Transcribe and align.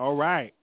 All 0.00 0.16
right. 0.16 0.54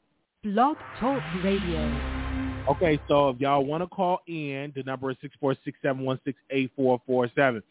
Blog 0.44 0.78
Talk 1.00 1.22
Radio. 1.44 2.66
Okay, 2.72 3.00
so 3.08 3.30
if 3.30 3.40
y'all 3.40 3.64
want 3.64 3.84
to 3.84 3.88
call 3.88 4.18
in, 4.26 4.74
the 4.76 4.82
number 4.82 5.12
is 5.12 5.18
six 5.22 5.36
four 5.40 5.56
six 5.64 5.78
seven 5.84 6.04
one 6.04 6.20
six 6.26 6.40
eight 6.50 6.72
four 6.76 7.00
four 7.06 7.30
seven. 7.36 7.62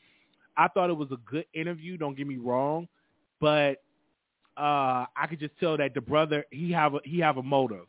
I 0.56 0.68
thought 0.68 0.90
it 0.90 0.96
was 0.96 1.08
a 1.10 1.16
good 1.28 1.44
interview. 1.54 1.96
Don't 1.96 2.16
get 2.16 2.28
me 2.28 2.36
wrong, 2.36 2.86
but 3.40 3.82
uh, 4.56 5.06
I 5.16 5.26
could 5.28 5.40
just 5.40 5.58
tell 5.58 5.76
that 5.76 5.92
the 5.92 6.00
brother 6.00 6.44
he 6.52 6.70
have 6.70 6.94
a, 6.94 6.98
he 7.02 7.18
have 7.18 7.36
a 7.36 7.42
motive. 7.42 7.86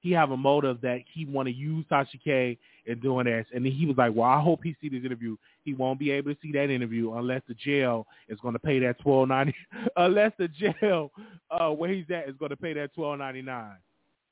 He 0.00 0.12
have 0.12 0.30
a 0.30 0.36
motive 0.36 0.80
that 0.80 1.00
he 1.12 1.26
want 1.26 1.48
to 1.48 1.54
use 1.54 1.84
Tasha 1.90 2.18
K 2.22 2.58
in 2.86 3.00
doing 3.00 3.26
this, 3.26 3.46
and 3.54 3.64
he 3.66 3.86
was 3.86 3.96
like, 3.96 4.14
"Well, 4.14 4.28
I 4.28 4.40
hope 4.40 4.60
he 4.62 4.74
see 4.80 4.88
this 4.88 5.04
interview. 5.04 5.36
He 5.64 5.74
won't 5.74 5.98
be 5.98 6.10
able 6.10 6.32
to 6.32 6.40
see 6.40 6.52
that 6.52 6.70
interview 6.70 7.12
unless 7.14 7.42
the 7.46 7.54
jail 7.54 8.06
is 8.28 8.38
going 8.40 8.54
to 8.54 8.58
pay 8.58 8.78
that 8.80 8.98
twelve 9.00 9.28
ninety. 9.28 9.54
unless 9.96 10.32
the 10.38 10.48
jail 10.48 11.12
uh, 11.50 11.70
where 11.70 11.92
he's 11.92 12.06
at 12.10 12.28
is 12.28 12.34
going 12.38 12.50
to 12.50 12.56
pay 12.56 12.72
that 12.74 12.94
twelve 12.94 13.18
ninety 13.18 13.42
nine. 13.42 13.76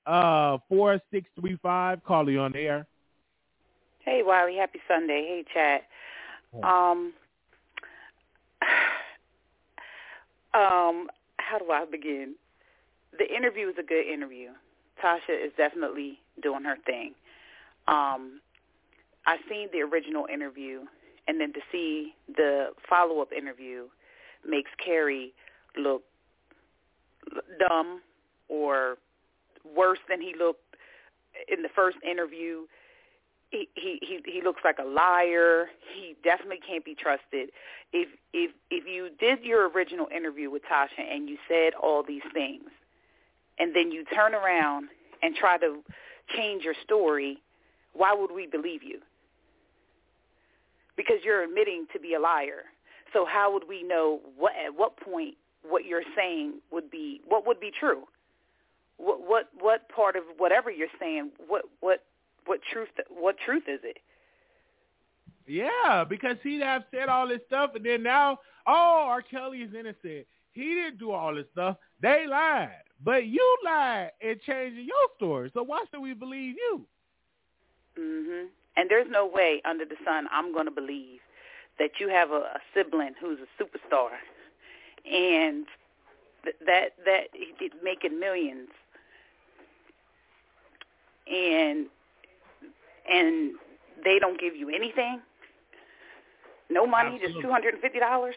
Uh, 0.06 0.56
four 0.68 1.00
six 1.12 1.28
three 1.38 1.58
five. 1.62 2.02
Call 2.04 2.30
you 2.30 2.40
on 2.40 2.52
the 2.52 2.60
air. 2.60 2.86
Hey, 4.04 4.22
Wiley. 4.24 4.56
Happy 4.56 4.80
Sunday. 4.88 5.22
Hey, 5.28 5.44
chat. 5.52 5.82
Um, 6.62 7.12
um, 10.54 11.08
how 11.36 11.58
do 11.58 11.70
I 11.70 11.84
begin? 11.90 12.34
The 13.18 13.26
interview 13.34 13.66
was 13.66 13.74
a 13.78 13.82
good 13.82 14.06
interview. 14.06 14.48
Tasha 15.02 15.46
is 15.46 15.52
definitely 15.56 16.18
doing 16.42 16.64
her 16.64 16.76
thing. 16.86 17.14
Um, 17.86 18.40
I 19.26 19.36
seen 19.48 19.68
the 19.72 19.80
original 19.80 20.26
interview, 20.32 20.80
and 21.26 21.40
then 21.40 21.52
to 21.52 21.60
see 21.70 22.14
the 22.36 22.68
follow-up 22.88 23.32
interview 23.32 23.84
makes 24.48 24.70
Carey 24.84 25.32
look 25.76 26.02
dumb 27.58 28.00
or 28.48 28.96
worse 29.76 29.98
than 30.08 30.20
he 30.20 30.34
looked 30.38 30.60
in 31.48 31.62
the 31.62 31.68
first 31.74 31.98
interview. 32.08 32.62
He 33.50 33.68
he 33.74 33.98
he, 34.02 34.20
he 34.26 34.42
looks 34.42 34.62
like 34.64 34.78
a 34.78 34.84
liar. 34.84 35.66
He 35.94 36.16
definitely 36.22 36.60
can't 36.66 36.84
be 36.84 36.94
trusted. 36.94 37.50
If 37.92 38.08
if 38.32 38.50
if 38.70 38.86
you 38.86 39.08
did 39.18 39.42
your 39.42 39.68
original 39.70 40.06
interview 40.14 40.50
with 40.50 40.62
Tasha 40.70 41.02
and 41.10 41.28
you 41.28 41.38
said 41.48 41.72
all 41.74 42.02
these 42.02 42.22
things, 42.34 42.64
and 43.58 43.74
then 43.74 43.90
you 43.90 44.04
turn 44.14 44.34
around 44.34 44.88
and 45.22 45.34
try 45.34 45.58
to 45.58 45.82
change 46.36 46.64
your 46.64 46.74
story, 46.84 47.38
why 47.92 48.14
would 48.14 48.30
we 48.30 48.46
believe 48.46 48.82
you? 48.82 49.00
Because 50.96 51.16
you're 51.24 51.44
admitting 51.44 51.86
to 51.92 52.00
be 52.00 52.14
a 52.14 52.20
liar. 52.20 52.64
So 53.12 53.24
how 53.24 53.52
would 53.52 53.68
we 53.68 53.82
know 53.82 54.20
what 54.36 54.52
at 54.52 54.76
what 54.76 54.96
point 54.98 55.34
what 55.68 55.84
you're 55.84 56.02
saying 56.16 56.54
would 56.70 56.90
be 56.90 57.20
what 57.26 57.46
would 57.46 57.60
be 57.60 57.70
true? 57.78 58.02
What 58.98 59.20
what 59.26 59.48
what 59.58 59.88
part 59.88 60.16
of 60.16 60.24
whatever 60.36 60.70
you're 60.70 60.88
saying 61.00 61.30
what 61.46 61.64
what 61.80 62.04
what 62.46 62.60
truth 62.72 62.88
what 63.08 63.36
truth 63.44 63.64
is 63.68 63.80
it? 63.82 63.98
Yeah, 65.46 66.04
because 66.04 66.36
he'd 66.42 66.60
have 66.60 66.84
said 66.90 67.08
all 67.08 67.26
this 67.26 67.40
stuff, 67.46 67.70
and 67.74 67.84
then 67.84 68.02
now, 68.02 68.38
oh, 68.66 69.04
R. 69.06 69.22
Kelly 69.22 69.58
is 69.58 69.72
innocent. 69.72 70.26
He 70.52 70.74
didn't 70.74 70.98
do 70.98 71.10
all 71.10 71.34
this 71.34 71.46
stuff. 71.52 71.78
They 72.02 72.26
lied, 72.28 72.82
but 73.04 73.26
you 73.26 73.56
lied 73.64 74.10
and 74.20 74.40
changing 74.42 74.86
your 74.86 75.08
story. 75.16 75.50
So 75.54 75.62
why 75.62 75.84
should 75.90 76.00
we 76.00 76.14
believe 76.14 76.56
you? 76.56 76.86
Mhm. 77.96 78.48
And 78.76 78.88
there's 78.90 79.08
no 79.10 79.26
way 79.26 79.60
under 79.64 79.84
the 79.84 79.96
sun 80.04 80.28
I'm 80.30 80.52
going 80.52 80.66
to 80.66 80.70
believe 80.70 81.20
that 81.78 82.00
you 82.00 82.08
have 82.08 82.30
a, 82.30 82.36
a 82.40 82.60
sibling 82.74 83.14
who's 83.20 83.38
a 83.40 83.62
superstar, 83.62 84.10
and 85.10 85.66
th- 86.44 86.56
that 86.66 86.92
that 87.04 87.28
making 87.82 88.18
millions, 88.18 88.68
and 91.30 91.86
and 93.10 93.52
they 94.04 94.18
don't 94.18 94.40
give 94.40 94.54
you 94.56 94.68
anything. 94.70 95.20
No 96.70 96.86
money, 96.86 97.10
Absolutely. 97.14 97.28
just 97.34 97.42
two 97.42 97.50
hundred 97.50 97.74
and 97.74 97.82
fifty 97.82 97.98
dollars. 97.98 98.34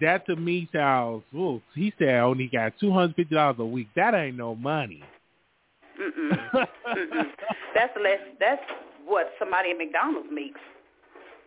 That 0.00 0.26
to 0.26 0.36
me 0.36 0.68
sounds. 0.72 1.24
Ooh, 1.34 1.60
he 1.74 1.92
said 1.98 2.10
I 2.10 2.18
only 2.20 2.48
got 2.52 2.72
two 2.78 2.92
hundred 2.92 3.16
fifty 3.16 3.34
dollars 3.34 3.56
a 3.58 3.64
week. 3.64 3.88
That 3.96 4.14
ain't 4.14 4.36
no 4.36 4.54
money. 4.54 5.02
Mm-mm. 6.00 6.30
Mm-mm. 6.54 7.24
That's 7.74 7.92
less. 8.02 8.18
That's 8.38 8.62
what 9.04 9.32
somebody 9.38 9.70
at 9.72 9.78
McDonald's 9.78 10.28
makes. 10.32 10.60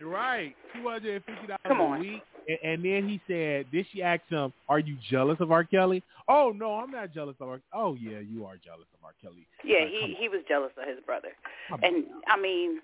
right, 0.02 0.56
two 0.74 0.88
hundred 0.88 1.16
and 1.16 1.26
fifty 1.26 1.48
dollars 1.48 1.60
a 1.66 1.74
on. 1.74 2.00
week. 2.00 2.22
And, 2.48 2.58
and 2.64 2.86
then 2.86 3.10
he 3.10 3.22
said, 3.28 3.66
"Did 3.72 3.86
she 3.92 4.04
ask 4.04 4.22
him, 4.30 4.54
are 4.70 4.80
you 4.80 4.98
jealous 5.10 5.38
of 5.40 5.52
R. 5.52 5.64
Kelly?" 5.64 6.04
Oh 6.28 6.54
no, 6.56 6.76
I'm 6.76 6.92
not 6.92 7.14
jealous 7.14 7.36
of 7.40 7.48
R. 7.50 7.62
Oh 7.74 7.96
yeah, 7.96 8.20
you 8.20 8.46
are 8.46 8.58
jealous 8.58 8.88
of 8.94 9.04
R. 9.04 9.14
Kelly. 9.22 9.48
Yeah, 9.64 9.80
Like, 9.80 9.90
he 9.90 10.16
he 10.20 10.30
was 10.30 10.42
jealous 10.48 10.72
of 10.82 10.88
his 10.88 11.00
brother, 11.06 11.30
Come 11.70 11.80
and 11.84 12.04
I 12.28 12.40
mean, 12.40 12.82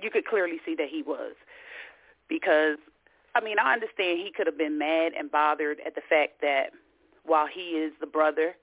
you 0.00 0.10
could 0.10 0.26
clearly 0.26 0.58
see 0.64 0.74
that 0.76 0.88
he 0.90 1.02
was, 1.02 1.32
because 2.28 2.78
I 3.34 3.40
mean 3.40 3.58
I 3.58 3.72
understand 3.72 4.20
he 4.20 4.32
could 4.34 4.46
have 4.46 4.58
been 4.58 4.78
mad 4.78 5.12
and 5.18 5.30
bothered 5.30 5.78
at 5.84 5.94
the 5.94 6.02
fact 6.08 6.40
that 6.42 6.70
while 7.24 7.46
he 7.46 7.78
is 7.78 7.92
the 8.00 8.06
brother, 8.06 8.54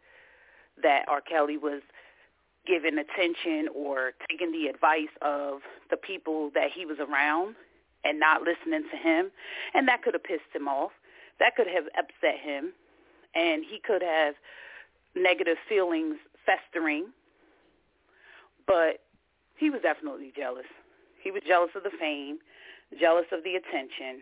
that 0.82 1.06
R. 1.08 1.22
Kelly 1.22 1.58
was 1.58 1.82
giving 2.66 2.98
attention 2.98 3.68
or 3.76 4.12
taking 4.30 4.52
the 4.52 4.68
advice 4.68 5.12
of 5.22 5.62
the 5.90 5.98
people 5.98 6.52
that 6.54 6.70
he 6.74 6.86
was 6.86 6.98
around 7.00 7.56
and 8.04 8.20
not 8.20 8.42
listening 8.42 8.84
to 8.90 8.98
him, 8.98 9.32
and 9.74 9.88
that 9.88 10.04
could 10.04 10.14
have 10.14 10.24
pissed 10.24 10.54
him 10.54 10.68
off. 10.68 10.92
That 11.40 11.56
could 11.56 11.68
have 11.68 11.86
upset 11.98 12.40
him, 12.40 12.74
and 13.36 13.64
he 13.68 13.80
could 13.80 14.02
have 14.02 14.36
negative 15.16 15.58
feelings 15.68 16.18
festering. 16.46 17.08
But 18.68 19.02
he 19.58 19.70
was 19.70 19.82
definitely 19.82 20.32
jealous. 20.36 20.66
He 21.24 21.32
was 21.32 21.42
jealous 21.48 21.72
of 21.76 21.84
the 21.84 21.92
fame, 22.00 22.40
jealous 23.00 23.26
of 23.32 23.44
the 23.44 23.56
attention. 23.56 24.22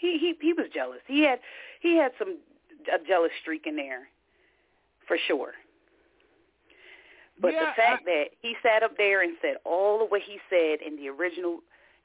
He 0.00 0.18
he 0.18 0.34
he 0.40 0.52
was 0.52 0.66
jealous. 0.72 1.00
He 1.06 1.22
had 1.22 1.40
he 1.80 1.96
had 1.96 2.12
some 2.18 2.38
a 2.92 2.98
jealous 3.06 3.30
streak 3.42 3.66
in 3.66 3.76
there, 3.76 4.08
for 5.06 5.16
sure. 5.28 5.52
But 7.40 7.52
Yeah, 7.52 7.66
the 7.66 7.72
fact 7.76 8.04
that 8.06 8.24
he 8.40 8.54
sat 8.62 8.82
up 8.82 8.96
there 8.96 9.22
and 9.22 9.32
said 9.40 9.56
all 9.64 10.02
of 10.02 10.10
what 10.10 10.22
he 10.22 10.38
said 10.48 10.78
in 10.86 10.96
the 10.96 11.08
original 11.08 11.60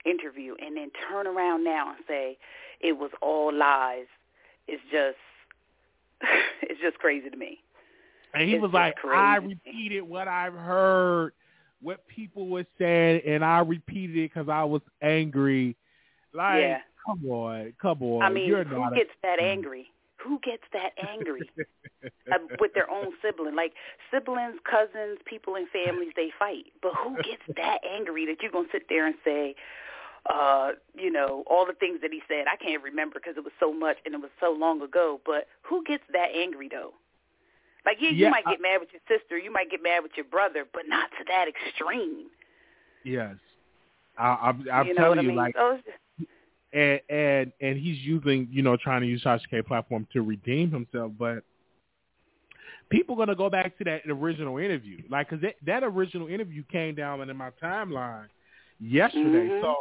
interview 0.06 0.56
and 0.64 0.78
then 0.78 0.92
turn 1.10 1.28
around 1.28 1.64
now 1.64 1.90
and 1.90 1.98
say 2.08 2.38
it 2.80 2.94
was 2.98 3.12
all 3.22 3.54
lies 3.54 4.06
is 4.68 4.80
just 4.92 5.18
it's 6.62 6.80
just 6.82 6.98
crazy 7.00 7.30
to 7.30 7.38
me. 7.38 7.60
And 8.34 8.50
he 8.50 8.56
It's 8.56 8.62
was 8.62 8.72
like, 8.74 8.96
I 9.06 9.38
repeated 9.38 10.02
what 10.02 10.28
I've 10.28 10.54
heard, 10.54 11.32
what 11.82 12.06
people 12.08 12.48
were 12.50 12.66
saying, 12.78 13.22
and 13.26 13.46
I 13.46 13.60
repeated 13.60 14.18
it 14.18 14.34
because 14.34 14.50
I 14.50 14.64
was 14.66 14.82
angry. 15.02 15.78
Like, 16.34 16.62
Yeah. 16.62 16.78
Come 17.06 17.26
on, 17.30 17.74
come 17.82 18.02
on. 18.02 18.22
I 18.24 18.30
mean, 18.30 18.48
You're 18.48 18.64
who 18.64 18.80
not 18.80 18.94
a- 18.94 18.96
gets 18.96 19.12
that 19.24 19.40
angry? 19.40 19.88
Who 20.24 20.40
gets 20.40 20.64
that 20.74 20.92
angry 21.08 21.48
uh, 22.32 22.38
with 22.60 22.74
their 22.74 22.90
own 22.90 23.14
sibling? 23.22 23.56
Like 23.56 23.74
siblings, 24.12 24.56
cousins, 24.70 25.20
people 25.26 25.56
in 25.56 25.68
families, 25.68 26.12
they 26.16 26.32
fight. 26.40 26.66
But 26.82 26.94
who 26.96 27.16
gets 27.18 27.44
that 27.58 27.80
angry 27.88 28.26
that 28.26 28.38
you're 28.42 28.52
gonna 28.52 28.68
sit 28.72 28.84
there 28.90 29.06
and 29.06 29.16
say, 29.24 29.56
uh, 30.28 30.72
you 30.96 31.12
know, 31.12 31.44
all 31.48 31.66
the 31.68 31.74
things 31.74 32.00
that 32.02 32.12
he 32.12 32.22
said? 32.28 32.46
I 32.52 32.56
can't 32.56 32.82
remember 32.82 33.20
because 33.20 33.38
it 33.38 33.44
was 33.44 33.54
so 33.60 33.72
much 33.72 33.98
and 34.06 34.16
it 34.16 34.22
was 34.22 34.32
so 34.40 34.52
long 34.58 34.82
ago. 34.82 35.22
But 35.26 35.48
who 35.62 35.84
gets 35.84 36.04
that 36.14 36.30
angry 36.36 36.70
though? 36.70 36.94
Like 37.86 37.98
yeah, 38.00 38.10
you 38.10 38.30
might 38.32 38.46
get 38.46 38.60
mad 38.60 38.80
with 38.80 38.90
your 38.94 39.02
sister, 39.08 39.38
you 39.38 39.54
might 39.54 39.70
get 39.70 39.84
mad 39.84 40.02
with 40.02 40.14
your 40.16 40.26
brother, 40.26 40.66
but 40.74 40.84
not 40.88 41.12
to 41.20 41.26
that 41.28 41.46
extreme. 41.48 42.28
Yes. 43.04 43.36
I, 44.18 44.38
I'm, 44.42 44.66
I'm 44.74 44.88
you 44.88 44.94
know 44.96 45.02
telling 45.02 45.10
what 45.10 45.20
I 45.20 45.22
you, 45.22 45.28
mean? 45.28 45.38
like, 45.38 45.56
So 45.56 45.76
just- 45.86 45.98
and 46.74 47.00
and 47.10 47.52
and 47.62 47.78
he's 47.78 48.00
using, 48.00 48.48
you 48.52 48.62
know, 48.62 48.78
trying 48.78 49.02
to 49.02 49.08
use 49.08 49.24
Tasha 49.24 49.50
K 49.50 49.62
platform 49.62 50.08
to 50.14 50.22
redeem 50.22 50.72
himself, 50.72 51.12
but 51.18 51.44
people 52.90 53.16
gonna 53.16 53.36
go 53.36 53.50
back 53.50 53.78
to 53.78 53.84
that 53.86 54.02
original 54.08 54.58
interview, 54.58 55.02
like, 55.10 55.30
cause 55.30 55.40
that, 55.42 55.56
that 55.66 55.84
original 55.84 56.28
interview 56.28 56.64
came 56.72 56.96
down 56.96 57.28
in 57.28 57.38
my 57.38 57.50
timeline 57.62 58.28
yesterday, 58.80 59.48
Mhm. 59.50 59.62
so 59.62 59.76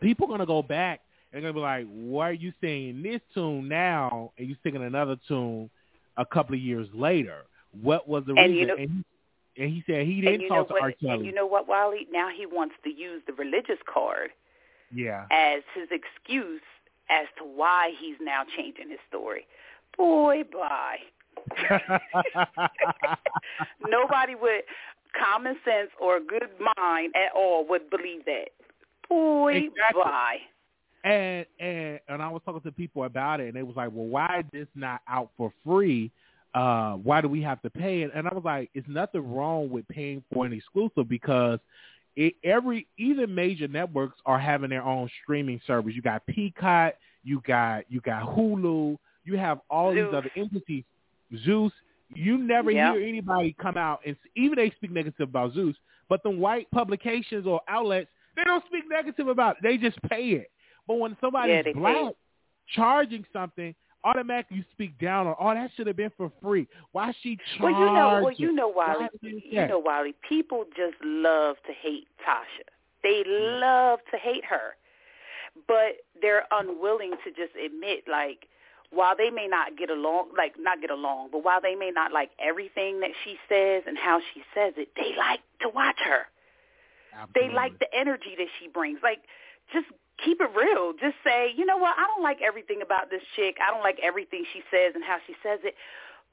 people 0.00 0.26
gonna 0.26 0.46
go 0.46 0.62
back 0.62 1.00
and 1.32 1.42
gonna 1.42 1.52
be 1.54 1.60
like, 1.60 1.86
why 1.88 2.30
are 2.30 2.32
you 2.34 2.52
singing 2.60 3.02
this 3.02 3.20
tune 3.34 3.68
now 3.68 4.32
and 4.38 4.48
you 4.48 4.56
singing 4.62 4.82
another 4.84 5.16
tune 5.26 5.70
a 6.16 6.24
couple 6.26 6.54
of 6.54 6.60
years 6.60 6.88
later? 6.92 7.44
What 7.82 8.08
was 8.08 8.24
the 8.24 8.34
And 8.34 8.52
reason? 8.52 8.56
you 8.58 8.66
know- 8.66 8.76
and, 8.76 9.04
he, 9.56 9.62
and 9.62 9.72
he 9.72 9.82
said 9.86 10.06
he 10.06 10.20
didn't 10.20 10.42
you 10.42 10.48
know 10.48 10.56
talk 10.56 10.68
to 10.68 10.72
what? 10.74 10.82
R. 10.82 10.92
Kelly. 10.92 11.12
And 11.14 11.26
you 11.26 11.32
know 11.32 11.46
what, 11.46 11.66
Wally? 11.66 12.06
Now 12.10 12.28
he 12.28 12.46
wants 12.46 12.74
to 12.84 12.90
use 12.90 13.22
the 13.26 13.32
religious 13.34 13.78
card 13.92 14.32
yeah. 14.94 15.26
as 15.30 15.62
his 15.74 15.88
excuse 15.90 16.60
as 17.10 17.26
to 17.38 17.44
why 17.44 17.92
he's 17.98 18.16
now 18.20 18.42
changing 18.56 18.90
his 18.90 18.98
story. 19.08 19.46
Boy, 19.96 20.42
bye. 20.52 20.98
Nobody 23.88 24.34
with 24.34 24.64
common 25.18 25.56
sense 25.64 25.90
or 26.00 26.20
good 26.20 26.50
mind 26.76 27.14
at 27.16 27.32
all 27.34 27.66
would 27.68 27.90
believe 27.90 28.24
that. 28.26 28.50
Boy, 29.08 29.54
Exactly. 29.54 30.02
bye. 30.04 30.36
And 31.02 31.46
and 31.58 31.98
and 32.08 32.22
I 32.22 32.28
was 32.28 32.42
talking 32.44 32.60
to 32.60 32.72
people 32.72 33.04
about 33.04 33.40
it, 33.40 33.46
and 33.46 33.56
they 33.56 33.62
was 33.62 33.74
like, 33.74 33.88
"Well, 33.90 34.04
why 34.04 34.40
is 34.40 34.44
this 34.52 34.68
not 34.74 35.00
out 35.08 35.30
for 35.38 35.50
free 35.64 36.12
uh, 36.54 36.94
why 36.94 37.20
do 37.20 37.28
we 37.28 37.42
have 37.42 37.62
to 37.62 37.70
pay? 37.70 38.02
And, 38.02 38.12
and 38.12 38.26
I 38.26 38.34
was 38.34 38.44
like, 38.44 38.70
it's 38.74 38.88
nothing 38.88 39.32
wrong 39.32 39.70
with 39.70 39.86
paying 39.88 40.22
for 40.32 40.46
an 40.46 40.52
exclusive 40.52 41.08
because 41.08 41.60
it, 42.16 42.34
every 42.44 42.86
even 42.98 43.34
major 43.34 43.68
networks 43.68 44.18
are 44.26 44.38
having 44.38 44.70
their 44.70 44.82
own 44.82 45.08
streaming 45.22 45.60
service. 45.66 45.94
You 45.94 46.02
got 46.02 46.26
Peacock, 46.26 46.94
you 47.22 47.42
got 47.46 47.84
you 47.88 48.00
got 48.00 48.22
Hulu, 48.36 48.96
you 49.24 49.36
have 49.36 49.60
all 49.70 49.94
Zeus. 49.94 50.06
these 50.06 50.14
other 50.16 50.30
entities. 50.36 50.84
Zeus, 51.44 51.72
you 52.14 52.38
never 52.38 52.70
Yep. 52.70 52.94
hear 52.94 53.02
anybody 53.06 53.54
come 53.60 53.76
out 53.76 54.00
and 54.04 54.16
even 54.36 54.56
they 54.56 54.70
speak 54.70 54.90
negative 54.90 55.28
about 55.28 55.54
Zeus, 55.54 55.76
but 56.08 56.22
the 56.22 56.30
white 56.30 56.70
publications 56.70 57.46
or 57.46 57.60
outlets 57.68 58.08
they 58.36 58.44
don't 58.44 58.64
speak 58.66 58.84
negative 58.88 59.28
about 59.28 59.56
it. 59.56 59.62
They 59.62 59.76
just 59.76 60.00
pay 60.02 60.30
it. 60.30 60.50
But 60.86 60.98
when 60.98 61.16
somebody's 61.20 61.56
Yeah, 61.56 61.62
they 61.62 61.72
pay 61.72 61.80
black 61.80 62.14
charging 62.74 63.24
something, 63.32 63.74
automatically 64.04 64.58
you 64.58 64.64
speak 64.72 64.98
down 64.98 65.26
on. 65.26 65.36
Oh, 65.38 65.54
that 65.54 65.70
should 65.76 65.86
have 65.86 65.96
been 65.96 66.12
for 66.16 66.30
free. 66.42 66.66
Why 66.92 67.12
she 67.22 67.38
charged? 67.58 67.62
Well, 67.62 67.72
you 67.72 67.86
know, 67.94 68.20
well, 68.22 68.34
you 68.36 68.52
know, 68.52 68.68
Wally. 68.68 69.08
You 69.22 69.66
know, 69.66 69.78
Wally. 69.78 70.14
People 70.28 70.64
just 70.76 70.96
love 71.04 71.56
to 71.66 71.72
hate 71.72 72.06
Tasha. 72.26 72.64
They 73.02 73.22
love 73.26 74.00
to 74.10 74.18
hate 74.18 74.44
her, 74.44 74.76
but 75.66 76.04
they're 76.20 76.44
unwilling 76.50 77.12
to 77.24 77.30
just 77.30 77.56
admit, 77.56 78.04
like, 78.10 78.46
while 78.92 79.14
they 79.16 79.30
may 79.30 79.46
not 79.46 79.78
get 79.78 79.88
along, 79.88 80.30
like 80.36 80.54
not 80.58 80.80
get 80.80 80.90
along, 80.90 81.28
but 81.30 81.44
while 81.44 81.60
they 81.60 81.76
may 81.76 81.90
not 81.94 82.12
like 82.12 82.30
everything 82.40 83.00
that 83.00 83.10
she 83.24 83.36
says 83.48 83.84
and 83.86 83.96
how 83.96 84.20
she 84.34 84.42
says 84.54 84.74
it, 84.76 84.88
they 84.96 85.14
like 85.16 85.40
to 85.62 85.68
watch 85.68 85.98
her. 86.04 86.26
They 87.34 87.50
like 87.52 87.78
the 87.78 87.86
energy 87.96 88.34
that 88.36 88.48
she 88.58 88.68
brings. 88.68 88.98
Like, 89.02 89.20
just 89.72 89.86
keep 90.24 90.40
it 90.40 90.50
real. 90.56 90.92
Just 90.92 91.16
say, 91.24 91.52
you 91.56 91.64
know 91.66 91.76
what? 91.76 91.94
I 91.98 92.06
don't 92.06 92.22
like 92.22 92.38
everything 92.42 92.82
about 92.82 93.10
this 93.10 93.22
chick. 93.36 93.56
I 93.66 93.70
don't 93.72 93.82
like 93.82 93.98
everything 94.02 94.44
she 94.52 94.60
says 94.70 94.92
and 94.94 95.04
how 95.04 95.16
she 95.26 95.34
says 95.42 95.60
it. 95.64 95.74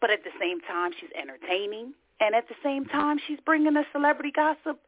But 0.01 0.09
at 0.11 0.23
the 0.23 0.31
same 0.39 0.61
time, 0.61 0.91
she's 0.99 1.09
entertaining. 1.19 1.93
And 2.19 2.35
at 2.35 2.47
the 2.47 2.55
same 2.63 2.85
time, 2.85 3.19
she's 3.27 3.39
bringing 3.45 3.75
us 3.77 3.85
celebrity 3.91 4.31
gossip. 4.35 4.79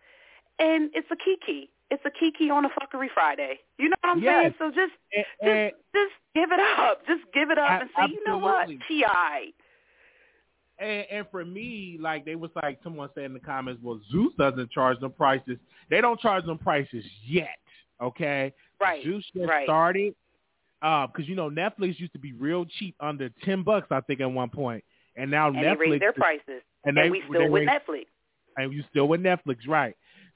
And 0.59 0.89
it's 0.93 1.07
a 1.11 1.15
kiki. 1.15 1.69
It's 1.91 2.03
a 2.05 2.11
kiki 2.11 2.49
on 2.51 2.65
a 2.65 2.69
fuckery 2.69 3.07
Friday. 3.13 3.59
You 3.77 3.89
know 3.89 3.95
what 4.01 4.11
I'm 4.11 4.21
Yes. 4.21 4.41
saying? 4.41 4.55
So 4.59 4.69
just, 4.69 4.93
And- 5.15 5.25
just, 5.25 5.49
and- 5.49 5.71
just 5.95 6.13
give 6.35 6.51
it 6.51 6.59
up. 6.59 7.05
Just 7.07 7.23
give 7.33 7.49
it 7.49 7.57
up 7.57 7.69
A- 7.69 7.81
and 7.81 7.89
say, 7.97 8.13
you 8.13 8.23
know 8.27 8.37
what? 8.37 8.61
absolutely. 8.69 9.03
Right. 9.03 9.53
And, 10.77 11.05
and 11.11 11.27
for 11.29 11.43
me, 11.43 11.97
like 11.99 12.25
they 12.25 12.35
was 12.35 12.51
like 12.61 12.79
someone 12.83 13.09
said 13.15 13.25
in 13.25 13.33
the 13.33 13.39
comments, 13.39 13.81
well, 13.83 13.99
Zeus 14.11 14.33
doesn't 14.37 14.71
charge 14.71 14.99
them 14.99 15.11
prices. 15.11 15.57
They 15.89 15.99
don't 16.01 16.19
charge 16.19 16.45
them 16.45 16.57
prices 16.57 17.03
yet. 17.25 17.57
Okay, 18.01 18.53
Right. 18.79 19.03
Zeus 19.03 19.23
just 19.35 19.47
right. 19.49 19.65
started 19.65 20.15
because 20.81 21.27
you 21.27 21.35
know 21.35 21.49
Netflix 21.49 21.99
used 21.99 22.13
to 22.13 22.19
be 22.19 22.33
real 22.33 22.65
cheap, 22.79 22.95
under 22.99 23.29
ten 23.43 23.63
bucks, 23.63 23.87
I 23.91 24.01
think, 24.01 24.21
at 24.21 24.31
one 24.31 24.49
point, 24.49 24.83
and 25.17 25.29
now 25.29 25.47
And 25.47 25.57
they 25.57 25.61
Netflix 25.61 25.79
raised 25.79 26.01
their 26.01 26.13
prices. 26.13 26.61
and 26.85 26.97
And, 26.97 26.97
they 26.97 27.09
we 27.09 27.19
they 27.21 27.27
still 27.27 27.49
with 27.49 27.67
raised- 27.67 27.71
Netflix. 27.71 28.05
and 28.57 28.73
you 28.73 28.83
still 28.89 29.07
with 29.07 29.21
Netflix, 29.21 29.67
right? 29.67 29.95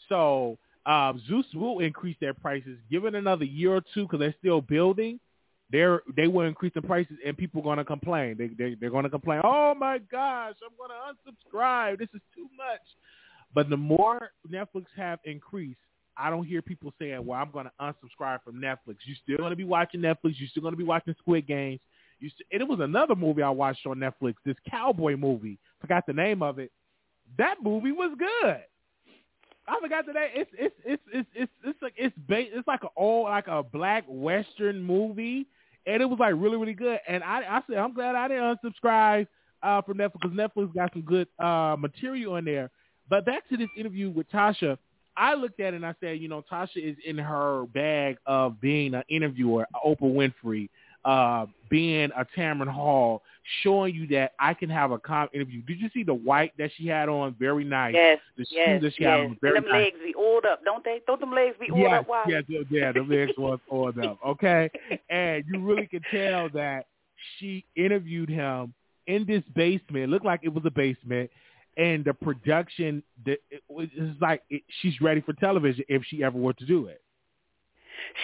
So 0.09 0.57
um, 0.85 1.21
Zeus 1.27 1.45
will 1.53 1.79
increase 1.79 2.17
their 2.19 2.33
prices. 2.33 2.77
Give 2.91 3.05
it 3.05 3.15
another 3.15 3.45
year 3.45 3.73
or 3.75 3.81
two 3.93 4.03
because 4.03 4.19
they're 4.19 4.35
still 4.39 4.59
building. 4.61 5.19
They're 5.71 6.01
they 6.15 6.27
will 6.27 6.45
increase 6.45 6.73
the 6.75 6.81
prices, 6.81 7.15
and 7.25 7.37
people 7.37 7.61
are 7.61 7.63
going 7.63 7.77
to 7.77 7.85
complain. 7.85 8.35
They, 8.37 8.47
they 8.49 8.75
they're 8.75 8.89
going 8.91 9.05
to 9.05 9.09
complain. 9.09 9.39
Oh 9.45 9.73
my 9.73 9.97
gosh, 9.99 10.55
I'm 10.61 10.75
going 10.77 10.89
to 10.91 11.31
unsubscribe. 11.55 11.99
This 11.99 12.09
is 12.13 12.21
too 12.35 12.47
much. 12.57 12.81
But 13.55 13.69
the 13.69 13.77
more 13.77 14.31
Netflix 14.51 14.85
have 14.97 15.19
increased, 15.23 15.79
I 16.17 16.29
don't 16.29 16.45
hear 16.45 16.61
people 16.61 16.93
saying, 16.99 17.25
"Well, 17.25 17.39
I'm 17.39 17.51
going 17.51 17.65
to 17.65 17.71
unsubscribe 17.79 18.43
from 18.43 18.55
Netflix." 18.55 18.97
You're 19.05 19.17
still 19.23 19.37
going 19.37 19.51
to 19.51 19.55
be 19.55 19.63
watching 19.63 20.01
Netflix. 20.01 20.35
You're 20.37 20.49
still 20.49 20.61
going 20.61 20.73
to 20.73 20.77
be 20.77 20.83
watching 20.83 21.15
Squid 21.19 21.47
Games. 21.47 21.79
You 22.19 22.29
st- 22.29 22.47
and 22.51 22.61
it 22.61 22.67
was 22.67 22.79
another 22.79 23.15
movie 23.15 23.41
I 23.41 23.49
watched 23.49 23.85
on 23.85 23.97
Netflix. 23.97 24.35
This 24.45 24.55
cowboy 24.69 25.17
movie. 25.17 25.59
Forgot 25.81 26.05
the 26.07 26.13
name 26.13 26.41
of 26.41 26.59
it. 26.59 26.71
That 27.37 27.55
movie 27.61 27.91
was 27.91 28.15
good. 28.17 28.57
I 29.67 29.79
forgot 29.81 30.05
the 30.05 30.13
name. 30.13 30.29
It's 30.33 30.51
it's 30.57 30.75
it's 30.85 31.03
it's 31.13 31.29
it's 31.35 31.51
it's 31.63 31.81
like 31.81 31.93
it's 31.97 32.15
ba- 32.27 32.57
it's 32.57 32.67
like 32.67 32.83
a 32.83 32.89
old 32.95 33.25
like 33.25 33.47
a 33.47 33.63
black 33.63 34.03
western 34.07 34.81
movie, 34.81 35.47
and 35.85 36.01
it 36.01 36.05
was 36.05 36.19
like 36.19 36.33
really 36.37 36.57
really 36.57 36.73
good. 36.73 36.99
And 37.07 37.23
I 37.23 37.39
I 37.39 37.61
said 37.67 37.77
I'm 37.77 37.93
glad 37.93 38.15
I 38.15 38.27
didn't 38.27 38.57
unsubscribe 38.57 39.27
uh, 39.63 39.81
from 39.81 39.97
Netflix 39.97 40.13
because 40.21 40.37
Netflix 40.37 40.73
got 40.73 40.91
some 40.93 41.01
good 41.03 41.27
uh, 41.39 41.75
material 41.79 42.35
in 42.35 42.45
there. 42.45 42.69
But 43.09 43.25
back 43.25 43.47
to 43.49 43.57
this 43.57 43.69
interview 43.77 44.09
with 44.09 44.29
Tasha, 44.29 44.77
I 45.15 45.33
looked 45.35 45.59
at 45.59 45.73
it 45.73 45.77
and 45.77 45.85
I 45.85 45.93
said, 45.99 46.19
you 46.19 46.27
know, 46.27 46.43
Tasha 46.51 46.77
is 46.77 46.95
in 47.05 47.17
her 47.17 47.65
bag 47.73 48.17
of 48.25 48.59
being 48.61 48.93
an 48.93 49.03
interviewer, 49.09 49.67
Oprah 49.85 50.01
Winfrey, 50.43 50.69
uh, 51.05 51.45
being 51.69 52.09
a 52.17 52.25
Tamron 52.37 52.67
Hall, 52.67 53.21
showing 53.61 53.93
you 53.93 54.07
that 54.07 54.31
I 54.39 54.53
can 54.53 54.69
have 54.69 54.91
a 54.91 54.97
calm 54.97 55.27
interview. 55.33 55.61
Did 55.63 55.79
you 55.79 55.89
see 55.93 56.03
the 56.03 56.13
white 56.13 56.53
that 56.57 56.71
she 56.77 56.87
had 56.87 57.09
on? 57.09 57.35
Very 57.37 57.63
nice. 57.65 57.93
Yes, 57.93 58.19
The 58.37 58.43
shoes 58.45 58.53
yes, 58.55 58.81
that 58.81 58.93
she 58.95 59.03
had 59.03 59.15
yes. 59.17 59.19
on, 59.25 59.25
And 59.31 59.41
very 59.41 59.59
them 59.59 59.69
nice. 59.69 59.83
legs 59.83 59.97
be 60.03 60.13
oiled 60.17 60.45
up, 60.45 60.63
don't 60.63 60.83
they? 60.83 61.01
Don't 61.05 61.19
them 61.19 61.31
legs 61.33 61.55
be 61.59 61.71
oiled 61.71 61.81
Yes, 61.81 62.05
up? 62.09 62.25
Yes, 62.27 62.43
yeah, 62.69 62.91
the 62.93 63.01
legs 63.01 63.33
was 63.37 63.59
oiled 63.71 63.99
up. 63.99 64.17
Okay, 64.25 64.69
and 65.09 65.43
you 65.51 65.59
really 65.59 65.87
could 65.87 66.03
tell 66.11 66.49
that 66.49 66.85
she 67.37 67.65
interviewed 67.75 68.29
him 68.29 68.73
in 69.07 69.25
this 69.25 69.43
basement. 69.55 70.05
It 70.05 70.09
looked 70.09 70.25
like 70.25 70.39
it 70.43 70.53
was 70.53 70.63
a 70.65 70.71
basement, 70.71 71.29
and 71.77 72.05
the 72.05 72.13
production, 72.13 73.03
the, 73.25 73.37
it 73.49 73.63
was 73.67 73.87
like 74.21 74.43
it, 74.49 74.63
she's 74.81 74.99
ready 75.01 75.21
for 75.21 75.33
television 75.33 75.83
if 75.87 76.03
she 76.05 76.23
ever 76.23 76.37
were 76.37 76.53
to 76.53 76.65
do 76.65 76.87
it. 76.87 77.01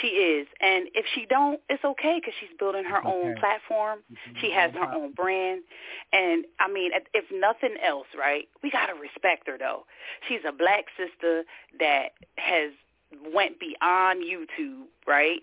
She 0.02 0.08
is, 0.08 0.48
and 0.60 0.88
if 0.94 1.06
she 1.16 1.26
don't, 1.26 1.60
it's 1.70 1.84
okay 1.84 2.20
because 2.20 2.34
she's 2.40 2.50
building 2.60 2.84
her 2.84 2.98
It's 2.98 3.08
own 3.08 3.36
platform. 3.40 4.00
Mm-hmm. 4.12 4.40
She 4.42 4.52
has 4.52 4.72
her 4.74 4.84
uh-huh. 4.84 4.98
own 4.98 5.14
brand, 5.14 5.62
and 6.14 6.46
I 6.60 6.72
mean, 6.72 6.92
if- 7.14 7.26
nothing 7.32 7.76
else, 7.84 8.08
right? 8.18 8.48
We 8.62 8.70
gotta 8.70 8.94
respect 8.94 9.48
her 9.48 9.58
though. 9.58 9.86
She's 10.28 10.42
a 10.48 10.52
black 10.52 10.86
sister 10.98 11.44
that 11.80 12.10
has 12.38 12.72
went 13.34 13.60
beyond 13.60 14.24
YouTube, 14.24 14.86
right? 15.08 15.40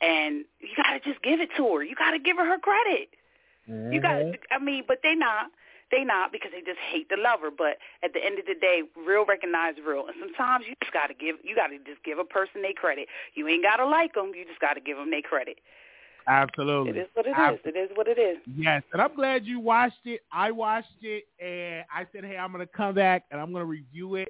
And 0.00 0.44
you 0.60 0.68
gotta 0.76 1.00
just 1.00 1.22
give 1.22 1.40
it 1.40 1.50
to 1.56 1.74
her. 1.74 1.82
You 1.82 1.94
gotta 1.96 2.18
give 2.18 2.36
her 2.36 2.46
her 2.46 2.58
credit. 2.58 3.08
You 3.66 4.00
got. 4.00 4.16
Mm-hmm. 4.16 4.34
I 4.50 4.58
mean, 4.58 4.84
but 4.86 4.98
they 5.02 5.14
not. 5.14 5.50
They 5.90 6.04
not 6.04 6.30
because 6.32 6.52
they 6.52 6.60
just 6.60 6.78
hate 6.90 7.08
the 7.08 7.16
lover. 7.16 7.50
But 7.50 7.78
at 8.02 8.12
the 8.12 8.24
end 8.24 8.38
of 8.38 8.46
the 8.46 8.54
day, 8.54 8.82
real 8.96 9.24
recognize 9.26 9.74
real. 9.84 10.06
And 10.06 10.16
sometimes 10.20 10.64
you 10.68 10.74
just 10.82 10.92
got 10.92 11.08
to 11.08 11.14
give, 11.14 11.36
you 11.42 11.54
got 11.56 11.68
to 11.68 11.78
just 11.78 12.02
give 12.04 12.18
a 12.18 12.24
person 12.24 12.62
their 12.62 12.72
credit. 12.72 13.08
You 13.34 13.48
ain't 13.48 13.62
got 13.64 13.76
to 13.76 13.86
like 13.86 14.14
them. 14.14 14.32
You 14.34 14.44
just 14.46 14.60
got 14.60 14.74
to 14.74 14.80
give 14.80 14.96
them 14.96 15.10
their 15.10 15.22
credit. 15.22 15.58
absolutely. 16.26 16.90
It 16.90 16.96
is 16.96 17.08
what 17.14 17.26
it 17.26 17.30
is. 17.30 17.36
Ab- 17.36 17.58
It 17.64 17.76
is 17.76 17.90
what 17.94 18.08
it 18.08 18.18
is. 18.18 18.38
Yes, 18.56 18.82
and 18.92 19.02
I'm 19.02 19.14
glad 19.14 19.44
you 19.44 19.58
watched 19.60 20.04
it. 20.04 20.20
I 20.32 20.50
watched 20.50 21.02
it, 21.02 21.24
and 21.40 21.84
I 21.92 22.06
said, 22.12 22.24
"Hey, 22.24 22.36
I'm 22.36 22.52
going 22.52 22.64
to 22.66 22.72
come 22.72 22.94
back 22.94 23.24
and 23.30 23.40
I'm 23.40 23.52
going 23.52 23.62
to 23.62 23.66
review 23.70 24.14
it." 24.16 24.28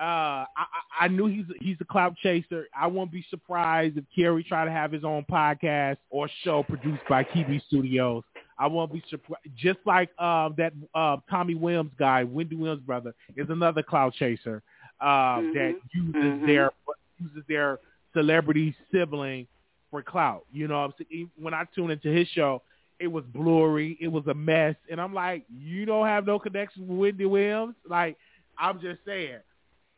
Uh, 0.00 0.02
I, 0.02 0.46
I 0.56 1.04
I 1.04 1.08
knew 1.08 1.26
he's 1.26 1.44
he's 1.60 1.76
a 1.80 1.84
clout 1.84 2.16
chaser. 2.16 2.66
I 2.76 2.86
won't 2.88 3.12
be 3.12 3.24
surprised 3.30 3.96
if 3.96 4.04
Carey 4.14 4.42
try 4.42 4.64
to 4.64 4.70
have 4.70 4.90
his 4.90 5.04
own 5.04 5.24
podcast 5.30 5.98
or 6.10 6.28
show 6.42 6.62
produced 6.64 7.02
by 7.08 7.22
TV 7.24 7.62
Studios. 7.68 8.24
I 8.58 8.66
won't 8.66 8.92
be 8.92 9.02
surprised. 9.10 9.42
Just 9.56 9.78
like 9.84 10.08
um, 10.20 10.54
that 10.58 10.72
uh, 10.94 11.16
Tommy 11.30 11.54
Williams 11.54 11.92
guy, 11.98 12.24
Wendy 12.24 12.56
Williams' 12.56 12.82
brother, 12.82 13.14
is 13.36 13.46
another 13.50 13.82
clout 13.82 14.14
chaser 14.14 14.62
uh, 15.00 15.40
that 15.54 15.74
uses 15.92 16.14
mhm. 16.14 16.46
their 16.46 16.70
uses 17.18 17.42
their 17.48 17.80
celebrity 18.12 18.74
sibling 18.92 19.46
for 19.90 20.02
clout. 20.02 20.44
You 20.52 20.68
know, 20.68 20.80
what 20.80 20.94
I'm 20.98 21.06
saying? 21.10 21.30
when 21.36 21.54
I 21.54 21.64
tune 21.74 21.90
into 21.90 22.08
his 22.08 22.28
show, 22.28 22.62
it 23.00 23.08
was 23.08 23.24
blurry, 23.26 23.98
it 24.00 24.08
was 24.08 24.26
a 24.28 24.34
mess, 24.34 24.76
and 24.90 25.00
I'm 25.00 25.12
like, 25.12 25.44
you 25.52 25.84
don't 25.84 26.06
have 26.06 26.26
no 26.26 26.38
connection 26.38 26.86
with 26.86 26.98
Wendy 26.98 27.26
Williams. 27.26 27.74
Like, 27.88 28.16
I'm 28.56 28.80
just 28.80 29.00
saying. 29.04 29.38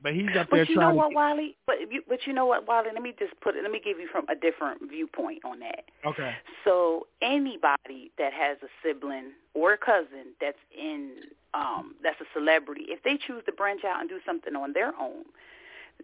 But 0.02 0.14
he's 0.14 0.26
up 0.36 0.50
there 0.50 0.64
But 0.64 0.68
you 0.68 0.76
know 0.76 0.92
what, 0.92 1.10
to. 1.10 1.14
Wiley? 1.14 1.56
But 1.66 1.76
you, 1.90 2.02
but 2.08 2.26
you 2.26 2.32
know 2.32 2.44
what, 2.46 2.68
Wiley? 2.68 2.90
Let 2.92 3.02
me 3.02 3.14
just 3.18 3.38
put 3.40 3.56
it. 3.56 3.62
Let 3.62 3.72
me 3.72 3.80
give 3.82 3.98
you 3.98 4.08
from 4.10 4.26
a 4.28 4.34
different 4.34 4.90
viewpoint 4.90 5.44
on 5.44 5.60
that. 5.60 5.84
Okay. 6.04 6.34
So 6.64 7.06
anybody 7.22 8.12
that 8.18 8.32
has 8.32 8.58
a 8.62 8.68
sibling 8.82 9.32
or 9.54 9.72
a 9.72 9.78
cousin 9.78 10.34
that's 10.40 10.58
in 10.76 11.12
um 11.54 11.94
that's 12.02 12.20
a 12.20 12.26
celebrity, 12.34 12.86
if 12.88 13.02
they 13.02 13.16
choose 13.16 13.42
to 13.46 13.52
branch 13.52 13.84
out 13.84 14.00
and 14.00 14.08
do 14.08 14.20
something 14.26 14.54
on 14.54 14.74
their 14.74 14.92
own, 15.00 15.24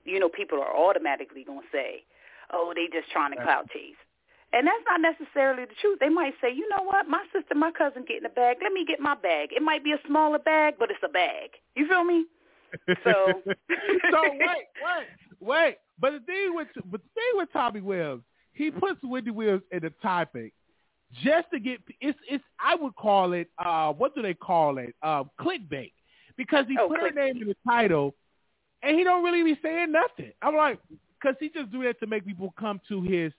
you 0.05 0.19
know, 0.19 0.29
people 0.29 0.59
are 0.59 0.75
automatically 0.75 1.45
going 1.45 1.61
to 1.61 1.69
say, 1.71 2.05
"Oh, 2.51 2.73
they 2.75 2.87
just 2.87 3.11
trying 3.11 3.33
to 3.33 3.37
Right. 3.39 3.45
clout 3.45 3.71
chase." 3.71 3.97
And 4.55 4.67
that's 4.67 4.85
not 4.89 5.01
necessarily 5.01 5.65
the 5.65 5.75
truth. 5.81 5.99
They 5.99 6.09
might 6.09 6.35
say, 6.41 6.51
"You 6.51 6.69
know 6.71 6.83
what? 6.83 7.09
My 7.09 7.25
sister, 7.33 7.55
my 7.55 7.71
cousin 7.71 8.05
getting 8.05 8.25
a 8.25 8.31
bag. 8.31 8.59
Let 8.63 8.73
me 8.73 8.85
get 8.85 9.01
my 9.01 9.15
bag. 9.15 9.53
It 9.53 9.63
might 9.63 9.85
be 9.85 9.93
a 9.93 10.01
smaller 10.07 10.39
bag, 10.39 10.77
but 10.79 10.91
it's 10.91 11.03
a 11.03 11.09
bag." 11.09 11.51
You 11.77 11.87
feel 11.87 12.05
me? 12.05 12.25
So- 13.05 13.43
so 14.11 14.23
wait, 14.33 14.67
wait, 14.83 15.07
wait. 15.41 15.77
But 16.01 16.13
the 16.13 16.21
thing 16.21 16.55
with 16.55 16.69
but 16.87 17.01
the 17.03 17.09
thing 17.15 17.33
with 17.35 17.49
Tommy 17.53 17.81
Williams, 17.81 18.23
he 18.53 18.71
puts 18.71 19.01
Wendy 19.03 19.31
Williams 19.31 19.63
in 19.71 19.83
the 19.83 19.91
topic 20.03 20.53
just 21.23 21.51
to 21.53 21.61
get 21.61 21.79
it's 22.01 22.19
it's 22.29 22.45
I 22.59 22.75
would 22.75 22.95
call 22.97 23.33
it 23.35 23.49
uh 23.65 23.93
what 23.93 24.15
do 24.15 24.23
they 24.23 24.35
call 24.35 24.79
it 24.79 24.95
um 25.03 25.31
clickbait 25.41 25.93
because 26.37 26.65
he 26.69 26.77
Oh, 26.81 26.89
put 26.89 27.01
her 27.01 27.11
name 27.11 27.37
in 27.43 27.49
the 27.49 27.57
title 27.67 28.15
and 28.83 28.97
he 28.99 29.05
don't 29.05 29.23
really 29.23 29.43
be 29.45 29.61
saying 29.63 29.93
nothing. 29.93 30.33
I'm 30.41 30.57
like 30.57 30.79
because 31.21 31.37
he 31.39 31.51
just 31.51 31.71
do 31.71 31.83
that 31.85 32.01
to 32.01 32.07
make 32.07 32.27
people 32.27 32.53
come 32.59 32.81
to 32.89 33.03
his 33.03 33.33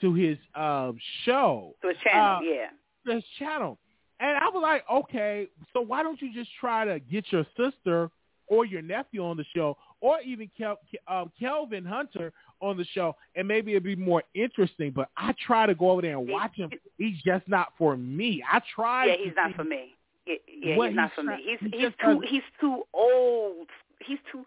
to 0.00 0.12
his 0.12 0.36
um 0.56 0.98
show 1.24 1.74
To 1.82 1.88
a 1.88 1.94
channel, 1.94 2.36
Uh, 2.36 2.40
yeah. 2.42 3.14
his 3.14 3.24
channel. 3.38 3.78
And 4.20 4.36
I 4.38 4.48
was 4.48 4.60
like, 4.62 4.84
okay, 4.90 5.48
so 5.72 5.80
why 5.80 6.02
don't 6.02 6.20
you 6.20 6.32
just 6.34 6.50
try 6.60 6.84
to 6.84 6.98
get 7.00 7.24
your 7.32 7.46
sister 7.56 8.10
or 8.46 8.64
your 8.64 8.82
nephew 8.82 9.24
on 9.24 9.36
the 9.36 9.44
show, 9.54 9.76
or 10.00 10.20
even 10.20 10.50
Kel, 10.56 10.78
uh, 11.08 11.24
Kelvin 11.38 11.84
Hunter 11.84 12.32
on 12.60 12.76
the 12.76 12.84
show, 12.92 13.16
and 13.34 13.46
maybe 13.46 13.72
it'd 13.72 13.84
be 13.84 13.96
more 13.96 14.22
interesting. 14.34 14.90
But 14.90 15.08
I 15.16 15.34
try 15.46 15.66
to 15.66 15.74
go 15.74 15.90
over 15.90 16.02
there 16.02 16.18
and 16.18 16.28
watch 16.28 16.54
him. 16.54 16.70
He's 16.98 17.20
just 17.24 17.46
not 17.48 17.72
for 17.78 17.96
me. 17.96 18.42
I 18.50 18.60
try. 18.74 19.06
Yeah, 19.06 19.14
he's 19.22 19.32
not 19.36 19.54
for 19.54 19.64
me. 19.64 19.94
Yeah, 20.26 20.34
yeah 20.48 20.86
he's 20.86 20.96
not 20.96 21.12
for 21.14 21.22
me. 21.22 21.36
He's 21.44 21.70
he's 21.72 21.92
too 22.02 22.22
he's 22.28 22.42
too 22.60 22.82
old. 22.92 23.68
He's 24.00 24.18
too 24.30 24.44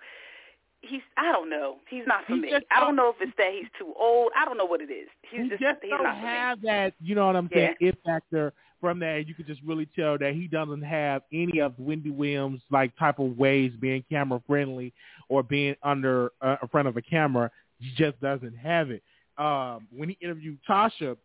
he's 0.82 1.01
I 1.18 1.32
don't 1.32 1.50
know. 1.50 1.77
He's 1.89 2.04
not 2.08 2.25
for 2.25 2.36
he 2.36 2.42
me. 2.42 2.54
I 2.72 2.80
don't 2.80 2.96
know 2.96 3.10
if 3.10 3.16
it's 3.20 3.32
that 3.38 3.51
he's 3.54 3.70
too 3.77 3.94
old. 4.00 4.32
I 4.36 4.46
don't 4.46 4.58
know 4.58 4.66
what 4.66 4.82
it 4.82 4.92
is. 4.92 5.08
He's 5.30 5.44
he 5.44 5.50
just, 5.50 5.62
just 5.62 5.80
he's 5.82 5.92
don't 5.92 6.04
not 6.04 6.18
have 6.18 6.62
that. 6.62 6.94
You 7.01 7.16
know 7.16 7.27
what 7.27 7.36
I'm 7.36 7.50
saying? 7.54 7.75
Yeah. 7.80 7.89
It 7.89 7.98
factor 8.06 8.54
from 8.79 9.00
that. 9.00 9.27
You 9.27 9.34
could 9.34 9.48
just 9.48 9.62
really 9.65 9.88
tell 9.96 10.17
that 10.17 10.34
he 10.34 10.48
doesn't 10.48 10.81
have 10.81 11.24
any 11.34 11.60
of 11.60 11.74
Wendy 11.77 12.12
Williams 12.12 12.62
like 12.69 12.98
type 12.98 13.19
of 13.19 13.38
ways 13.38 13.72
being 13.79 14.03
camera 14.10 14.41
friendly 14.48 14.93
or 15.29 15.43
being 15.43 15.75
under 15.84 16.31
uh, 16.41 16.57
in 16.62 16.67
front 16.69 16.88
of 16.88 16.98
a 16.98 17.01
camera. 17.01 17.51
He 17.79 17.91
just 17.96 18.19
doesn't 18.22 18.55
have 18.57 18.89
it. 18.91 19.03
Um, 19.38 19.88
when 19.96 20.10
he 20.10 20.17
interviewed 20.22 20.57
Tasha, 20.67 21.15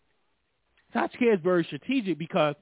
Tasha 0.95 1.35
is 1.35 1.41
very 1.43 1.65
strategic 1.65 2.19
because 2.19 2.55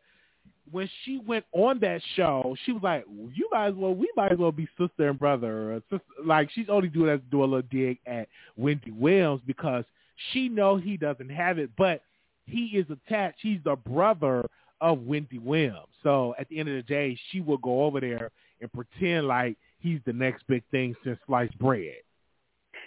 when 0.71 0.89
she 1.05 1.19
went 1.19 1.45
on 1.53 1.81
that 1.81 2.01
show, 2.15 2.55
she 2.65 2.73
was 2.73 2.83
like, 2.83 3.05
"You 3.35 3.49
guys, 3.51 3.73
well, 3.75 3.95
we 3.95 4.09
might 4.17 4.33
as 4.33 4.39
well 4.39 4.53
be 4.53 4.69
sister 4.79 5.09
and 5.09 5.19
brother." 5.19 5.73
Or 5.73 5.83
sister. 5.91 6.05
Like 6.25 6.51
she's 6.53 6.69
only 6.69 6.89
doing 6.89 7.07
that 7.07 7.25
to 7.25 7.31
do 7.31 7.43
a 7.43 7.45
little 7.45 7.63
dig 7.63 7.99
at 8.07 8.29
Wendy 8.57 8.93
Williams 8.93 9.41
because 9.47 9.85
she 10.33 10.49
knows 10.49 10.83
he 10.85 10.97
doesn't 10.97 11.31
have 11.31 11.59
it, 11.59 11.71
but 11.77 12.03
he 12.47 12.67
is 12.67 12.87
attached. 12.91 13.39
He's 13.41 13.61
the 13.65 13.77
brother 13.77 14.45
of 14.81 15.01
Wendy 15.03 15.39
Williams. 15.39 15.89
So 16.03 16.35
at 16.39 16.49
the 16.49 16.59
end 16.59 16.69
of 16.69 16.75
the 16.77 16.83
day, 16.83 17.19
she 17.31 17.41
will 17.41 17.59
go 17.59 17.85
over 17.85 18.01
there 18.01 18.31
and 18.61 18.73
pretend 18.73 19.27
like 19.27 19.57
he's 19.79 20.01
the 20.07 20.13
next 20.13 20.47
big 20.47 20.63
thing 20.71 20.95
since 21.05 21.19
sliced 21.27 21.59
bread. 21.59 21.97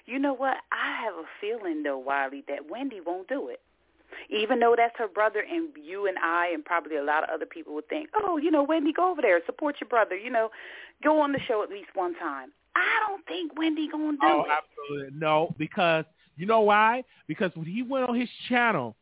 You 0.05 0.19
know 0.19 0.33
what? 0.33 0.57
I 0.71 1.03
have 1.03 1.13
a 1.13 1.25
feeling 1.39 1.83
though, 1.83 1.97
Wiley, 1.97 2.43
that 2.47 2.69
Wendy 2.69 2.99
won't 3.05 3.27
do 3.27 3.49
it 3.49 3.61
even 4.29 4.59
though 4.59 4.75
that's 4.77 4.93
her 4.97 5.07
brother 5.07 5.43
and 5.49 5.69
you 5.81 6.07
and 6.07 6.17
I 6.17 6.49
and 6.53 6.63
probably 6.63 6.97
a 6.97 7.03
lot 7.03 7.23
of 7.23 7.29
other 7.29 7.45
people 7.45 7.73
would 7.75 7.87
think, 7.89 8.09
oh, 8.15 8.37
you 8.37 8.51
know, 8.51 8.63
Wendy, 8.63 8.93
go 8.93 9.11
over 9.11 9.21
there, 9.21 9.39
support 9.45 9.75
your 9.81 9.87
brother, 9.89 10.15
you 10.15 10.29
know, 10.29 10.49
go 11.03 11.19
on 11.19 11.31
the 11.31 11.39
show 11.47 11.63
at 11.63 11.69
least 11.69 11.89
one 11.93 12.15
time. 12.15 12.51
I 12.75 13.07
don't 13.07 13.25
think 13.27 13.57
Wendy 13.57 13.87
gonna 13.91 14.13
do 14.13 14.17
oh, 14.23 14.41
it. 14.41 14.51
absolutely 14.51 15.19
no, 15.19 15.53
because 15.57 16.05
you 16.37 16.45
know 16.45 16.61
why? 16.61 17.03
Because 17.27 17.51
when 17.55 17.65
he 17.65 17.83
went 17.83 18.09
on 18.09 18.19
his 18.19 18.29
channel, 18.49 18.95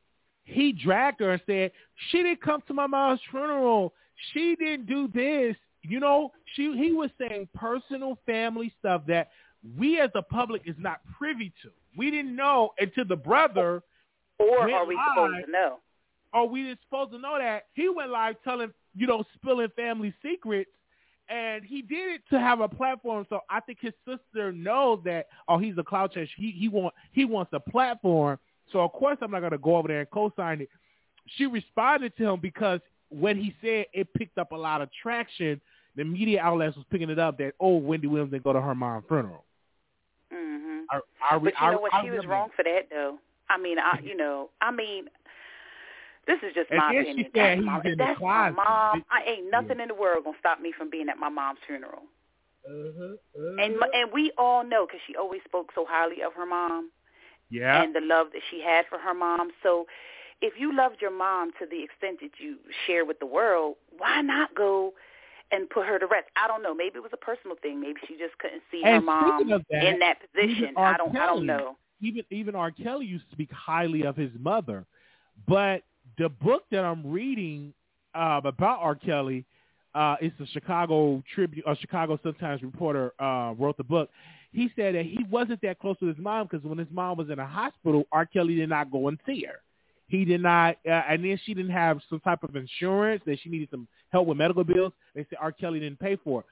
he 0.44 0.72
dragged 0.72 1.20
her 1.22 1.32
and 1.32 1.42
said 1.46 1.72
she 2.10 2.24
didn't 2.24 2.42
come 2.42 2.62
to 2.68 2.74
my 2.74 2.88
mom's 2.88 3.20
funeral. 3.30 3.94
She 4.34 4.56
didn't 4.56 4.88
do 4.88 5.08
this. 5.08 5.56
You 5.84 6.00
know, 6.00 6.32
she 6.56 6.76
he 6.78 6.92
was 6.92 7.10
saying 7.18 7.48
personal 7.56 8.18
family 8.26 8.74
stuff 8.80 9.04
that 9.08 9.30
we 9.78 10.00
as 10.00 10.10
a 10.16 10.22
public 10.22 10.64
is 10.66 10.76
not 10.78 11.02
privy 11.18 11.52
to. 11.64 11.70
We 11.98 12.12
didn't 12.12 12.36
know 12.36 12.72
until 12.80 13.06
the 13.06 13.16
brother 13.16 13.84
or 14.38 14.72
are 14.72 14.86
we 14.86 14.96
live, 14.96 15.04
supposed 15.14 15.46
to 15.46 15.52
know? 15.52 15.80
Are 16.34 16.46
we 16.46 16.76
supposed 16.84 17.12
to 17.12 17.20
know 17.20 17.38
that 17.40 17.66
he 17.74 17.90
went 17.90 18.10
live 18.10 18.36
telling 18.44 18.72
you 18.96 19.08
know 19.08 19.24
spilling 19.36 19.70
family 19.76 20.14
secrets, 20.22 20.72
and 21.30 21.64
he 21.64 21.82
did 21.82 22.16
it 22.16 22.22
to 22.30 22.40
have 22.40 22.60
a 22.60 22.68
platform. 22.68 23.26
So 23.30 23.40
I 23.50 23.60
think 23.60 23.80
his 23.82 23.94
sister 24.08 24.52
knows 24.52 25.00
that. 25.06 25.28
Oh, 25.48 25.58
he's 25.58 25.78
a 25.78 25.84
cloud 25.84 26.12
chaser. 26.12 26.30
He 26.38 26.52
he 26.52 26.68
want 26.68 26.94
he 27.12 27.26
wants 27.26 27.52
a 27.54 27.60
platform. 27.60 28.40
So 28.72 28.80
of 28.80 28.92
course 28.94 29.18
I'm 29.22 29.32
not 29.32 29.42
gonna 29.42 29.58
go 29.58 29.78
over 29.78 29.88
there 29.88 30.02
and 30.02 30.10
co-sign 30.12 30.62
it. 30.62 30.70
She 31.38 31.46
responded 31.46 32.16
to 32.18 32.30
him 32.30 32.40
because 32.40 32.80
when 33.10 33.38
he 33.38 33.56
said 33.62 33.86
it 33.94 34.14
picked 34.14 34.38
up 34.38 34.52
a 34.52 34.56
lot 34.56 34.82
of 34.82 34.90
traction, 35.02 35.62
the 35.96 36.04
media 36.04 36.42
outlets 36.42 36.76
was 36.76 36.86
picking 36.90 37.10
it 37.10 37.20
up 37.20 37.38
that 37.38 37.54
oh 37.60 37.78
Wendy 37.78 38.08
Williams 38.08 38.32
didn't 38.32 38.44
go 38.44 38.54
to 38.54 38.62
her 38.62 38.76
mom's 38.76 39.06
funeral. 39.08 39.44
Mm-hmm. 40.34 40.84
I, 40.90 41.00
I, 41.30 41.38
but 41.38 41.54
you 41.54 41.54
I, 41.60 41.72
know 41.72 41.82
what? 41.82 41.94
I, 41.94 42.04
she 42.04 42.10
was 42.12 42.26
wrong 42.26 42.50
for 42.56 42.64
that 42.64 42.88
though. 42.90 43.18
I 43.50 43.58
mean, 43.58 43.78
I 43.80 44.00
you 44.04 44.16
know, 44.16 44.50
I 44.62 44.72
mean, 44.72 45.06
this 46.28 46.38
is 46.44 46.54
just 46.54 46.72
my 46.72 46.92
and 46.92 47.00
opinion. 47.00 47.18
She 47.18 47.24
said 47.38 47.58
that's 47.58 47.66
my, 47.66 47.82
in 47.84 47.98
that's 47.98 48.20
the 48.20 48.26
my 48.26 48.52
mom. 48.52 49.06
I 49.12 49.30
ain't 49.30 49.52
nothing 49.52 49.78
yeah. 49.78 49.84
in 49.84 49.88
the 49.90 49.96
world 49.96 50.24
gonna 50.24 50.38
stop 50.40 50.62
me 50.62 50.72
from 50.78 50.90
being 50.90 51.10
at 51.10 51.18
my 51.18 51.30
mom's 51.30 51.60
funeral. 51.68 52.04
Uh-huh, 52.66 53.16
uh-huh. 53.16 53.64
And 53.64 53.76
and 53.94 54.12
we 54.14 54.32
all 54.38 54.64
know 54.64 54.86
because 54.86 55.02
she 55.08 55.16
always 55.16 55.42
spoke 55.46 55.72
so 55.76 55.86
highly 55.88 56.22
of 56.22 56.34
her 56.34 56.46
mom. 56.46 56.92
Yeah. 57.52 57.84
And 57.84 57.94
the 57.94 58.02
love 58.02 58.28
that 58.34 58.42
she 58.50 58.62
had 58.62 58.86
for 58.90 58.98
her 58.98 59.14
mom. 59.14 59.52
So 59.62 59.86
if 60.42 60.54
you 60.58 60.76
loved 60.76 60.98
your 61.02 61.16
mom 61.16 61.52
to 61.60 61.68
the 61.70 61.84
extent 61.84 62.20
that 62.22 62.32
you 62.44 62.58
share 62.88 63.06
with 63.06 63.20
the 63.20 63.28
world, 63.28 63.76
why 63.98 64.22
not 64.22 64.56
go 64.56 64.94
and 65.52 65.70
put 65.70 65.86
her 65.86 66.00
to 66.00 66.08
rest? 66.08 66.28
I 66.36 66.48
don't 66.48 66.64
know. 66.64 66.74
Maybe 66.74 66.96
it 66.96 67.04
was 67.04 67.12
a 67.14 67.18
personal 67.18 67.58
thing. 67.62 67.80
Maybe 67.80 68.00
she 68.08 68.16
just 68.18 68.38
couldn't 68.40 68.64
see 68.72 68.82
and 68.84 68.96
her 68.96 69.02
mom 69.02 69.50
that, 69.70 69.84
in 69.84 70.00
that 70.00 70.18
position. 70.34 70.74
I 70.78 70.98
don't. 70.98 71.12
Kelly, 71.12 71.20
I 71.22 71.26
don't 71.28 71.46
know 71.46 71.76
even 72.02 72.24
even 72.32 72.56
R. 72.56 72.72
Kelly 72.72 73.06
used 73.06 73.26
to 73.30 73.36
speak 73.36 73.52
highly 73.52 74.04
of 74.04 74.16
his 74.16 74.32
mother, 74.40 74.86
but 75.48 75.84
the 76.18 76.30
book 76.30 76.64
that 76.72 76.84
I'm 76.84 77.06
reading 77.10 77.74
uh, 78.14 78.42
about 78.44 78.80
R. 78.82 78.96
Kelly 78.96 79.46
uh, 79.96 80.16
is 80.22 80.32
the 80.40 80.48
Chicago 80.48 81.24
Tribune, 81.34 81.64
a 81.68 81.76
Chicago 81.76 82.20
Sun 82.24 82.34
Times 82.36 82.64
reporter 82.64 83.14
uh, 83.20 83.54
wrote 83.58 83.78
the 83.78 83.84
book. 83.84 84.10
He 84.52 84.70
said 84.76 84.96
that 84.96 85.06
he 85.06 85.26
wasn't 85.30 85.62
that 85.62 85.80
close 85.80 85.98
to 86.00 86.08
his 86.08 86.18
mom 86.18 86.48
because 86.50 86.66
when 86.66 86.78
his 86.78 86.88
mom 86.92 87.18
was 87.18 87.30
in 87.30 87.40
a 87.40 87.46
hospital, 87.46 88.04
R. 88.12 88.26
Kelly 88.26 88.56
did 88.56 88.70
not 88.70 88.92
go 88.92 89.08
and 89.08 89.18
see 89.26 89.46
her. 89.46 89.62
He 90.08 90.26
did 90.26 90.42
not, 90.42 90.76
uh, 90.86 91.04
and 91.10 91.24
then 91.24 91.40
she 91.46 91.54
didn't 91.54 91.72
have 91.72 92.02
some 92.10 92.20
type 92.20 92.44
of 92.44 92.58
insurance 92.58 93.22
that 93.26 93.40
she 93.42 93.50
needed 93.50 93.70
some 93.72 93.88
help 94.10 94.28
with 94.28 94.38
medical 94.38 94.66
bills. 94.66 94.92
They 95.16 95.26
said 95.30 95.38
R. 95.40 95.54
Kelly 95.54 95.80
didn't 95.80 96.00
pay 96.00 96.18
for 96.18 96.42
it. 96.42 96.46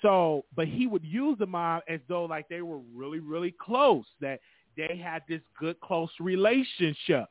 So, 0.00 0.44
but 0.56 0.68
he 0.68 0.86
would 0.86 1.04
use 1.04 1.36
the 1.38 1.46
mom 1.46 1.82
as 1.86 2.00
though 2.08 2.24
like 2.24 2.48
they 2.48 2.62
were 2.62 2.80
really, 2.94 3.20
really 3.20 3.54
close. 3.60 4.04
That 4.22 4.40
they 4.76 5.00
had 5.02 5.22
this 5.28 5.40
good, 5.60 5.78
close 5.80 6.10
relationship. 6.18 7.26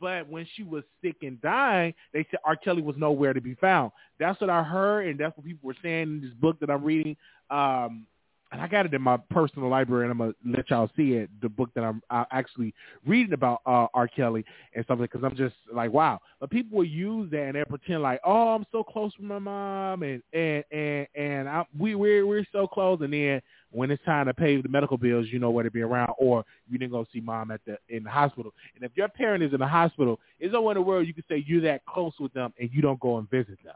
But 0.00 0.28
when 0.28 0.46
she 0.54 0.62
was 0.62 0.84
sick 1.02 1.16
and 1.22 1.40
dying, 1.40 1.94
they 2.12 2.26
said 2.30 2.40
R. 2.44 2.54
Kelly 2.54 2.82
was 2.82 2.96
nowhere 2.96 3.32
to 3.32 3.40
be 3.40 3.54
found. 3.54 3.92
That's 4.20 4.40
what 4.40 4.50
I 4.50 4.62
heard, 4.62 5.08
and 5.08 5.18
that's 5.18 5.36
what 5.36 5.46
people 5.46 5.66
were 5.66 5.76
saying 5.82 6.02
in 6.02 6.20
this 6.20 6.34
book 6.34 6.60
that 6.60 6.70
I'm 6.70 6.84
reading. 6.84 7.16
Um, 7.50 8.06
and 8.52 8.60
I 8.60 8.68
got 8.68 8.86
it 8.86 8.94
in 8.94 9.02
my 9.02 9.16
personal 9.30 9.68
library, 9.68 10.04
and 10.04 10.12
I'm 10.12 10.18
gonna 10.18 10.56
let 10.56 10.70
y'all 10.70 10.90
see 10.96 11.14
it. 11.14 11.28
The 11.42 11.48
book 11.48 11.70
that 11.74 11.82
I'm 11.82 12.00
uh, 12.10 12.24
actually 12.30 12.72
reading 13.04 13.32
about 13.32 13.60
uh, 13.66 13.86
R. 13.92 14.06
Kelly 14.06 14.44
and 14.74 14.84
something 14.86 15.04
because 15.04 15.24
I'm 15.24 15.36
just 15.36 15.54
like, 15.72 15.92
wow. 15.92 16.20
But 16.38 16.50
people 16.50 16.78
will 16.78 16.84
use 16.84 17.30
that 17.32 17.42
and 17.42 17.56
they 17.56 17.64
pretend 17.64 18.02
like, 18.02 18.20
oh, 18.24 18.54
I'm 18.54 18.64
so 18.70 18.84
close 18.84 19.12
with 19.18 19.26
my 19.26 19.38
mom, 19.38 20.02
and 20.02 20.22
and 20.32 20.64
and 20.70 21.06
and 21.14 21.48
I, 21.48 21.64
we 21.78 21.94
we're 21.96 22.26
we're 22.26 22.46
so 22.52 22.66
close, 22.66 23.00
and 23.00 23.12
then 23.12 23.42
when 23.72 23.90
it's 23.90 24.04
time 24.04 24.26
to 24.26 24.34
pay 24.34 24.60
the 24.60 24.68
medical 24.68 24.96
bills, 24.96 25.26
you 25.30 25.38
know 25.38 25.50
where 25.50 25.64
to 25.64 25.70
be 25.70 25.82
around, 25.82 26.12
or 26.18 26.44
you 26.70 26.78
didn't 26.78 26.92
go 26.92 27.04
see 27.12 27.20
mom 27.20 27.50
at 27.50 27.60
the 27.66 27.78
in 27.88 28.04
the 28.04 28.10
hospital. 28.10 28.54
And 28.76 28.84
if 28.84 28.92
your 28.94 29.08
parent 29.08 29.42
is 29.42 29.52
in 29.52 29.60
the 29.60 29.66
hospital, 29.66 30.20
there's 30.38 30.52
nowhere 30.52 30.72
in 30.72 30.76
the 30.76 30.82
world 30.82 31.06
you 31.06 31.14
can 31.14 31.24
say 31.28 31.44
you're 31.46 31.62
that 31.62 31.84
close 31.84 32.12
with 32.20 32.32
them 32.32 32.52
and 32.60 32.70
you 32.72 32.80
don't 32.80 33.00
go 33.00 33.18
and 33.18 33.28
visit 33.28 33.58
them. 33.64 33.74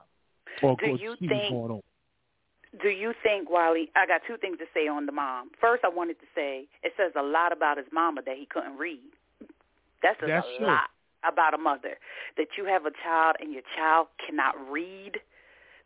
Or 0.63 0.77
Do 0.77 0.87
you 1.03 1.17
think? 1.29 1.51
Do 2.83 2.89
you 2.89 3.13
think, 3.23 3.51
Wiley, 3.51 3.91
I 3.97 4.07
got 4.07 4.21
two 4.27 4.37
things 4.37 4.59
to 4.59 4.65
say 4.73 4.87
on 4.87 5.07
the 5.07 5.13
mom. 5.13 5.51
First, 5.61 5.83
I 5.85 5.89
wanted 5.89 6.21
to 6.21 6.27
say 6.35 6.67
it 6.83 6.93
says 6.97 7.13
a 7.19 7.23
lot 7.23 7.53
about 7.53 7.79
his 7.79 7.87
mama 7.93 8.21
that 8.27 8.37
he 8.37 8.47
couldn't 8.47 8.77
read. 8.79 9.11
That 10.03 10.17
says 10.21 10.29
That's 10.29 10.47
a 10.47 10.59
true. 10.59 10.67
lot 10.69 10.91
about 11.25 11.53
a 11.55 11.59
mother. 11.59 11.99
That 12.37 12.47
you 12.57 12.65
have 12.67 12.87
a 12.87 12.93
child 13.05 13.37
and 13.41 13.53
your 13.53 13.63
child 13.77 14.07
cannot 14.25 14.55
read, 14.71 15.13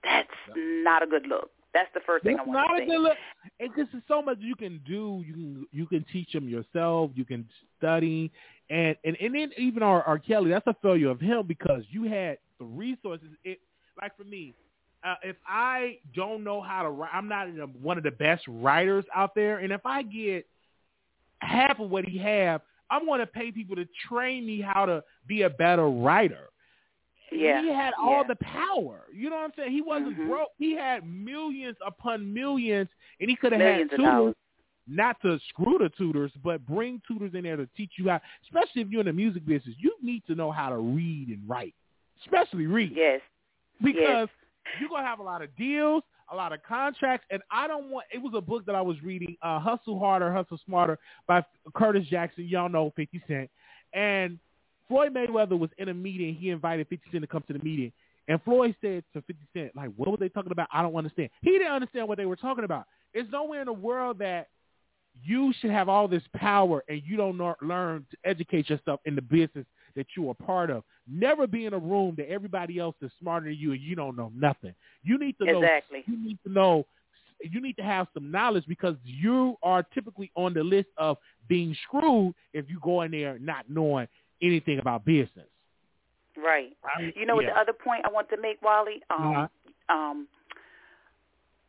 that's 0.04 0.28
not 0.56 1.02
a 1.02 1.06
good 1.06 1.26
look. 1.26 1.50
That's 1.72 1.88
the 1.94 2.00
first 2.06 2.24
That's 2.24 2.36
thing 2.36 2.40
I 2.40 2.46
want 2.46 2.68
not 2.70 2.76
to 2.76 2.82
a 2.82 2.86
say. 2.86 2.90
good 2.92 3.00
look. 3.00 3.16
And 3.58 3.70
this 3.76 3.88
is 3.94 4.02
so 4.06 4.22
much 4.22 4.38
you 4.40 4.54
can 4.54 4.80
do. 4.86 5.24
You 5.26 5.32
can 5.32 5.66
you 5.72 5.86
can 5.86 6.04
teach 6.12 6.32
them 6.32 6.48
yourself. 6.48 7.10
You 7.14 7.24
can 7.24 7.48
study, 7.78 8.30
and 8.70 8.94
and 9.04 9.16
and 9.20 9.34
then 9.34 9.50
even 9.58 9.82
our 9.82 10.02
R. 10.02 10.18
Kelly. 10.18 10.50
That's 10.50 10.66
a 10.68 10.76
failure 10.82 11.08
of 11.10 11.20
him 11.20 11.46
because 11.48 11.82
you 11.90 12.04
had 12.04 12.38
the 12.60 12.64
resources. 12.66 13.26
It 13.42 13.58
like 14.00 14.16
for 14.16 14.22
me, 14.24 14.54
uh, 15.04 15.16
if 15.22 15.36
I 15.46 15.98
don't 16.14 16.42
know 16.42 16.60
how 16.60 16.82
to 16.82 16.88
write, 16.88 17.10
I'm 17.12 17.28
not 17.28 17.48
a, 17.48 17.66
one 17.80 17.98
of 17.98 18.04
the 18.04 18.10
best 18.10 18.44
writers 18.48 19.04
out 19.14 19.34
there. 19.34 19.58
And 19.58 19.72
if 19.72 19.84
I 19.84 20.02
get 20.02 20.46
half 21.40 21.78
of 21.78 21.90
what 21.90 22.04
he 22.04 22.18
have, 22.18 22.62
I'm 22.90 23.04
going 23.06 23.20
to 23.20 23.26
pay 23.26 23.52
people 23.52 23.76
to 23.76 23.86
train 24.08 24.46
me 24.46 24.60
how 24.60 24.86
to 24.86 25.02
be 25.26 25.42
a 25.42 25.50
better 25.50 25.88
writer. 25.88 26.48
Yeah. 27.30 27.62
He 27.62 27.68
had 27.68 27.92
all 28.00 28.22
yeah. 28.22 28.28
the 28.28 28.36
power. 28.36 29.02
You 29.12 29.30
know 29.30 29.36
what 29.36 29.44
I'm 29.44 29.52
saying? 29.56 29.72
He 29.72 29.82
wasn't 29.82 30.16
Mhm. 30.16 30.28
broke. 30.28 30.50
He 30.58 30.74
had 30.74 31.04
millions 31.06 31.76
upon 31.84 32.32
millions, 32.32 32.88
and 33.20 33.28
he 33.28 33.36
could 33.36 33.52
have 33.52 33.60
had 33.60 33.90
tutors. 33.90 34.34
Not 34.86 35.20
to 35.22 35.38
screw 35.48 35.78
the 35.78 35.88
tutors, 35.88 36.30
but 36.42 36.64
bring 36.66 37.00
tutors 37.08 37.34
in 37.34 37.44
there 37.44 37.56
to 37.56 37.66
teach 37.74 37.92
you 37.96 38.10
how. 38.10 38.20
Especially 38.42 38.82
if 38.82 38.88
you're 38.90 39.00
in 39.00 39.06
the 39.06 39.12
music 39.12 39.46
business, 39.46 39.74
you 39.78 39.96
need 40.02 40.22
to 40.26 40.34
know 40.34 40.50
how 40.52 40.68
to 40.68 40.76
read 40.76 41.28
and 41.28 41.48
write, 41.48 41.74
especially 42.20 42.66
read. 42.66 42.92
Yes. 42.94 43.22
Because 43.82 44.28
you're 44.80 44.88
gonna 44.88 45.06
have 45.06 45.18
a 45.20 45.22
lot 45.22 45.42
of 45.42 45.54
deals, 45.56 46.02
a 46.32 46.36
lot 46.36 46.52
of 46.52 46.62
contracts, 46.62 47.26
and 47.30 47.42
I 47.50 47.66
don't 47.66 47.90
want. 47.90 48.06
It 48.12 48.18
was 48.18 48.32
a 48.36 48.40
book 48.40 48.64
that 48.66 48.74
I 48.74 48.82
was 48.82 49.02
reading, 49.02 49.36
uh, 49.42 49.60
"Hustle 49.60 49.98
Harder, 49.98 50.32
Hustle 50.32 50.58
Smarter" 50.64 50.98
by 51.26 51.44
Curtis 51.74 52.06
Jackson. 52.08 52.44
Y'all 52.46 52.68
know 52.68 52.92
Fifty 52.96 53.22
Cent, 53.28 53.50
and 53.92 54.38
Floyd 54.88 55.14
Mayweather 55.14 55.58
was 55.58 55.70
in 55.78 55.88
a 55.88 55.94
meeting. 55.94 56.34
He 56.34 56.50
invited 56.50 56.88
Fifty 56.88 57.10
Cent 57.10 57.22
to 57.22 57.26
come 57.26 57.42
to 57.48 57.52
the 57.52 57.58
meeting, 57.64 57.92
And 58.28 58.42
Floyd 58.42 58.74
said 58.80 59.04
to 59.12 59.22
50 59.22 59.34
Cent, 59.52 59.76
like, 59.76 59.90
what 59.96 60.10
were 60.10 60.16
they 60.16 60.28
talking 60.28 60.52
about? 60.52 60.68
I 60.72 60.82
don't 60.82 60.94
understand. 60.94 61.30
He 61.42 61.50
didn't 61.52 61.72
understand 61.72 62.08
what 62.08 62.18
they 62.18 62.26
were 62.26 62.36
talking 62.36 62.64
about. 62.64 62.86
It's 63.12 63.30
nowhere 63.30 63.60
in 63.60 63.66
the 63.66 63.72
world 63.72 64.18
that 64.18 64.48
you 65.22 65.52
should 65.60 65.70
have 65.70 65.88
all 65.88 66.08
this 66.08 66.22
power 66.34 66.82
and 66.88 67.02
you 67.04 67.16
don't 67.16 67.38
learn 67.62 68.06
to 68.10 68.16
educate 68.24 68.68
yourself 68.68 69.00
in 69.04 69.14
the 69.14 69.22
business 69.22 69.66
that 69.96 70.06
you 70.16 70.28
are 70.30 70.34
part 70.34 70.70
of. 70.70 70.84
Never 71.08 71.46
be 71.46 71.66
in 71.66 71.74
a 71.74 71.78
room 71.78 72.14
that 72.16 72.28
everybody 72.30 72.78
else 72.78 72.96
is 73.02 73.10
smarter 73.20 73.46
than 73.46 73.56
you 73.58 73.72
and 73.72 73.80
you 73.80 73.94
don't 73.94 74.16
know 74.16 74.32
nothing. 74.34 74.74
You 75.02 75.18
need 75.18 75.36
to 75.38 75.46
know. 75.46 75.62
Exactly. 75.62 76.02
You 76.06 76.16
need 76.16 76.38
to 76.46 76.52
know. 76.52 76.86
You 77.42 77.60
need 77.60 77.76
to 77.76 77.82
have 77.82 78.06
some 78.14 78.30
knowledge 78.30 78.64
because 78.66 78.96
you 79.04 79.56
are 79.62 79.82
typically 79.82 80.30
on 80.34 80.54
the 80.54 80.64
list 80.64 80.88
of 80.96 81.18
being 81.48 81.76
screwed 81.86 82.34
if 82.52 82.68
you 82.68 82.78
go 82.82 83.02
in 83.02 83.10
there 83.10 83.38
not 83.38 83.66
knowing 83.68 84.08
anything 84.40 84.78
about 84.78 85.04
business. 85.04 85.46
Right. 86.36 86.76
I, 86.84 87.12
you 87.14 87.26
know 87.26 87.36
what 87.36 87.46
the 87.46 87.56
other 87.56 87.72
point 87.72 88.04
I 88.04 88.10
want 88.10 88.28
to 88.30 88.40
make, 88.40 88.60
Wally? 88.62 89.02
Um, 89.10 89.36
Uh-huh. 89.36 89.94
um, 89.94 90.28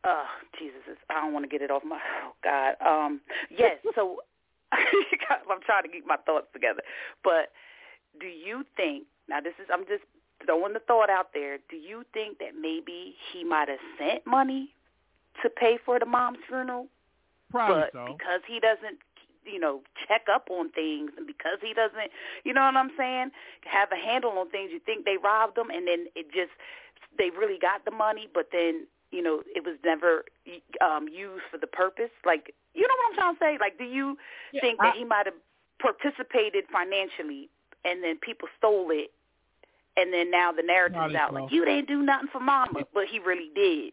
uh, 0.04 0.24
Jesus, 0.58 0.98
I 1.10 1.20
don't 1.20 1.32
want 1.32 1.44
to 1.44 1.48
get 1.48 1.62
it 1.62 1.70
off 1.70 1.82
my. 1.84 1.98
Oh 2.24 2.32
God. 2.42 2.76
Um, 2.80 3.20
yes. 3.50 3.78
So 3.94 4.18
I'm 4.72 5.60
trying 5.64 5.82
to 5.82 5.88
keep 5.88 6.06
my 6.06 6.16
thoughts 6.26 6.46
together. 6.52 6.82
But 7.24 7.50
do 8.20 8.26
you 8.26 8.64
think 8.76 9.04
now? 9.28 9.40
This 9.40 9.54
is 9.60 9.68
I'm 9.72 9.86
just 9.86 10.04
throwing 10.44 10.72
the 10.74 10.80
thought 10.80 11.10
out 11.10 11.30
there. 11.34 11.58
Do 11.70 11.76
you 11.76 12.04
think 12.12 12.38
that 12.38 12.54
maybe 12.60 13.14
he 13.32 13.44
might 13.44 13.68
have 13.68 13.80
sent 13.98 14.26
money 14.26 14.70
to 15.42 15.50
pay 15.50 15.78
for 15.84 15.98
the 15.98 16.06
mom's 16.06 16.38
funeral, 16.48 16.88
Probably 17.50 17.84
but 17.84 17.92
so. 17.92 18.20
because 18.20 18.40
he 18.46 18.60
doesn't, 18.60 18.98
you 19.44 19.58
know, 19.60 19.82
check 20.08 20.26
up 20.32 20.48
on 20.50 20.70
things, 20.70 21.12
and 21.16 21.26
because 21.26 21.58
he 21.62 21.72
doesn't, 21.74 22.10
you 22.44 22.52
know 22.52 22.64
what 22.64 22.76
I'm 22.76 22.90
saying, 22.96 23.30
have 23.64 23.90
a 23.92 23.96
handle 23.96 24.32
on 24.38 24.50
things, 24.50 24.70
you 24.72 24.80
think 24.80 25.04
they 25.04 25.16
robbed 25.16 25.56
him, 25.58 25.70
and 25.70 25.86
then 25.86 26.06
it 26.14 26.26
just 26.32 26.52
they 27.18 27.30
really 27.30 27.58
got 27.58 27.84
the 27.84 27.90
money, 27.90 28.28
but 28.32 28.48
then 28.52 28.86
you 29.10 29.22
know 29.22 29.42
it 29.54 29.64
was 29.64 29.76
never 29.84 30.24
um 30.80 31.08
used 31.08 31.44
for 31.50 31.58
the 31.58 31.66
purpose. 31.66 32.10
Like, 32.24 32.54
you 32.74 32.82
know 32.82 32.94
what 32.98 33.08
I'm 33.10 33.16
trying 33.16 33.34
to 33.34 33.40
say? 33.40 33.58
Like, 33.60 33.78
do 33.78 33.84
you 33.84 34.16
Yeah, 34.52 34.60
think 34.60 34.80
that 34.82 34.94
he 34.94 35.04
might 35.04 35.26
have 35.26 35.34
participated 35.80 36.64
financially, 36.72 37.48
and 37.86 38.02
then 38.02 38.16
people 38.18 38.48
stole 38.58 38.88
it? 38.90 39.10
And 39.96 40.12
then 40.12 40.30
now 40.30 40.52
the 40.52 40.62
narrative's 40.62 41.14
out 41.14 41.32
like 41.32 41.50
you 41.52 41.64
didn't 41.64 41.88
do 41.88 42.02
nothing 42.02 42.28
for 42.32 42.40
mama, 42.40 42.80
but 42.92 43.04
he 43.10 43.18
really 43.18 43.50
did. 43.54 43.92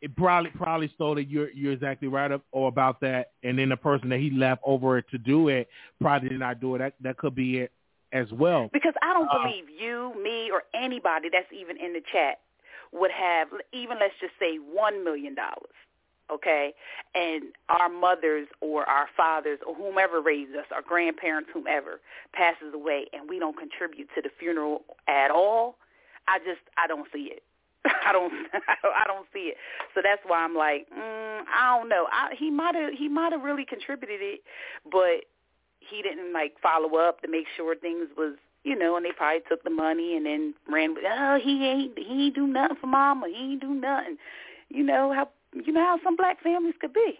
it 0.00 0.16
probably 0.16 0.50
probably 0.50 0.90
stole 0.94 1.18
it. 1.18 1.28
You're 1.28 1.50
you're 1.50 1.72
exactly 1.72 2.08
right 2.08 2.32
up 2.32 2.42
or 2.50 2.68
about 2.68 3.00
that. 3.00 3.32
And 3.42 3.58
then 3.58 3.68
the 3.68 3.76
person 3.76 4.08
that 4.08 4.20
he 4.20 4.30
left 4.30 4.62
over 4.64 5.00
to 5.02 5.18
do 5.18 5.48
it 5.48 5.68
probably 6.00 6.30
did 6.30 6.40
not 6.40 6.60
do 6.60 6.74
it. 6.74 6.78
That 6.78 6.94
that 7.02 7.16
could 7.18 7.34
be 7.34 7.58
it 7.58 7.72
as 8.12 8.26
well. 8.32 8.68
Because 8.72 8.94
I 9.02 9.12
don't 9.12 9.28
Uh, 9.30 9.38
believe 9.44 9.66
you, 9.70 10.12
me, 10.22 10.50
or 10.50 10.64
anybody 10.74 11.28
that's 11.30 11.50
even 11.52 11.76
in 11.76 11.92
the 11.92 12.02
chat 12.12 12.40
would 12.92 13.10
have 13.10 13.48
even 13.72 13.98
let's 14.00 14.14
just 14.20 14.34
say 14.40 14.56
one 14.56 15.04
million 15.04 15.34
dollars, 15.34 15.76
okay? 16.34 16.72
And 17.14 17.44
our 17.68 17.88
mothers 17.88 18.48
or 18.60 18.88
our 18.88 19.06
fathers 19.16 19.58
or 19.66 19.74
whomever 19.74 20.20
raised 20.20 20.54
us, 20.56 20.66
our 20.74 20.82
grandparents, 20.82 21.50
whomever 21.52 22.00
passes 22.32 22.74
away, 22.74 23.06
and 23.12 23.28
we 23.28 23.38
don't 23.38 23.56
contribute 23.56 24.08
to 24.14 24.22
the 24.22 24.30
funeral 24.38 24.82
at 25.08 25.30
all. 25.30 25.76
I 26.28 26.38
just 26.38 26.60
I 26.76 26.86
don't 26.86 27.06
see 27.12 27.30
it. 27.32 27.42
I 27.84 28.12
don't 28.12 28.32
I 28.54 29.06
don't 29.06 29.26
see 29.32 29.52
it. 29.52 29.56
So 29.94 30.00
that's 30.02 30.22
why 30.26 30.38
I'm 30.44 30.54
like, 30.54 30.86
mm, 30.90 31.40
I 31.52 31.78
don't 31.78 31.88
know. 31.88 32.06
I, 32.10 32.34
he 32.38 32.50
might 32.50 32.74
have 32.74 32.92
he 32.94 33.08
might 33.08 33.32
have 33.32 33.42
really 33.42 33.64
contributed 33.64 34.20
it, 34.20 34.40
but 34.90 35.26
he 35.80 36.02
didn't 36.02 36.32
like 36.32 36.54
follow 36.62 36.96
up 36.96 37.20
to 37.22 37.28
make 37.28 37.46
sure 37.56 37.74
things 37.74 38.08
was 38.16 38.36
you 38.64 38.78
know, 38.78 38.96
and 38.96 39.04
they 39.04 39.10
probably 39.10 39.40
took 39.48 39.64
the 39.64 39.70
money 39.70 40.16
and 40.16 40.24
then 40.24 40.54
ran 40.70 40.94
oh 41.04 41.38
he 41.42 41.66
ain't 41.66 41.98
he 41.98 42.26
ain't 42.26 42.34
do 42.34 42.46
nothing 42.46 42.76
for 42.80 42.86
mama, 42.86 43.26
he 43.28 43.52
ain't 43.52 43.60
do 43.60 43.74
nothing. 43.74 44.16
You 44.68 44.84
know 44.84 45.12
how 45.12 45.28
you 45.54 45.72
know 45.72 45.80
how 45.84 45.98
some 46.04 46.16
black 46.16 46.42
families 46.42 46.74
could 46.80 46.92
be. 46.92 47.18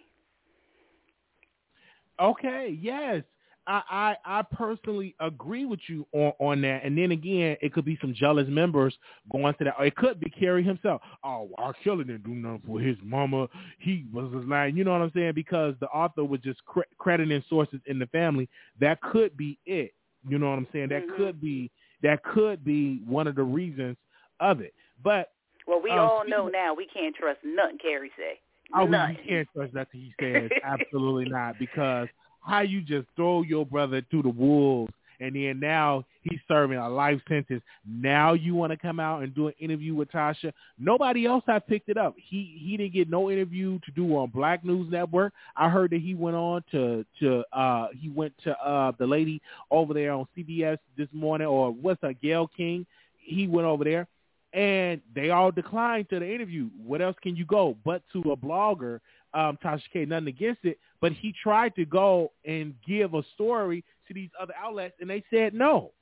Okay, 2.21 2.79
yes. 2.81 3.23
I, 3.67 3.83
I 4.25 4.39
I 4.41 4.43
personally 4.43 5.15
agree 5.21 5.65
with 5.67 5.79
you 5.87 6.05
on, 6.13 6.33
on 6.41 6.63
that. 6.63 6.85
And 6.85 6.99
then 6.99 7.13
again, 7.13 7.57
it 7.63 7.73
could 7.73 7.85
be 7.85 7.97
some 8.01 8.13
jealous 8.13 8.49
members 8.49 8.97
going 9.31 9.55
to 9.59 9.65
that. 9.65 9.75
Or 9.79 9.87
it 9.87 9.95
could 9.95 10.19
be 10.19 10.29
Carey 10.31 10.65
himself. 10.65 11.01
Oh, 11.23 11.49
R. 11.59 11.73
Kelly 11.85 12.05
didn't 12.05 12.25
do 12.25 12.31
nothing 12.35 12.63
for 12.67 12.81
his 12.81 12.97
mama. 13.05 13.49
He 13.79 14.05
was 14.13 14.33
line. 14.49 14.77
You 14.77 14.83
know 14.83 14.91
what 14.93 15.01
I'm 15.03 15.13
saying? 15.15 15.33
Because 15.35 15.75
the 15.81 15.87
author 15.87 16.25
was 16.25 16.41
just 16.41 16.65
cre- 16.65 16.81
crediting 16.99 17.43
sources 17.49 17.81
in 17.87 18.01
the 18.01 18.07
family. 18.07 18.49
That 18.81 19.01
could 19.01 19.37
be 19.37 19.59
it. 19.65 19.95
You 20.29 20.39
know 20.39 20.51
what 20.51 20.59
I'm 20.59 20.69
saying? 20.73 20.89
That 20.89 21.07
Mhm. 21.07 21.17
could 21.17 21.41
be 21.41 21.71
that 22.03 22.23
could 22.25 22.65
be 22.65 22.99
one 23.07 23.29
of 23.29 23.37
the 23.37 23.45
reasons 23.45 23.97
of 24.41 24.61
it. 24.61 24.75
But 25.05 25.31
Well, 25.67 25.81
we 25.83 25.91
Uh, 25.91 25.97
all 26.03 26.25
know 26.27 26.47
of- 26.47 26.53
now 26.53 26.75
we 26.75 26.87
can't 26.87 27.15
trust 27.15 27.41
nothing 27.45 27.79
Carey 27.79 28.11
say. 28.17 28.39
Oh, 28.75 28.87
Nothing. 28.87 29.17
we 29.19 29.23
can't 29.29 29.49
trust 29.55 29.75
nothing 29.75 30.01
he 30.01 30.15
says. 30.21 30.51
Absolutely 30.63 31.27
not. 31.31 31.59
Because 31.59 32.09
how 32.41 32.61
you 32.61 32.81
just 32.81 33.07
throw 33.17 33.43
your 33.43 33.67
brother 33.67 34.01
through 34.11 34.23
the 34.23 34.29
wolves 34.31 34.93
and 35.21 35.37
then 35.37 35.61
now 35.61 36.05
he's 36.23 36.41
serving 36.49 36.79
a 36.79 36.89
life 36.89 37.21
sentence. 37.29 37.63
Now 37.87 38.33
you 38.33 38.55
want 38.57 38.73
to 38.73 38.77
come 38.77 38.99
out 38.99 39.23
and 39.23 39.33
do 39.35 39.47
an 39.49 39.55
interview 39.61 39.95
with 39.95 40.11
Tasha. 40.11 40.53
Nobody 40.79 41.27
else 41.27 41.45
have 41.47 41.65
picked 41.67 41.89
it 41.91 41.97
up. 41.97 42.15
He 42.17 42.57
he 42.59 42.77
didn't 42.77 42.95
get 42.95 43.09
no 43.11 43.31
interview 43.31 43.79
to 43.85 43.91
do 43.93 44.17
on 44.17 44.31
Black 44.31 44.65
News 44.65 44.91
Network. 44.91 45.33
I 45.57 45.69
heard 45.69 45.91
that 45.93 46.01
he 46.01 46.15
went 46.15 46.35
on 46.35 46.65
to 46.73 47.05
to 47.21 47.45
uh 47.53 47.89
he 47.97 48.09
went 48.09 48.33
to 48.45 48.59
uh 48.59 48.93
the 48.99 49.07
lady 49.07 49.41
over 49.71 49.95
there 49.95 50.13
on 50.13 50.27
CBS 50.37 50.79
this 50.97 51.09
morning 51.13 51.47
or 51.47 51.71
what's 51.71 52.03
her 52.03 52.15
Gail 52.15 52.49
King. 52.57 52.85
He 53.19 53.47
went 53.47 53.67
over 53.67 53.85
there 53.85 54.09
and 54.53 55.01
they 55.15 55.31
all 55.31 55.51
declined 55.51 56.09
to 56.11 56.19
the 56.19 56.35
interview. 56.35 56.69
What 56.77 57.01
else 57.01 57.17
can 57.23 57.37
you 57.37 57.45
go 57.47 57.77
but 57.85 58.03
to 58.13 58.33
a 58.33 58.37
blogger, 58.37 59.01
um, 59.35 59.59
Tasha 59.65 59.83
K? 59.93 60.05
Nothing 60.05 60.29
against 60.29 60.65
it, 60.65 60.79
but 61.01 61.13
he 61.13 61.35
tried 61.43 61.75
to 61.77 61.85
go 61.85 62.33
and 62.45 62.75
give 62.87 63.15
a 63.15 63.23
story 63.35 63.85
to 64.09 64.15
these 64.15 64.31
other 64.41 64.55
outlets, 64.59 64.95
and 65.01 65.09
they 65.09 65.25
said 65.31 65.55
no. 65.55 65.93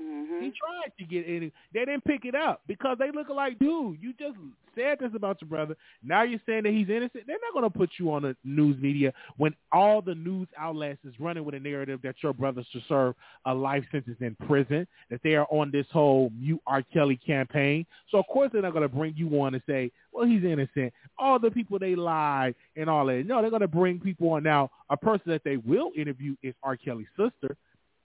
Mhm. 0.00 0.42
He 0.42 0.50
tried 0.52 0.92
to 0.98 1.04
get 1.04 1.26
in. 1.26 1.50
They 1.72 1.84
didn't 1.86 2.04
pick 2.04 2.24
it 2.26 2.34
up 2.34 2.62
because 2.66 2.98
they 2.98 3.10
look 3.10 3.30
like, 3.30 3.58
dude, 3.58 3.98
you 4.00 4.12
just 4.18 4.36
said 4.74 4.98
this 4.98 5.14
about 5.14 5.40
your 5.40 5.48
brother. 5.48 5.74
Now 6.02 6.22
you're 6.22 6.40
saying 6.44 6.64
that 6.64 6.72
he's 6.72 6.90
innocent. 6.90 7.26
They're 7.26 7.38
not 7.40 7.54
going 7.54 7.70
to 7.70 7.78
put 7.78 7.90
you 7.98 8.12
on 8.12 8.22
the 8.22 8.36
news 8.44 8.76
media 8.78 9.14
when 9.38 9.54
all 9.72 10.02
the 10.02 10.14
news 10.14 10.48
outlets 10.58 11.02
is 11.04 11.18
running 11.18 11.46
with 11.46 11.54
a 11.54 11.60
narrative 11.60 12.00
that 12.02 12.16
your 12.22 12.34
brother 12.34 12.62
should 12.70 12.82
serve 12.88 13.14
a 13.46 13.54
life 13.54 13.84
sentence 13.90 14.18
in 14.20 14.36
prison, 14.46 14.86
that 15.08 15.22
they 15.22 15.34
are 15.34 15.46
on 15.50 15.70
this 15.70 15.86
whole 15.90 16.30
mute 16.38 16.60
R. 16.66 16.82
Kelly 16.82 17.16
campaign. 17.16 17.86
So 18.10 18.18
of 18.18 18.26
course 18.26 18.50
they're 18.52 18.60
not 18.60 18.74
going 18.74 18.82
to 18.82 18.94
bring 18.94 19.14
you 19.16 19.40
on 19.40 19.54
and 19.54 19.62
say, 19.66 19.90
well, 20.12 20.26
he's 20.26 20.44
innocent. 20.44 20.92
All 21.18 21.38
the 21.38 21.50
people 21.50 21.78
they 21.78 21.94
lied 21.94 22.54
and 22.76 22.90
all 22.90 23.06
that. 23.06 23.24
No, 23.26 23.40
they're 23.40 23.50
going 23.50 23.60
to 23.60 23.68
bring 23.68 23.98
people 23.98 24.30
on. 24.32 24.42
Now, 24.42 24.70
a 24.90 24.96
person 24.96 25.30
that 25.32 25.42
they 25.42 25.56
will 25.56 25.92
interview 25.96 26.36
is 26.42 26.54
R. 26.62 26.76
Kelly's 26.76 27.06
sister, 27.16 27.56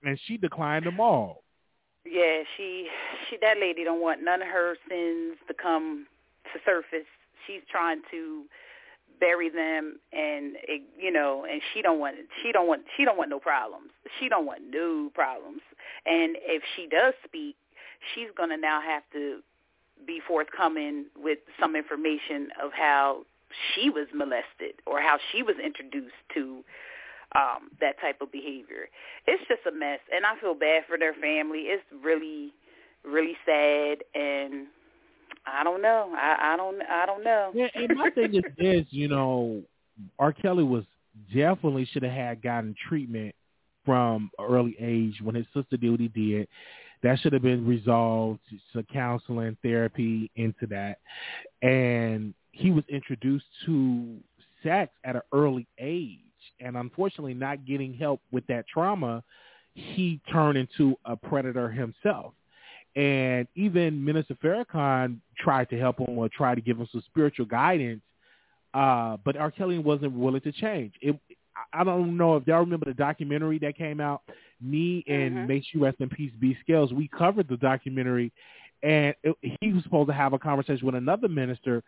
and 0.03 0.17
she 0.25 0.37
declined 0.37 0.85
them 0.85 1.01
all. 1.01 1.43
Yeah, 2.05 2.43
she 2.57 2.87
she 3.29 3.37
that 3.41 3.57
lady 3.59 3.83
don't 3.83 4.01
want 4.01 4.23
none 4.23 4.41
of 4.41 4.47
her 4.47 4.75
sins 4.89 5.37
to 5.47 5.53
come 5.53 6.07
to 6.53 6.59
surface. 6.65 7.07
She's 7.45 7.61
trying 7.69 8.01
to 8.11 8.43
bury 9.19 9.49
them 9.49 9.99
and 10.11 10.55
it, 10.63 10.81
you 10.99 11.11
know 11.11 11.45
and 11.49 11.61
she 11.71 11.81
don't 11.83 11.99
want 11.99 12.15
she 12.41 12.51
don't 12.51 12.67
want 12.67 12.81
she 12.97 13.05
don't 13.05 13.17
want 13.17 13.29
no 13.29 13.39
problems. 13.39 13.91
She 14.19 14.29
don't 14.29 14.45
want 14.45 14.61
no 14.71 15.11
problems. 15.13 15.61
And 16.05 16.37
if 16.41 16.63
she 16.75 16.87
does 16.87 17.13
speak, 17.23 17.55
she's 18.13 18.29
going 18.35 18.49
to 18.49 18.57
now 18.57 18.81
have 18.81 19.03
to 19.13 19.41
be 20.07 20.19
forthcoming 20.27 21.05
with 21.15 21.37
some 21.59 21.75
information 21.75 22.49
of 22.61 22.71
how 22.73 23.23
she 23.73 23.89
was 23.89 24.07
molested 24.13 24.73
or 24.87 25.01
how 25.01 25.17
she 25.31 25.43
was 25.43 25.55
introduced 25.63 26.15
to 26.33 26.63
um 27.35 27.69
that 27.79 27.99
type 28.01 28.21
of 28.21 28.31
behavior. 28.31 28.89
It's 29.27 29.43
just 29.47 29.61
a 29.67 29.71
mess 29.71 29.99
and 30.13 30.25
I 30.25 30.39
feel 30.39 30.53
bad 30.53 30.83
for 30.87 30.97
their 30.97 31.13
family. 31.13 31.67
It's 31.67 31.83
really 32.03 32.53
really 33.03 33.35
sad 33.45 34.03
and 34.13 34.67
I 35.45 35.63
don't 35.63 35.81
know. 35.81 36.13
I, 36.15 36.53
I 36.53 36.57
don't 36.57 36.81
I 36.81 37.05
don't 37.05 37.23
know. 37.23 37.51
Yeah, 37.53 37.67
and 37.75 37.97
my 37.97 38.09
thing 38.15 38.35
is 38.35 38.43
this, 38.57 38.85
you 38.89 39.07
know, 39.07 39.61
R. 40.19 40.33
Kelly 40.33 40.63
was 40.63 40.83
definitely 41.33 41.85
should 41.91 42.03
have 42.03 42.11
had 42.11 42.41
gotten 42.41 42.75
treatment 42.87 43.35
from 43.85 44.29
early 44.39 44.75
age 44.79 45.19
when 45.23 45.35
his 45.35 45.45
sister 45.53 45.77
did 45.77 45.91
what 45.91 45.99
he 45.99 46.07
did. 46.07 46.47
That 47.03 47.19
should 47.19 47.33
have 47.33 47.41
been 47.41 47.65
resolved 47.65 48.39
to 48.73 48.83
counseling, 48.83 49.57
therapy 49.63 50.29
into 50.35 50.67
that. 50.67 50.99
And 51.67 52.33
he 52.51 52.69
was 52.69 52.83
introduced 52.89 53.45
to 53.65 54.17
sex 54.63 54.91
at 55.03 55.15
an 55.15 55.21
early 55.33 55.67
age. 55.79 56.19
And 56.61 56.77
unfortunately 56.77 57.33
not 57.33 57.65
getting 57.65 57.93
help 57.93 58.21
with 58.31 58.45
that 58.47 58.65
trauma, 58.67 59.23
he 59.73 60.19
turned 60.31 60.57
into 60.57 60.95
a 61.05 61.15
predator 61.15 61.69
himself. 61.69 62.33
And 62.95 63.47
even 63.55 64.03
Minister 64.03 64.35
Farrakhan 64.35 65.17
tried 65.37 65.69
to 65.69 65.79
help 65.79 65.99
him 65.99 66.17
or 66.17 66.27
tried 66.29 66.55
to 66.55 66.61
give 66.61 66.77
him 66.77 66.87
some 66.91 67.03
spiritual 67.07 67.45
guidance, 67.45 68.01
uh, 68.73 69.17
but 69.23 69.37
R. 69.37 69.49
Kelly 69.49 69.79
wasn't 69.79 70.13
willing 70.13 70.41
to 70.41 70.51
change. 70.51 70.93
It, 71.01 71.17
I 71.73 71.83
don't 71.83 72.17
know 72.17 72.35
if 72.35 72.47
y'all 72.47 72.59
remember 72.59 72.85
the 72.85 72.93
documentary 72.93 73.59
that 73.59 73.77
came 73.77 73.99
out. 74.01 74.21
Me 74.61 75.03
and 75.07 75.35
Mhm. 75.35 75.47
Make 75.47 75.63
Sure 75.65 75.81
Rest 75.81 76.01
in 76.01 76.09
Peace 76.09 76.33
B 76.39 76.57
Scales, 76.61 76.93
we 76.93 77.07
covered 77.07 77.47
the 77.47 77.57
documentary, 77.57 78.31
and 78.83 79.15
it, 79.23 79.35
he 79.61 79.73
was 79.73 79.83
supposed 79.83 80.09
to 80.09 80.13
have 80.13 80.33
a 80.33 80.39
conversation 80.39 80.85
with 80.85 80.95
another 80.95 81.27
minister 81.27 81.83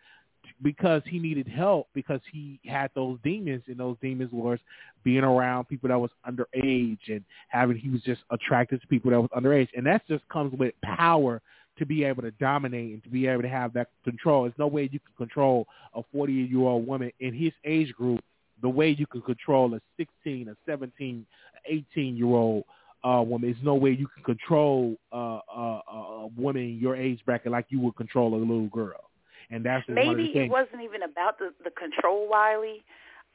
because 0.62 1.02
he 1.06 1.18
needed 1.18 1.48
help 1.48 1.88
because 1.94 2.20
he 2.32 2.60
had 2.64 2.90
those 2.94 3.18
demons 3.24 3.62
and 3.66 3.76
those 3.76 3.96
demons 4.00 4.30
was 4.32 4.58
being 5.02 5.24
around 5.24 5.68
people 5.68 5.88
that 5.88 5.98
was 5.98 6.10
underage 6.26 6.98
and 7.08 7.24
having 7.48 7.76
he 7.76 7.90
was 7.90 8.00
just 8.02 8.22
attracted 8.30 8.80
to 8.80 8.86
people 8.86 9.10
that 9.10 9.20
was 9.20 9.30
underage 9.36 9.68
and 9.76 9.84
that 9.86 10.06
just 10.08 10.26
comes 10.28 10.56
with 10.58 10.74
power 10.82 11.42
to 11.78 11.84
be 11.84 12.04
able 12.04 12.22
to 12.22 12.30
dominate 12.32 12.92
and 12.92 13.02
to 13.02 13.08
be 13.08 13.26
able 13.26 13.42
to 13.42 13.48
have 13.48 13.72
that 13.72 13.88
control. 14.04 14.44
There's 14.44 14.54
no 14.58 14.68
way 14.68 14.82
you 14.92 15.00
can 15.00 15.14
control 15.16 15.66
a 15.94 16.02
40 16.12 16.32
year 16.32 16.60
old 16.60 16.86
woman 16.86 17.10
in 17.20 17.34
his 17.34 17.52
age 17.64 17.92
group 17.92 18.20
the 18.62 18.68
way 18.68 18.90
you 18.90 19.06
can 19.06 19.20
control 19.22 19.74
a 19.74 19.80
16, 19.96 20.48
a 20.48 20.56
17, 20.66 21.26
18 21.66 22.16
year 22.16 22.26
old 22.26 22.64
uh, 23.02 23.22
woman. 23.26 23.50
There's 23.50 23.64
no 23.64 23.74
way 23.74 23.90
you 23.90 24.06
can 24.06 24.22
control 24.22 24.96
uh, 25.12 25.40
uh, 25.54 25.80
a 25.88 26.28
woman 26.36 26.78
your 26.80 26.96
age 26.96 27.20
bracket 27.26 27.52
like 27.52 27.66
you 27.68 27.80
would 27.80 27.96
control 27.96 28.34
a 28.34 28.36
little 28.36 28.68
girl. 28.68 29.10
And 29.50 29.64
that's 29.64 29.84
maybe 29.88 30.32
it 30.34 30.50
wasn't 30.50 30.82
even 30.82 31.02
about 31.02 31.38
the 31.38 31.52
the 31.62 31.70
control, 31.70 32.28
Wiley. 32.28 32.84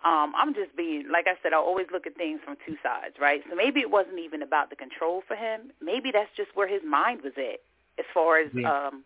Um, 0.05 0.31
I'm 0.35 0.53
just 0.53 0.75
being 0.77 1.05
like 1.11 1.25
I 1.27 1.35
said. 1.43 1.53
I 1.53 1.57
always 1.57 1.87
look 1.91 2.07
at 2.07 2.15
things 2.15 2.39
from 2.43 2.55
two 2.65 2.75
sides, 2.81 3.15
right? 3.19 3.41
So 3.49 3.55
maybe 3.55 3.81
it 3.81 3.91
wasn't 3.91 4.19
even 4.19 4.41
about 4.41 4.69
the 4.69 4.75
control 4.75 5.23
for 5.27 5.35
him. 5.35 5.71
Maybe 5.81 6.11
that's 6.11 6.31
just 6.37 6.51
where 6.55 6.67
his 6.67 6.81
mind 6.87 7.21
was 7.23 7.33
at, 7.37 7.59
as 7.99 8.05
far 8.13 8.39
as 8.39 8.49
yeah. 8.53 8.87
um, 8.87 9.03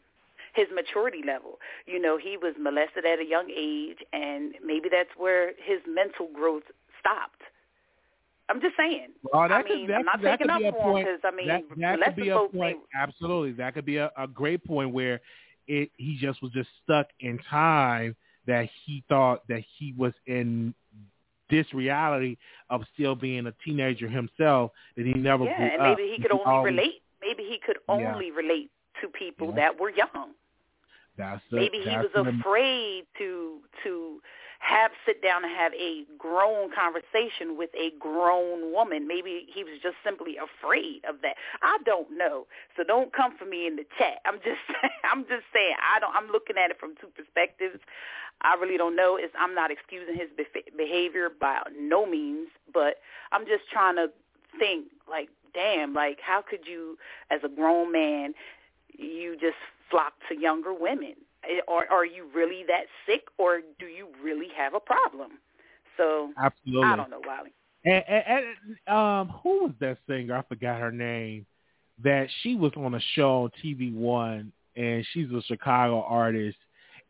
his 0.54 0.68
maturity 0.74 1.22
level. 1.26 1.60
You 1.86 2.00
know, 2.00 2.18
he 2.18 2.38
was 2.38 2.54
molested 2.60 3.06
at 3.06 3.20
a 3.20 3.26
young 3.26 3.50
age, 3.50 4.00
and 4.14 4.54
maybe 4.64 4.88
that's 4.90 5.10
where 5.18 5.54
his 5.58 5.82
mental 5.88 6.30
growth 6.34 6.64
stopped. 7.00 7.42
I'm 8.50 8.62
just 8.62 8.76
saying. 8.78 9.10
Well, 9.24 9.48
that 9.48 9.52
I 9.52 9.62
could, 9.64 9.72
mean, 9.72 9.88
that, 9.88 10.00
I'm 10.00 10.06
not 10.06 10.22
that 10.22 10.40
taking 10.40 10.54
could 10.54 10.68
up 10.68 10.76
for 10.76 11.00
him 11.00 11.06
because 11.06 11.20
I 11.24 11.32
mean, 11.36 11.48
that, 11.48 12.00
that 12.00 12.16
could 12.16 12.24
be 12.24 12.30
a 12.30 12.38
point. 12.38 12.54
may- 12.54 13.02
Absolutely, 13.02 13.54
that 13.54 13.74
could 13.74 13.86
be 13.86 13.98
a, 13.98 14.12
a 14.18 14.28
great 14.28 14.64
point 14.64 14.92
where 14.92 15.22
it 15.68 15.90
he 15.98 16.18
just 16.20 16.42
was 16.42 16.52
just 16.52 16.70
stuck 16.84 17.08
in 17.20 17.40
time 17.50 18.16
that 18.48 18.68
he 18.86 19.04
thought 19.10 19.48
that 19.48 19.64
he 19.78 19.94
was 19.98 20.14
in 20.28 20.74
this 21.50 21.66
reality 21.74 22.36
of 22.70 22.82
still 22.94 23.16
being 23.16 23.46
a 23.48 23.54
teenager 23.64 24.08
himself 24.08 24.72
that 24.98 25.06
he 25.06 25.14
never 25.14 25.44
yeah, 25.46 25.62
and 25.74 25.84
maybe 25.84 26.10
he 26.16 26.22
could 26.22 26.32
He 26.32 26.38
only 26.40 26.46
always- 26.46 26.72
relate. 26.76 27.02
Maybe 27.22 27.44
he 27.44 27.58
could 27.66 27.78
Yeah. 27.88 27.94
only 28.12 28.32
relate 28.32 28.70
to 29.02 29.08
people 29.10 29.48
Yeah. 29.50 29.56
that 29.56 29.80
were 29.80 29.90
young. 29.92 30.34
That's 31.16 31.42
the, 31.52 31.58
Maybe 31.58 31.78
he 31.80 31.86
that's 31.86 32.12
was 32.14 32.26
the- 32.26 32.40
afraid 32.40 33.06
to 33.20 33.62
to 33.84 34.22
have 34.64 34.92
sit 35.06 35.22
down 35.22 35.44
and 35.44 35.54
have 35.54 35.74
a 35.74 36.06
grown 36.18 36.72
conversation 36.72 37.58
with 37.58 37.70
a 37.76 37.92
grown 38.00 38.72
woman. 38.72 39.08
Maybe 39.08 39.46
he 39.54 39.64
was 39.64 39.76
just 39.84 39.96
simply 40.06 40.38
afraid 40.40 41.04
of 41.08 41.20
that. 41.22 41.36
I 41.62 41.78
don't 41.86 42.08
know. 42.18 42.48
So 42.78 42.84
don't 42.84 43.12
come 43.12 43.36
for 43.38 43.46
me 43.46 43.68
in 43.68 43.76
the 43.76 43.84
chat. 43.98 44.24
I'm 44.26 44.40
just 44.40 44.64
I'm 45.12 45.24
just 45.28 45.44
saying 45.54 45.76
I 45.84 46.00
don't 46.00 46.16
I'm 46.16 46.32
looking 46.32 46.56
at 46.58 46.72
it 46.72 46.80
from 46.80 46.96
two 47.02 47.12
perspectives. 47.12 47.80
I 48.42 48.56
really 48.56 48.78
don't 48.78 48.96
know. 48.96 49.18
It's, 49.20 49.34
I'm 49.38 49.54
not 49.54 49.70
excusing 49.70 50.16
his 50.16 50.30
behavior 50.78 51.30
by 51.30 51.60
no 51.78 52.06
means, 52.06 52.48
but 52.74 52.98
I'm 53.32 53.46
just 53.46 53.70
trying 53.72 53.96
to 53.98 54.08
think 54.58 54.88
like 55.10 55.28
damn, 55.54 55.94
like 55.94 56.20
how 56.22 56.42
could 56.42 56.66
you 56.66 56.98
as 57.32 57.42
a 57.44 57.50
grown 57.50 57.92
man 57.92 58.34
you 58.98 59.36
just 59.36 59.60
flock 59.92 60.14
to 60.30 60.40
younger 60.40 60.74
women? 60.74 61.16
Or 61.68 61.92
are 61.92 62.06
you 62.06 62.28
really 62.34 62.64
that 62.68 62.86
sick, 63.06 63.24
or 63.38 63.62
do 63.80 63.86
you 63.86 64.08
really 64.24 64.48
have 64.56 64.74
a 64.74 64.80
problem? 64.80 65.32
So 65.98 66.32
absolutely. 66.38 66.88
I 66.88 66.96
don't 66.96 67.10
know, 67.10 67.22
Wiley. 67.26 67.54
And, 67.86 68.04
and, 68.08 68.46
and 68.88 68.96
um, 68.96 69.30
who 69.44 69.66
was 69.66 69.74
that 69.80 69.98
singer? 70.08 70.38
I 70.38 70.42
forgot 70.44 70.80
her 70.80 70.92
name. 70.92 71.46
That 72.04 72.28
she 72.42 72.56
was 72.56 72.72
on 72.76 72.96
a 72.96 73.00
show 73.16 73.44
on 73.44 73.52
TV 73.64 73.94
One, 73.94 74.52
and 74.76 75.06
she's 75.14 75.30
a 75.32 75.42
Chicago 75.44 76.02
artist. 76.02 76.58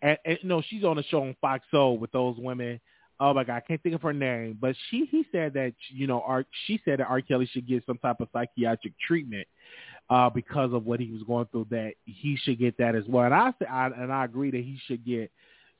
And, 0.02 0.17
and 0.26 0.38
no, 0.43 0.62
she's 0.67 0.84
on 0.84 0.98
a 0.98 1.04
show 1.04 1.22
on 1.22 1.36
Fox 1.39 1.65
Soul 1.72 1.98
with 1.98 2.12
those 2.12 2.36
women. 2.38 2.82
Oh 3.19 3.34
my 3.34 3.43
God, 3.43 3.56
I 3.56 3.60
can't 3.62 3.82
think 3.82 3.96
of 3.96 4.02
her 4.02 4.12
name, 4.12 4.58
but 4.60 4.76
she 4.89 5.06
he 5.10 5.26
said 5.32 5.54
that 5.54 5.74
you 5.89 6.08
know, 6.08 6.22
R, 6.26 6.46
she 6.65 6.82
said 6.84 7.00
that 7.00 7.08
R. 7.08 7.22
Kelly 7.22 7.48
should 7.54 7.67
get 7.67 7.86
some 7.86 7.98
type 8.00 8.19
of 8.19 8.28
psychiatric 8.34 8.93
treatment 9.08 9.48
uh, 10.10 10.30
because 10.30 10.74
of 10.74 10.86
what 10.86 11.00
he 11.00 11.12
was 11.12 11.24
going 11.24 11.48
through. 11.52 11.68
That 11.70 11.94
he 12.06 12.38
should 12.44 12.60
get 12.60 12.78
that 12.78 12.96
as 12.96 13.04
well. 13.08 13.26
And 13.26 13.34
I 13.34 13.52
say, 13.60 13.66
I, 13.66 13.88
and 13.88 14.12
I 14.12 14.26
agree 14.26 14.52
that 14.52 14.63
he 14.63 14.80
should 14.86 15.06
get 15.06 15.32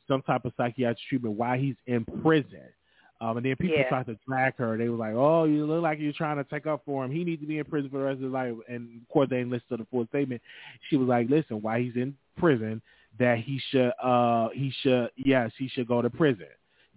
some 0.08 0.22
type 0.22 0.46
of 0.46 0.54
psychiatric 0.58 0.98
treatment 1.08 1.36
while 1.36 1.58
he's 1.58 1.76
in 1.88 2.06
prison. 2.22 2.62
Um, 3.22 3.38
and 3.38 3.46
then 3.46 3.56
people 3.56 3.78
Yeah. 3.78 3.88
tried 3.88 4.08
to 4.08 4.18
drag 4.28 4.58
her. 4.58 4.78
They 4.78 4.90
were 4.90 4.98
like, 4.98 5.14
"Oh, 5.14 5.46
you 5.46 5.66
look 5.66 5.82
like 5.82 6.00
you're 6.00 6.12
trying 6.12 6.38
to 6.38 6.44
take 6.44 6.68
up 6.68 6.82
for 6.84 7.06
him. 7.06 7.12
He 7.12 7.24
needs 7.24 7.42
to 7.42 7.48
be 7.48 7.58
in 7.58 7.64
prison 7.64 7.90
for 7.90 8.00
the 8.00 8.04
rest 8.04 8.18
of 8.18 8.24
his 8.24 8.32
life." 8.32 8.54
And 8.68 9.02
of 9.02 9.08
course, 9.08 9.30
they 9.30 9.38
didn't 9.38 9.52
listen 9.52 9.68
to 9.70 9.78
the 9.78 9.86
full 9.86 10.06
statement. 10.08 10.42
She 10.90 10.98
was 10.98 11.08
like, 11.08 11.30
"Listen, 11.30 11.62
while 11.62 11.80
he's 11.80 11.96
in 11.96 12.18
prison, 12.38 12.82
that 13.20 13.38
he 13.38 13.60
should, 13.70 13.94
uh, 14.02 14.50
he 14.50 14.72
should, 14.82 15.10
yes, 15.16 15.52
he 15.58 15.70
should 15.70 15.88
go 15.88 16.02
to 16.02 16.10
prison. 16.10 16.48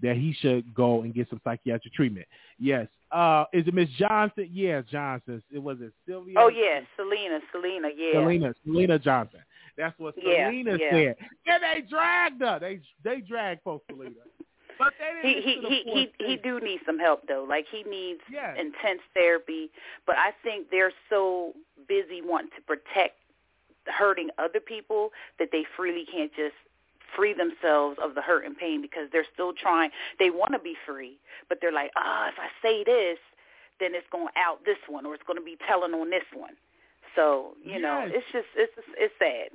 That 0.02 0.16
he 0.16 0.34
should 0.40 0.74
go 0.74 1.02
and 1.02 1.14
get 1.14 1.28
some 1.30 1.40
psychiatric 1.42 1.94
treatment. 1.94 2.26
Yes. 2.58 2.86
Uh, 3.10 3.44
is 3.52 3.66
it 3.66 3.72
Miss 3.72 3.88
Johnson? 3.98 4.48
Yes, 4.52 4.84
Johnson. 4.90 5.42
It 5.50 5.58
was 5.62 5.78
it 5.80 5.92
Sylvia. 6.06 6.34
Oh 6.38 6.48
yeah, 6.48 6.80
Syleena, 6.98 7.38
Syleena, 7.54 7.90
yeah. 7.96 8.14
Syleena, 8.14 8.54
Syleena 8.66 9.02
Johnson. 9.02 9.40
That's 9.78 9.98
what 9.98 10.14
Yeah, 10.16 10.50
Syleena 10.50 10.78
yeah. 10.78 10.90
said. 10.90 11.16
And 11.46 11.62
they 11.62 11.88
dragged 11.88 12.42
her. 12.42 12.58
They 12.58 12.80
they 13.04 13.20
dragged 13.20 13.62
folks 13.62 13.84
Syleena. 13.90 14.14
But 14.78 14.92
they 15.22 15.28
He 15.28 15.34
didn't 15.34 15.46
he 15.46 15.60
to 15.60 15.90
he 15.90 16.12
he 16.18 16.26
he 16.26 16.36
do 16.36 16.60
need 16.60 16.80
some 16.84 16.98
help 16.98 17.22
though. 17.26 17.46
Like 17.48 17.66
he 17.70 17.82
needs 17.84 18.20
Yes. 18.30 18.56
intense 18.58 19.00
therapy, 19.14 19.70
but 20.06 20.16
I 20.16 20.32
think 20.42 20.66
they're 20.70 20.92
so 21.08 21.52
busy 21.88 22.20
wanting 22.22 22.50
to 22.56 22.62
protect 22.66 23.16
hurting 23.86 24.30
other 24.38 24.60
people 24.60 25.10
that 25.38 25.48
they 25.52 25.64
freely 25.76 26.04
can't 26.10 26.32
just 26.34 26.54
free 27.14 27.34
themselves 27.34 27.98
of 28.02 28.14
the 28.14 28.22
hurt 28.22 28.44
and 28.44 28.56
pain 28.56 28.82
because 28.82 29.08
they're 29.12 29.26
still 29.32 29.52
trying. 29.52 29.90
They 30.18 30.30
want 30.30 30.52
to 30.52 30.58
be 30.58 30.74
free, 30.86 31.18
but 31.48 31.58
they're 31.60 31.72
like, 31.72 31.90
ah, 31.96 32.28
if 32.28 32.34
I 32.38 32.48
say 32.62 32.84
this, 32.84 33.18
then 33.78 33.94
it's 33.94 34.06
going 34.10 34.28
to 34.28 34.40
out 34.40 34.64
this 34.64 34.78
one 34.88 35.04
or 35.06 35.14
it's 35.14 35.22
going 35.26 35.38
to 35.38 35.44
be 35.44 35.56
telling 35.68 35.92
on 35.94 36.10
this 36.10 36.24
one. 36.34 36.54
So 37.14 37.54
you 37.64 37.80
know, 37.80 38.04
it's 38.06 38.26
just 38.32 38.46
it's 38.56 38.72
it's 38.98 39.14
sad. 39.18 39.48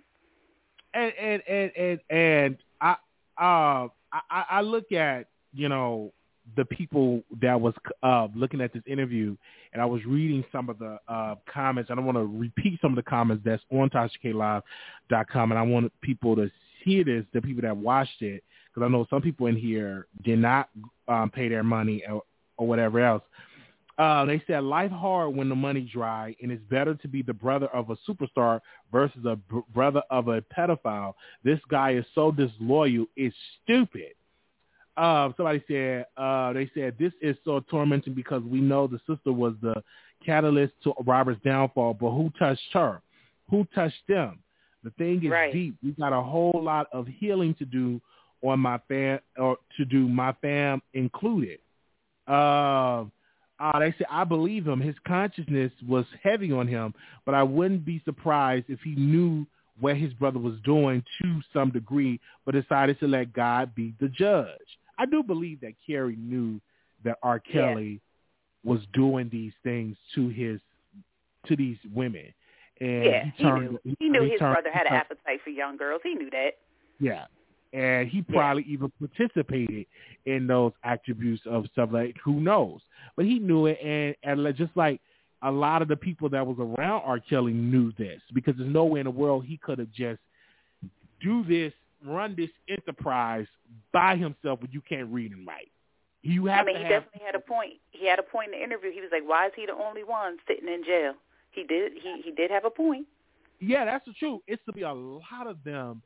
and 0.93 1.13
and 1.19 1.41
and 1.47 1.71
and, 1.77 1.99
and 2.09 2.57
I 2.81 2.91
uh 3.37 3.87
I, 4.29 4.45
I 4.49 4.61
look 4.61 4.91
at 4.91 5.27
you 5.53 5.69
know 5.69 6.11
the 6.57 6.65
people 6.65 7.21
that 7.41 7.59
was 7.59 7.73
uh 8.03 8.27
looking 8.35 8.61
at 8.61 8.73
this 8.73 8.81
interview 8.87 9.35
and 9.73 9.81
I 9.81 9.85
was 9.85 10.03
reading 10.05 10.43
some 10.51 10.69
of 10.69 10.79
the 10.79 10.97
uh 11.07 11.35
comments. 11.51 11.91
I 11.91 11.95
don't 11.95 12.05
want 12.05 12.17
to 12.17 12.25
repeat 12.25 12.79
some 12.81 12.91
of 12.91 12.95
the 12.95 13.09
comments 13.09 13.43
that's 13.45 13.63
on 13.71 13.89
TashaKLive.com 13.91 15.51
and 15.51 15.59
I 15.59 15.61
want 15.61 15.91
people 16.01 16.35
to 16.37 16.49
hear 16.83 17.03
this, 17.03 17.25
the 17.33 17.41
people 17.41 17.61
that 17.63 17.75
watched 17.75 18.21
it, 18.21 18.43
because 18.73 18.85
I 18.85 18.91
know 18.91 19.05
some 19.09 19.21
people 19.21 19.47
in 19.47 19.55
here 19.55 20.07
did 20.23 20.39
not 20.39 20.69
um, 21.07 21.29
pay 21.29 21.49
their 21.49 21.63
money 21.63 22.03
or, 22.09 22.23
or 22.57 22.67
whatever 22.67 22.99
else. 22.99 23.23
Uh, 23.97 24.25
they 24.25 24.41
said 24.47 24.63
life 24.63 24.89
hard 24.91 25.35
when 25.35 25.49
the 25.49 25.55
money 25.55 25.87
dry, 25.93 26.35
and 26.41 26.51
it's 26.51 26.63
better 26.69 26.95
to 26.95 27.07
be 27.07 27.21
the 27.21 27.33
brother 27.33 27.67
of 27.67 27.89
a 27.89 27.97
superstar 28.09 28.59
versus 28.91 29.25
a 29.25 29.35
br- 29.35 29.59
brother 29.73 30.01
of 30.09 30.27
a 30.27 30.41
pedophile. 30.57 31.13
This 31.43 31.59
guy 31.69 31.91
is 31.91 32.05
so 32.15 32.31
disloyal, 32.31 33.05
it's 33.15 33.35
stupid. 33.63 34.13
Uh, 34.97 35.29
somebody 35.37 35.63
said 35.67 36.05
uh, 36.17 36.51
they 36.53 36.69
said 36.73 36.95
this 36.99 37.13
is 37.21 37.35
so 37.45 37.59
tormenting 37.69 38.13
because 38.13 38.43
we 38.43 38.59
know 38.59 38.87
the 38.87 38.99
sister 39.07 39.31
was 39.31 39.53
the 39.61 39.81
catalyst 40.25 40.73
to 40.83 40.93
Robert's 41.05 41.41
downfall, 41.43 41.93
but 41.93 42.11
who 42.11 42.31
touched 42.37 42.61
her? 42.73 43.01
Who 43.49 43.67
touched 43.73 44.07
them? 44.07 44.39
The 44.83 44.91
thing 44.91 45.23
is 45.23 45.29
Right. 45.29 45.53
deep. 45.53 45.75
We 45.83 45.91
got 45.91 46.13
a 46.13 46.21
whole 46.21 46.59
lot 46.61 46.87
of 46.91 47.07
healing 47.07 47.53
to 47.55 47.65
do 47.65 48.01
on 48.43 48.59
my 48.59 48.79
fam 48.87 49.19
or 49.37 49.57
to 49.77 49.85
do 49.85 50.07
my 50.07 50.33
fam 50.41 50.81
included. 50.93 51.59
Uh, 52.27 53.05
uh, 53.59 53.79
they 53.79 53.93
said 53.97 54.07
I 54.09 54.23
believe 54.23 54.67
him. 54.67 54.79
His 54.79 54.95
consciousness 55.05 55.71
was 55.87 56.05
heavy 56.23 56.51
on 56.51 56.67
him, 56.67 56.93
but 57.25 57.35
I 57.35 57.43
wouldn't 57.43 57.85
be 57.85 58.01
surprised 58.05 58.65
if 58.69 58.79
he 58.81 58.95
knew 58.95 59.45
what 59.79 59.97
his 59.97 60.13
brother 60.13 60.39
was 60.39 60.55
doing 60.63 61.03
to 61.21 61.41
some 61.53 61.69
degree, 61.69 62.19
but 62.45 62.53
decided 62.53 62.99
to 62.99 63.07
let 63.07 63.33
God 63.33 63.73
be 63.75 63.93
the 63.99 64.09
judge. 64.09 64.79
I 64.97 65.05
do 65.05 65.23
believe 65.23 65.61
that 65.61 65.73
Carey 65.85 66.15
knew 66.15 66.59
that 67.03 67.17
R. 67.23 67.41
Yeah. 67.47 67.53
Kelly 67.53 68.01
was 68.63 68.79
doing 68.93 69.29
these 69.31 69.53
things 69.63 69.97
to 70.15 70.29
his 70.29 70.59
to 71.47 71.55
these 71.55 71.77
women, 71.93 72.31
and 72.81 73.05
yeah, 73.05 73.23
he 73.37 73.43
he 73.43 73.49
knew. 73.51 73.79
He 73.99 74.09
knew 74.09 74.21
his 74.23 74.39
turned- 74.39 74.53
brother 74.55 74.71
had 74.73 74.87
an 74.87 74.93
appetite 74.93 75.39
for 75.43 75.51
young 75.51 75.77
girls. 75.77 76.01
He 76.03 76.15
knew 76.15 76.29
that. 76.31 76.51
yeah. 76.99 77.25
And 77.73 78.09
he 78.09 78.21
probably 78.21 78.63
even 78.67 78.91
participated 78.99 79.85
in 80.25 80.45
those 80.45 80.73
attributes 80.83 81.41
of 81.45 81.65
stuff 81.71 81.87
like 81.93 82.17
who 82.21 82.41
knows. 82.41 82.81
But 83.15 83.25
he 83.25 83.39
knew 83.39 83.67
it 83.67 83.79
and, 83.81 84.13
and 84.23 84.43
like- 84.43 84.57
just 84.57 84.75
like 84.75 84.99
a 85.41 85.49
lot 85.51 85.81
of 85.81 85.87
the 85.87 85.95
people 85.95 86.27
that 86.31 86.45
was 86.45 86.57
around 86.59 87.03
R. 87.05 87.17
Kelly 87.19 87.53
knew 87.53 87.93
this 87.97 88.19
because 88.33 88.55
there's 88.57 88.69
no 88.73 88.83
way 88.83 88.99
in 88.99 89.05
the 89.05 89.11
world 89.11 89.45
he 89.45 89.55
could 89.55 89.79
have 89.79 89.89
just 89.91 90.19
do 91.21 91.43
this, 91.45 91.71
run 92.05 92.35
this 92.35 92.49
enterprise 92.67 93.47
by 93.93 94.17
himself 94.17 94.59
when 94.61 94.71
you 94.71 94.81
can't 94.81 95.07
read 95.07 95.31
and 95.31 95.47
write. 95.47 95.71
You 96.23 96.47
have 96.47 96.63
I 96.63 96.65
mean, 96.65 96.75
to 96.75 96.85
he 96.85 96.93
have 96.93 97.03
definitely 97.03 97.25
had 97.25 97.35
a 97.35 97.39
point. 97.39 97.73
He 97.91 98.05
had 98.07 98.19
a 98.19 98.23
point 98.23 98.53
in 98.53 98.59
the 98.59 98.63
interview. 98.63 98.91
He 98.91 99.01
was 99.01 99.09
like, 99.13 99.23
"Why 99.27 99.47
is 99.47 99.53
he 99.55 99.65
the 99.65 99.73
only 99.73 100.03
one 100.03 100.37
sitting 100.47 100.67
in 100.67 100.83
jail?" 100.83 101.13
He 101.51 101.63
did. 101.63 101.93
He 102.01 102.21
he 102.23 102.31
did 102.31 102.51
have 102.51 102.65
a 102.65 102.69
point. 102.69 103.07
Yeah, 103.59 103.85
that's 103.85 104.05
the 104.05 104.13
truth. 104.13 104.41
It's 104.47 104.63
to 104.65 104.73
be 104.73 104.81
a 104.81 104.93
lot 104.93 105.45
of 105.45 105.63
them 105.63 106.01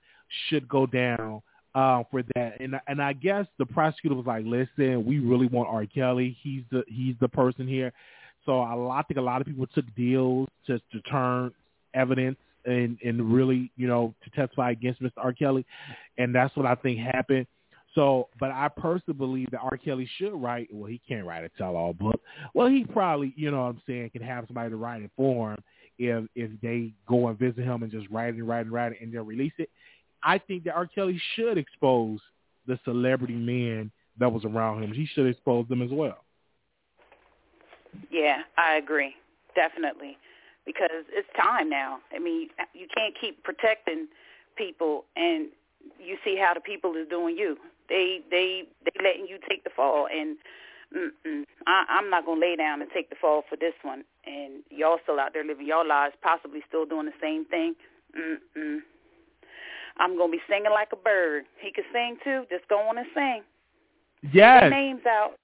should 0.50 0.68
go 0.68 0.86
down 0.86 1.42
uh, 1.74 2.04
for 2.10 2.24
that. 2.36 2.60
And 2.60 2.76
and 2.88 3.02
I 3.02 3.14
guess 3.14 3.46
the 3.58 3.66
prosecutor 3.66 4.16
was 4.16 4.26
like, 4.26 4.44
"Listen, 4.46 5.06
we 5.06 5.20
really 5.20 5.48
want 5.48 5.70
R. 5.70 5.86
Kelly. 5.86 6.38
He's 6.42 6.64
the 6.72 6.84
he's 6.88 7.16
the 7.20 7.28
person 7.28 7.68
here." 7.68 7.94
So 8.46 8.62
I 8.62 9.02
think 9.08 9.18
a 9.18 9.22
lot 9.22 9.42
of 9.42 9.48
people 9.48 9.68
took 9.68 9.86
deals 9.96 10.48
to 10.68 10.80
to 10.80 11.02
turn 11.10 11.52
evidence 11.94 12.38
and 12.66 12.98
and 13.04 13.34
really 13.34 13.72
you 13.76 13.88
know 13.88 14.14
to 14.24 14.30
testify 14.32 14.72
against 14.72 15.02
Mr. 15.02 15.12
R. 15.18 15.34
Kelly, 15.34 15.66
and 16.18 16.34
that's 16.34 16.56
what 16.56 16.66
I 16.66 16.76
think 16.76 17.00
happened. 17.00 17.48
So, 17.96 18.28
but 18.40 18.52
I 18.52 18.68
personally 18.68 19.18
believe 19.18 19.50
that 19.52 19.62
R. 19.62 19.78
Kelly 19.78 20.08
should 20.18 20.34
write. 20.34 20.68
Well, 20.72 20.90
he 20.90 21.02
can't 21.08 21.26
write 21.26 21.46
a 21.46 21.50
tell-all 21.58 21.94
book. 21.94 22.20
Well, 22.54 22.68
he 22.68 22.84
probably, 22.84 23.34
you 23.38 23.50
know, 23.50 23.64
what 23.64 23.70
I'm 23.70 23.82
saying, 23.88 24.10
can 24.12 24.22
have 24.22 24.46
somebody 24.48 24.70
to 24.70 24.76
write 24.76 25.02
it 25.02 25.12
for 25.16 25.54
him 25.54 25.64
if 25.98 26.26
if 26.36 26.52
they 26.62 26.92
go 27.08 27.30
and 27.30 27.40
visit 27.40 27.64
him 27.64 27.84
and 27.84 27.92
just 27.92 28.10
write 28.12 28.34
and 28.34 28.46
write 28.48 28.66
and 28.66 28.72
write 28.72 28.92
it 28.92 28.98
and 29.02 29.14
then 29.14 29.26
release 29.26 29.54
it. 29.58 29.70
I 30.22 30.38
think 30.40 30.66
that 30.66 30.76
R. 30.76 30.88
Kelly 30.88 31.20
should 31.36 31.58
expose 31.58 32.20
the 32.68 32.78
celebrity 32.84 33.36
men 33.36 33.92
that 34.20 34.32
was 34.32 34.44
around 34.44 34.84
him. 34.84 34.92
He 34.92 35.06
should 35.14 35.28
expose 35.28 35.68
them 35.70 35.82
as 35.82 35.90
well. 35.92 36.18
Yeah, 38.12 38.42
I 38.58 38.76
agree. 38.76 39.14
Definitely. 39.56 40.18
Because 40.66 40.90
it's 41.12 41.28
time 41.38 41.70
now. 41.70 42.00
I 42.14 42.20
mean, 42.20 42.50
you 42.74 42.88
can't 42.96 43.14
keep 43.22 43.44
protecting 43.44 44.08
people 44.58 45.06
and 45.16 45.48
you 46.04 46.18
see 46.26 46.36
how 46.38 46.54
the 46.54 46.60
people 46.60 46.96
is 46.96 47.08
doing 47.08 47.38
you. 47.38 47.56
They 47.90 48.20
they 48.30 48.64
they 48.84 49.04
letting 49.04 49.28
you 49.28 49.38
take 49.48 49.64
the 49.64 49.70
fall 49.76 50.08
and 50.12 50.38
mm-mm, 50.96 51.44
I, 51.68 51.86
I'm 51.90 52.10
not 52.10 52.26
gonna 52.26 52.42
lay 52.42 52.56
down 52.56 52.82
and 52.82 52.90
take 52.94 53.10
the 53.10 53.16
fall 53.20 53.44
for 53.50 53.56
this 53.56 53.74
one. 53.84 54.04
And 54.26 54.64
y'all 54.70 55.00
still 55.04 55.20
out 55.20 55.34
there 55.34 55.44
living 55.44 55.68
your 55.68 55.86
lives, 55.86 56.16
possibly 56.22 56.62
still 56.68 56.86
doing 56.86 57.06
the 57.06 57.20
same 57.22 57.46
thing. 57.46 57.76
Mm-mm. 58.18 58.80
I'm 59.98 60.18
gonna 60.18 60.32
be 60.32 60.42
singing 60.50 60.72
like 60.72 60.90
a 60.94 60.98
bird. 60.98 61.46
He 61.62 61.72
can 61.72 61.84
sing 61.94 62.18
too. 62.24 62.44
Just 62.50 62.68
go 62.68 62.80
on 62.80 62.98
and 62.98 63.08
sing. 63.14 63.44
Yes. 64.34 64.70
names 64.72 65.02
out. 65.08 65.36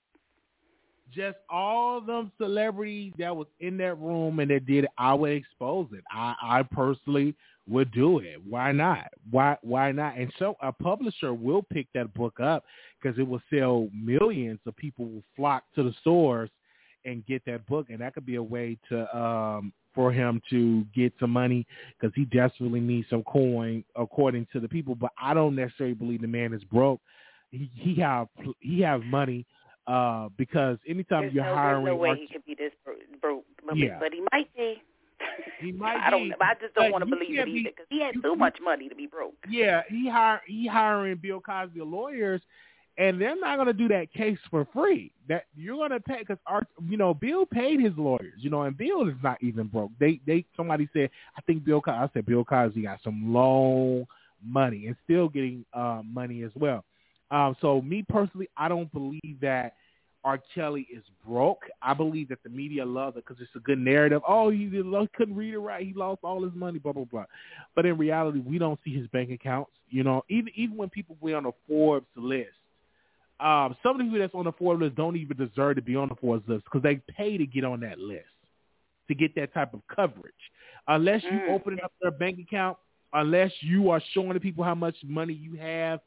Just 1.14 1.38
all 1.50 2.00
them 2.00 2.32
celebrities 2.38 3.14
that 3.20 3.36
was 3.36 3.48
in 3.60 3.78
that 3.78 3.96
room 3.96 4.40
and 4.40 4.50
that 4.50 4.66
did 4.66 4.86
it, 4.86 4.92
I 4.98 5.14
would 5.14 5.32
expose 5.32 5.88
it. 5.92 6.04
I, 6.10 6.36
I 6.42 6.64
personally 6.64 7.36
would 7.70 7.92
do 7.92 8.20
it. 8.20 8.38
Why 8.48 8.72
not? 8.72 9.08
Why 9.30 9.58
why 9.62 9.92
not? 9.92 10.18
And 10.18 10.32
so 10.40 10.56
a 10.62 10.72
publisher 10.72 11.34
will 11.34 11.64
pick 11.64 11.88
that 11.94 12.14
book 12.14 12.40
up 12.40 12.64
because 13.02 13.18
it 13.20 13.28
will 13.28 13.42
sell 13.54 13.90
millions 13.94 14.60
of 14.66 14.76
people 14.76 15.06
will 15.06 15.24
flock 15.36 15.64
to 15.76 15.84
the 15.84 15.94
stores 16.02 16.50
and 17.06 17.26
get 17.26 17.44
that 17.46 17.66
book, 17.68 17.88
and 17.90 18.00
that 18.00 18.14
could 18.14 18.26
be 18.26 18.36
a 18.36 18.44
way 18.44 18.78
to 18.90 19.18
um 19.18 19.74
for 19.94 20.12
him 20.12 20.42
to 20.50 20.86
get 20.96 21.14
some 21.20 21.32
money 21.32 21.66
because 22.00 22.14
he 22.16 22.26
desperately 22.26 22.80
needs 22.80 23.10
some 23.10 23.24
coin, 23.24 23.84
according 23.96 24.48
to 24.54 24.60
the 24.60 24.68
people. 24.68 24.96
But 24.96 25.12
I 25.22 25.34
don't 25.34 25.56
necessarily 25.56 25.96
believe 25.96 26.22
the 26.22 26.28
man 26.28 26.54
is 26.54 26.64
broke. 26.66 27.02
He 27.52 27.70
he 27.76 27.96
have 28.02 28.28
he 28.60 28.82
have 28.82 29.04
money 29.04 29.46
uh 29.88 30.30
because 30.38 30.78
anytime 30.88 31.24
there's 31.24 31.34
you're 31.34 31.44
no, 31.44 31.56
hiring, 31.56 31.86
there's 31.86 31.96
no 31.96 32.02
way 32.02 32.16
he 32.20 32.28
could 32.32 32.46
be 32.46 32.56
this 32.56 32.72
broke, 33.22 33.46
but, 33.66 33.78
yeah. 33.78 33.98
but 34.00 34.14
he 34.14 34.22
might 34.32 34.54
be. 34.56 34.82
He 35.60 35.72
might. 35.72 35.98
I 35.98 36.10
don't. 36.10 36.30
Be, 36.30 36.34
I 36.42 36.54
just 36.60 36.74
don't 36.74 36.92
want 36.92 37.04
to 37.04 37.10
believe 37.10 37.38
it 37.38 37.48
either 37.48 37.70
because 37.70 37.86
he 37.90 38.02
has 38.02 38.14
too 38.22 38.36
much 38.36 38.58
money 38.64 38.90
to 38.90 38.96
be 38.96 39.08
broke. 39.08 39.36
Yeah, 39.50 39.82
he 39.90 40.10
hire 40.10 40.42
he 40.48 40.68
hiring 40.68 41.18
Bill 41.18 41.40
Cosby 41.40 41.82
lawyers, 41.82 42.42
and 42.98 43.20
they're 43.20 43.40
not 43.40 43.56
going 43.56 43.68
to 43.68 43.74
do 43.74 43.88
that 43.90 44.14
case 44.14 44.38
for 44.50 44.68
free. 44.74 45.12
That 45.28 45.46
you're 45.56 45.78
going 45.78 45.92
to 45.92 46.00
pay 46.00 46.20
because 46.20 46.38
our, 46.46 46.64
you 46.88 46.98
know, 46.98 47.14
Bill 47.14 47.46
paid 47.46 47.80
his 47.80 47.94
lawyers, 47.98 48.34
you 48.38 48.50
know, 48.50 48.64
and 48.64 48.78
Bill 48.78 49.08
is 49.08 49.16
not 49.24 49.38
even 49.42 49.68
broke. 49.68 49.92
They 50.00 50.20
they 50.26 50.46
somebody 50.58 50.90
said 50.94 51.10
I 51.38 51.42
think 51.42 51.64
Bill 51.64 51.82
I 51.88 52.10
said 52.14 52.26
Bill 52.26 52.44
Cosby 52.44 52.84
got 52.84 53.00
some 53.04 53.34
loan 53.34 54.06
money 54.44 54.88
and 54.88 54.96
still 55.04 55.30
getting 55.30 55.66
uh, 55.74 56.02
money 56.06 56.44
as 56.44 56.52
well. 56.56 56.84
Um, 57.30 57.56
so 57.62 57.82
me 57.82 58.04
personally, 58.08 58.50
I 58.58 58.68
don't 58.68 58.92
believe 58.92 59.40
that 59.42 59.76
R. 60.24 60.40
Kelly 60.54 60.88
is 60.94 61.04
broke. 61.26 61.64
I 61.82 61.94
believe 61.94 62.30
that 62.30 62.44
the 62.44 62.50
media 62.50 62.86
loves 62.86 63.18
it 63.18 63.26
because 63.26 63.42
it's 63.42 63.56
a 63.56 63.60
good 63.60 63.80
narrative. 63.80 64.22
Oh, 64.28 64.50
he 64.50 64.68
couldn't 64.68 65.36
read 65.36 65.54
it 65.54 65.60
right. 65.60 65.86
He 65.86 65.94
lost 65.94 66.20
all 66.24 66.44
his 66.44 66.54
money, 66.54 66.80
blah 66.80 66.94
blah 66.94 67.06
blah. 67.06 67.26
But 67.76 67.86
in 67.86 67.98
reality, 67.98 68.40
we 68.40 68.58
don't 68.58 68.80
see 68.84 68.96
his 68.96 69.08
bank 69.08 69.32
accounts. 69.32 69.72
You 69.90 70.04
know, 70.04 70.24
even 70.30 70.52
even 70.56 70.78
when 70.78 70.90
people 70.90 71.18
went 71.22 71.38
on 71.38 71.46
a 71.48 71.52
Forbes 71.68 72.08
list, 72.16 72.50
um, 73.40 73.76
some 73.82 73.94
of 73.94 73.98
the 73.98 74.04
people 74.06 74.20
that's 74.20 74.36
on 74.36 74.46
the 74.46 74.52
Forbes 74.52 74.82
list 74.82 74.96
don't 74.96 75.16
even 75.18 75.38
deserve 75.38 75.76
to 75.76 75.82
be 75.82 75.96
on 75.96 76.10
the 76.10 76.16
Forbes 76.16 76.48
list 76.48 76.66
because 76.66 76.84
they 76.84 77.02
pay 77.14 77.38
to 77.38 77.46
get 77.46 77.64
on 77.64 77.80
that 77.82 77.98
list 78.00 78.26
to 79.08 79.16
get 79.16 79.36
that 79.36 79.54
type 79.54 79.74
of 79.74 79.82
coverage. 79.94 80.34
Unless 80.88 81.24
you 81.24 81.40
Mm. 81.40 81.50
open 81.50 81.80
up 81.84 81.92
their 82.02 82.12
bank 82.12 82.40
account, 82.40 82.78
unless 83.14 83.52
you 83.62 83.90
are 83.90 84.00
showing 84.14 84.34
the 84.34 84.40
people 84.40 84.64
how 84.64 84.76
much 84.76 84.96
money 85.04 85.34
you 85.34 85.56
have 85.56 86.00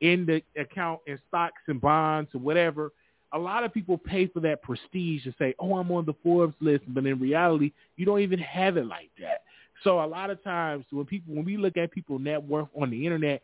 in 0.00 0.26
the 0.26 0.42
account 0.56 1.00
in 1.06 1.18
stocks 1.28 1.62
and 1.68 1.80
bonds 1.80 2.32
or 2.34 2.38
whatever 2.38 2.92
a 3.32 3.38
lot 3.38 3.64
of 3.64 3.72
people 3.72 3.96
pay 3.96 4.26
for 4.26 4.40
that 4.40 4.62
prestige 4.62 5.24
to 5.24 5.34
say, 5.38 5.54
"Oh, 5.58 5.76
I'm 5.76 5.90
on 5.90 6.04
the 6.04 6.14
Forbes 6.22 6.54
list," 6.60 6.84
but 6.88 7.06
in 7.06 7.18
reality, 7.18 7.72
you 7.96 8.04
don't 8.04 8.20
even 8.20 8.38
have 8.38 8.76
it 8.76 8.86
like 8.86 9.10
that. 9.20 9.42
So 9.82 10.02
a 10.02 10.06
lot 10.06 10.30
of 10.30 10.42
times 10.44 10.84
when 10.90 11.06
people 11.06 11.34
when 11.34 11.44
we 11.44 11.56
look 11.56 11.76
at 11.76 11.90
people 11.90 12.18
net 12.18 12.42
worth 12.42 12.68
on 12.80 12.90
the 12.90 13.04
internet, 13.04 13.42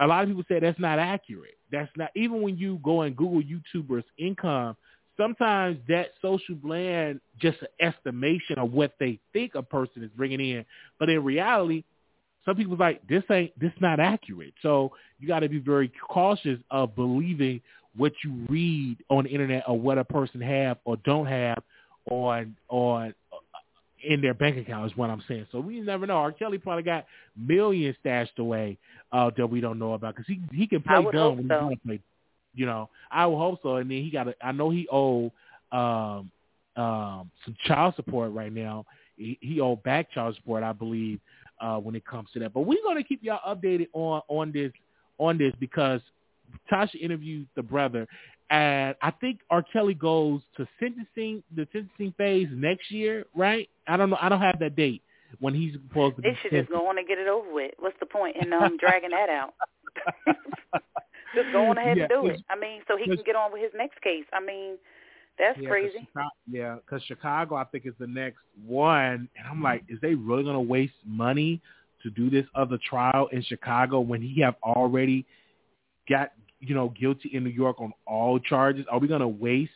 a 0.00 0.06
lot 0.06 0.22
of 0.22 0.28
people 0.28 0.44
say 0.48 0.60
that's 0.60 0.78
not 0.78 0.98
accurate. 0.98 1.58
That's 1.70 1.90
not 1.96 2.10
even 2.14 2.42
when 2.42 2.56
you 2.56 2.80
go 2.82 3.02
and 3.02 3.16
Google 3.16 3.42
YouTubers' 3.42 4.04
income. 4.16 4.76
Sometimes 5.16 5.78
that 5.88 6.10
Social 6.22 6.54
Blade 6.54 7.20
just 7.40 7.58
an 7.60 7.68
estimation 7.80 8.58
of 8.58 8.72
what 8.72 8.94
they 9.00 9.18
think 9.32 9.56
a 9.56 9.62
person 9.62 10.04
is 10.04 10.10
bringing 10.16 10.40
in, 10.40 10.64
but 10.98 11.08
in 11.10 11.24
reality, 11.24 11.82
some 12.44 12.56
people's 12.56 12.78
like 12.78 13.06
this 13.08 13.24
ain't 13.30 13.58
this 13.58 13.72
not 13.80 14.00
accurate. 14.00 14.54
So 14.62 14.92
you 15.18 15.26
got 15.28 15.40
to 15.40 15.48
be 15.48 15.58
very 15.58 15.92
cautious 16.08 16.60
of 16.70 16.94
believing 16.94 17.60
what 17.98 18.12
you 18.24 18.46
read 18.48 18.96
on 19.10 19.24
the 19.24 19.30
internet 19.30 19.64
or 19.68 19.78
what 19.78 19.98
a 19.98 20.04
person 20.04 20.40
have 20.40 20.78
or 20.84 20.96
don't 20.98 21.26
have 21.26 21.62
on 22.10 22.56
on 22.70 23.12
in 24.04 24.20
their 24.20 24.34
bank 24.34 24.56
account 24.56 24.90
is 24.90 24.96
what 24.96 25.10
I'm 25.10 25.22
saying. 25.28 25.46
So 25.50 25.60
we 25.60 25.80
never 25.80 26.06
know. 26.06 26.14
R. 26.14 26.32
Kelly 26.32 26.58
probably 26.58 26.84
got 26.84 27.04
millions 27.36 27.96
stashed 28.00 28.38
away 28.38 28.78
uh, 29.12 29.30
that 29.36 29.46
we 29.46 29.60
don't 29.60 29.78
know 29.78 29.94
about 29.94 30.14
because 30.14 30.26
he 30.26 30.40
he 30.52 30.66
can 30.66 30.82
play 30.82 30.94
dumb 31.12 31.36
when 31.36 31.48
so. 31.48 31.58
he 31.58 31.64
want 31.64 31.80
to 31.82 31.86
play. 31.86 32.00
You 32.54 32.66
know, 32.66 32.88
I 33.10 33.26
would 33.26 33.36
hope 33.36 33.60
so. 33.62 33.76
And 33.76 33.90
then 33.90 34.02
he 34.02 34.10
got. 34.10 34.28
A, 34.28 34.34
I 34.42 34.52
know 34.52 34.70
he 34.70 34.88
owe 34.90 35.30
um, 35.72 36.30
um, 36.76 37.30
some 37.44 37.56
child 37.66 37.94
support 37.96 38.32
right 38.32 38.52
now. 38.52 38.86
He, 39.16 39.36
he 39.40 39.60
owe 39.60 39.76
back 39.76 40.10
child 40.12 40.36
support, 40.36 40.62
I 40.62 40.72
believe, 40.72 41.20
uh, 41.60 41.76
when 41.76 41.94
it 41.94 42.06
comes 42.06 42.28
to 42.32 42.38
that. 42.40 42.54
But 42.54 42.60
we're 42.62 42.82
gonna 42.84 43.04
keep 43.04 43.22
y'all 43.22 43.40
updated 43.46 43.88
on 43.92 44.22
on 44.28 44.52
this 44.52 44.72
on 45.18 45.38
this 45.38 45.52
because 45.58 46.00
Tasha 46.70 46.96
interviewed 47.00 47.46
the 47.56 47.62
brother, 47.62 48.06
and 48.50 48.94
I 49.02 49.10
think 49.10 49.40
R. 49.50 49.62
Kelly 49.62 49.94
goes 49.94 50.40
to 50.56 50.66
sentencing 50.80 51.42
the 51.54 51.66
sentencing 51.72 52.14
phase 52.16 52.48
next 52.52 52.90
year, 52.90 53.24
right? 53.34 53.68
I 53.86 53.96
don't 53.96 54.10
know. 54.10 54.18
I 54.20 54.28
don't 54.28 54.40
have 54.40 54.58
that 54.60 54.76
date 54.76 55.02
when 55.40 55.54
he's 55.54 55.74
supposed 55.74 56.16
to 56.16 56.22
be. 56.22 56.30
They 56.30 56.36
should 56.42 56.52
just 56.52 56.70
go 56.70 56.88
on 56.88 56.98
and 56.98 57.06
get 57.06 57.18
it 57.18 57.28
over 57.28 57.52
with. 57.52 57.72
What's 57.78 57.98
the 58.00 58.06
point 58.06 58.36
in 58.36 58.52
um 58.52 58.76
dragging 58.80 59.10
that 59.10 59.28
out? 59.28 59.54
just 61.34 61.52
go 61.52 61.68
on 61.70 61.78
ahead 61.78 61.98
Yeah, 61.98 62.04
and 62.04 62.08
do 62.08 62.26
it. 62.26 62.40
I 62.50 62.56
mean, 62.58 62.80
so 62.88 62.96
he 62.96 63.04
can 63.08 63.22
get 63.24 63.36
on 63.36 63.52
with 63.52 63.62
his 63.62 63.72
next 63.76 64.00
case. 64.02 64.24
I 64.32 64.40
mean, 64.40 64.76
that's 65.38 65.58
Yeah, 65.60 65.68
'cause 65.68 65.68
crazy. 65.70 65.98
Chicago, 66.06 66.30
yeah, 66.50 66.74
because 66.76 67.02
Chicago, 67.04 67.56
I 67.56 67.64
think, 67.64 67.86
is 67.86 67.94
the 67.98 68.06
next 68.06 68.38
one, 68.66 69.28
and 69.36 69.46
I'm 69.48 69.62
like, 69.62 69.84
is 69.88 70.00
they 70.00 70.14
really 70.14 70.42
going 70.44 70.54
to 70.56 70.60
waste 70.60 70.94
money 71.04 71.60
to 72.02 72.10
do 72.10 72.30
this 72.30 72.46
other 72.54 72.78
trial 72.78 73.28
in 73.32 73.42
Chicago 73.42 74.00
when 74.00 74.22
he 74.22 74.40
have 74.40 74.56
already 74.62 75.26
got 76.08 76.32
you 76.60 76.74
know 76.74 76.88
guilty 77.00 77.30
in 77.32 77.44
New 77.44 77.50
York 77.50 77.80
on 77.80 77.92
all 78.06 78.38
charges? 78.38 78.84
Are 78.90 78.98
we 78.98 79.08
going 79.08 79.20
to 79.20 79.28
waste 79.28 79.72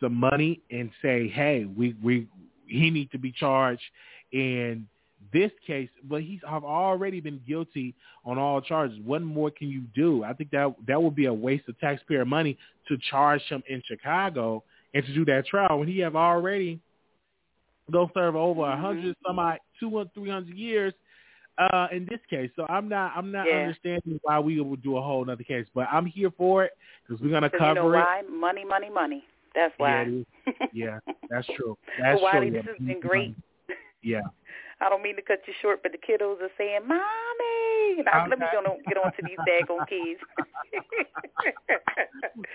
some 0.00 0.14
money 0.14 0.60
and 0.70 0.90
say, 1.02 1.28
hey, 1.28 1.64
we 1.64 1.94
we 2.02 2.28
he 2.66 2.90
need 2.90 3.10
to 3.12 3.18
be 3.18 3.32
charged 3.32 3.82
in 4.32 4.86
this 5.32 5.50
case, 5.66 5.88
but 6.04 6.22
he's 6.22 6.40
have 6.48 6.64
already 6.64 7.20
been 7.20 7.40
guilty 7.46 7.94
on 8.24 8.38
all 8.38 8.60
charges. 8.60 8.98
What 9.04 9.22
more 9.22 9.50
can 9.50 9.68
you 9.68 9.82
do? 9.94 10.24
I 10.24 10.32
think 10.32 10.50
that 10.50 10.74
that 10.86 11.02
would 11.02 11.14
be 11.14 11.26
a 11.26 11.34
waste 11.34 11.68
of 11.68 11.78
taxpayer 11.80 12.24
money 12.24 12.56
to 12.88 12.96
charge 13.10 13.42
him 13.42 13.62
in 13.68 13.82
Chicago 13.86 14.62
and 14.94 15.04
to 15.04 15.14
do 15.14 15.24
that 15.26 15.46
trial 15.46 15.78
when 15.78 15.88
he 15.88 15.98
have 16.00 16.16
already 16.16 16.80
go 17.90 18.10
serve 18.14 18.34
over 18.36 18.62
a 18.62 18.76
Mhm. 18.76 18.80
hundred 18.80 19.16
some 19.26 19.38
odd 19.38 19.60
two 19.78 19.90
or 19.90 20.04
three 20.14 20.30
hundred 20.30 20.56
years 20.56 20.92
uh 21.58 21.88
in 21.92 22.06
this 22.06 22.20
case. 22.28 22.50
So 22.56 22.66
I'm 22.68 22.88
not 22.88 23.12
I'm 23.16 23.30
not 23.32 23.46
Yeah. 23.46 23.56
understanding 23.56 24.20
why 24.22 24.38
we 24.38 24.60
would 24.60 24.82
do 24.82 24.96
a 24.96 25.02
whole 25.02 25.28
other 25.30 25.42
case, 25.42 25.66
but 25.74 25.88
I'm 25.90 26.06
here 26.06 26.30
for 26.36 26.64
it 26.64 26.72
because 27.06 27.22
we're 27.22 27.30
gonna 27.30 27.48
'Cause 27.50 27.60
you 27.60 27.66
cover 27.66 27.74
know 27.74 27.92
it. 27.92 27.96
why? 27.96 28.22
Money, 28.28 28.64
money, 28.64 28.90
money. 28.90 29.24
That's 29.54 29.74
Yeah, 29.78 30.02
why. 30.02 30.02
is. 30.04 30.26
Yeah, 30.72 30.98
that's 31.30 31.46
true. 31.56 31.76
That's 31.98 32.20
well, 32.20 32.32
Wiley, 32.32 32.50
true. 32.50 32.58
this 32.62 32.66
has 32.66 32.86
been 32.86 33.00
great. 33.00 33.34
Yeah. 34.02 34.20
I 34.80 34.90
don't 34.90 35.02
mean 35.02 35.16
to 35.16 35.22
cut 35.22 35.40
you 35.46 35.54
short, 35.62 35.82
but 35.82 35.92
the 35.92 35.98
kiddos 35.98 36.42
are 36.42 36.50
saying, 36.58 36.86
"Mommy," 36.86 37.98
and 37.98 38.08
I, 38.10 38.26
let 38.28 38.38
me 38.38 38.44
on, 38.44 38.76
get 38.86 38.98
on 38.98 39.10
to 39.16 39.22
these 39.22 39.38
daggone 39.48 39.88
kids. 39.88 40.20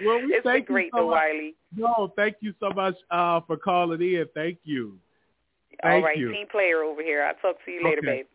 Well, 0.03 0.21
we 0.21 0.33
it's 0.33 0.43
been 0.43 0.63
great, 0.63 0.91
so. 0.95 1.07
Wiley. 1.07 1.55
No, 1.75 2.13
thank 2.15 2.35
you 2.41 2.53
so 2.59 2.71
much 2.71 2.95
uh, 3.09 3.41
for 3.41 3.57
calling 3.57 4.01
in. 4.01 4.25
Thank 4.33 4.59
you. 4.63 4.97
All 5.83 5.89
Thank 5.89 6.05
right, 6.05 6.17
you. 6.17 6.31
team 6.31 6.47
player 6.51 6.83
over 6.83 7.01
here. 7.01 7.23
I'll 7.23 7.33
talk 7.35 7.63
to 7.65 7.71
you 7.71 7.83
later, 7.83 7.99
Okay. 7.99 8.17
babe. 8.17 8.25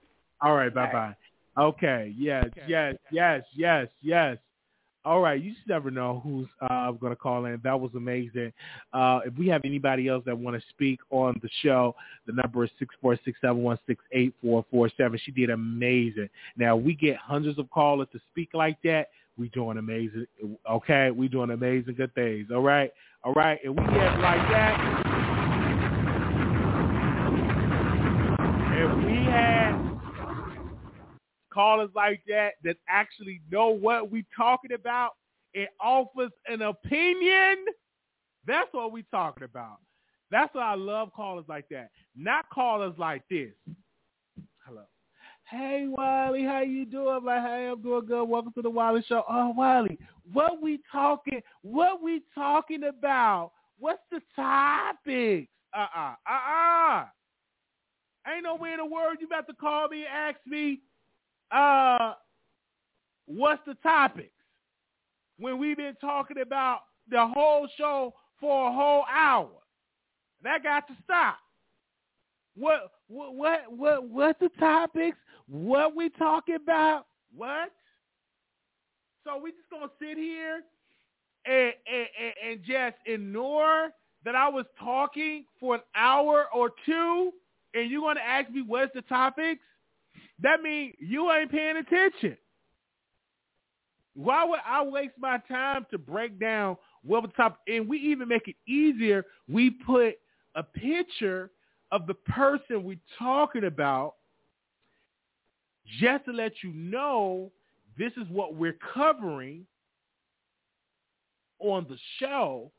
All 0.40 0.54
right. 0.54 0.72
Bye 0.72 0.92
bye. 0.92 1.16
Okay. 1.58 2.14
Yes. 2.16 2.46
Yes. 2.66 2.94
Yes. 3.10 3.42
Yes. 3.54 3.88
Yes. 4.02 4.38
All 5.06 5.20
right, 5.20 5.40
you 5.40 5.52
just 5.52 5.68
never 5.68 5.88
know 5.88 6.20
who's 6.24 6.48
uh, 6.68 6.90
going 6.90 7.12
to 7.12 7.16
call 7.16 7.44
in. 7.44 7.60
That 7.62 7.78
was 7.78 7.92
amazing. 7.94 8.52
Uh, 8.92 9.20
if 9.24 9.38
we 9.38 9.46
have 9.46 9.60
anybody 9.64 10.08
else 10.08 10.24
that 10.26 10.36
want 10.36 10.60
to 10.60 10.68
speak 10.70 10.98
on 11.10 11.38
the 11.44 11.48
show, 11.62 11.94
the 12.26 12.32
number 12.32 12.64
is 12.64 12.70
six 12.80 12.92
four 13.00 13.16
six 13.24 13.38
seven 13.40 13.62
one 13.62 13.78
six 13.86 14.02
eight 14.10 14.34
four 14.42 14.64
four 14.68 14.90
seven. 14.96 15.16
She 15.24 15.30
did 15.30 15.50
amazing. 15.50 16.28
Now 16.56 16.74
we 16.74 16.92
get 16.92 17.18
hundreds 17.18 17.56
of 17.60 17.70
callers 17.70 18.08
to 18.14 18.20
speak 18.32 18.48
like 18.52 18.82
that. 18.82 19.10
We 19.38 19.48
doing 19.50 19.78
amazing. 19.78 20.26
Okay, 20.68 21.12
we 21.12 21.28
doing 21.28 21.50
amazing 21.50 21.94
good 21.94 22.12
things. 22.16 22.48
All 22.52 22.62
right, 22.62 22.92
all 23.22 23.32
right, 23.34 23.60
and 23.64 23.76
we 23.76 23.84
get 23.84 24.18
like 24.18 24.42
that. 24.50 25.02
If 28.74 29.06
we 29.06 29.24
had 29.30 29.65
callers 31.56 31.88
like 31.94 32.20
that 32.28 32.50
that 32.64 32.76
actually 32.86 33.40
know 33.50 33.68
what 33.68 34.10
we 34.10 34.26
talking 34.36 34.72
about 34.72 35.12
and 35.54 35.66
offers 35.80 36.30
an 36.46 36.60
opinion, 36.60 37.64
that's 38.46 38.68
what 38.72 38.92
we 38.92 39.04
talking 39.10 39.44
about. 39.44 39.78
That's 40.30 40.54
what 40.54 40.64
I 40.64 40.74
love 40.74 41.14
callers 41.16 41.46
like 41.48 41.66
that. 41.70 41.88
Not 42.14 42.50
callers 42.50 42.92
like 42.98 43.22
this. 43.30 43.52
Hello. 44.66 44.82
Hey 45.48 45.86
Wiley, 45.88 46.44
how 46.44 46.60
you 46.60 46.84
doing? 46.84 47.08
I'm 47.08 47.24
like, 47.24 47.42
hey, 47.42 47.70
I'm 47.72 47.80
doing 47.80 48.04
good. 48.04 48.24
Welcome 48.24 48.52
to 48.52 48.62
the 48.62 48.68
Wiley 48.68 49.02
Show. 49.08 49.24
Oh 49.26 49.54
Wiley, 49.56 49.98
what 50.30 50.60
we 50.60 50.80
talking? 50.92 51.40
What 51.62 52.02
we 52.02 52.20
talking 52.34 52.82
about? 52.84 53.52
What's 53.78 54.02
the 54.10 54.20
topics? 54.34 55.48
Uh 55.74 55.86
uh-uh, 55.96 56.14
uh 56.28 56.32
uh 56.32 57.00
uh. 57.00 57.04
Ain't 58.28 58.44
no 58.44 58.56
way 58.56 58.72
in 58.72 58.78
the 58.78 58.84
world 58.84 59.16
you 59.20 59.26
about 59.26 59.46
to 59.46 59.54
call 59.54 59.88
me 59.88 60.04
and 60.04 60.34
ask 60.34 60.38
me 60.46 60.80
uh, 61.50 62.14
what's 63.26 63.62
the 63.66 63.74
topics? 63.82 64.30
When 65.38 65.58
we've 65.58 65.76
been 65.76 65.96
talking 66.00 66.38
about 66.40 66.80
the 67.10 67.26
whole 67.26 67.68
show 67.76 68.14
for 68.40 68.68
a 68.68 68.72
whole 68.72 69.04
hour. 69.12 69.50
That 70.42 70.62
got 70.62 70.86
to 70.88 70.94
stop. 71.04 71.38
What 72.56 72.90
what 73.08 73.34
what 73.34 73.60
what 73.70 74.08
what's 74.08 74.40
the 74.40 74.48
topics? 74.58 75.16
What 75.48 75.94
we 75.94 76.08
talking 76.10 76.56
about? 76.56 77.06
What? 77.34 77.70
So 79.24 79.38
we 79.38 79.50
just 79.50 79.68
gonna 79.70 79.90
sit 79.98 80.16
here 80.16 80.62
and, 81.44 81.72
and, 81.86 82.34
and 82.44 82.60
just 82.64 82.96
ignore 83.06 83.90
that 84.24 84.34
I 84.34 84.48
was 84.48 84.66
talking 84.78 85.44
for 85.60 85.76
an 85.76 85.80
hour 85.94 86.46
or 86.54 86.70
two, 86.84 87.32
and 87.74 87.90
you're 87.90 88.00
gonna 88.00 88.20
ask 88.20 88.50
me 88.50 88.62
what's 88.62 88.94
the 88.94 89.02
topics? 89.02 89.60
That 90.42 90.62
means 90.62 90.94
you 90.98 91.30
ain't 91.32 91.50
paying 91.50 91.76
attention. 91.76 92.36
Why 94.14 94.44
would 94.44 94.60
I 94.66 94.82
waste 94.82 95.14
my 95.18 95.38
time 95.48 95.86
to 95.90 95.98
break 95.98 96.40
down 96.40 96.76
what 97.04 97.22
the 97.22 97.28
top? 97.28 97.60
And 97.68 97.88
we 97.88 97.98
even 97.98 98.28
make 98.28 98.48
it 98.48 98.56
easier. 98.66 99.24
We 99.48 99.70
put 99.70 100.14
a 100.54 100.62
picture 100.62 101.50
of 101.92 102.06
the 102.06 102.14
person 102.14 102.82
we're 102.82 102.96
talking 103.18 103.64
about 103.64 104.14
just 106.00 106.24
to 106.24 106.32
let 106.32 106.52
you 106.62 106.72
know 106.72 107.52
this 107.98 108.12
is 108.16 108.26
what 108.30 108.54
we're 108.54 108.78
covering 108.94 109.66
on 111.58 111.86
the 111.88 111.96
show 112.18 112.70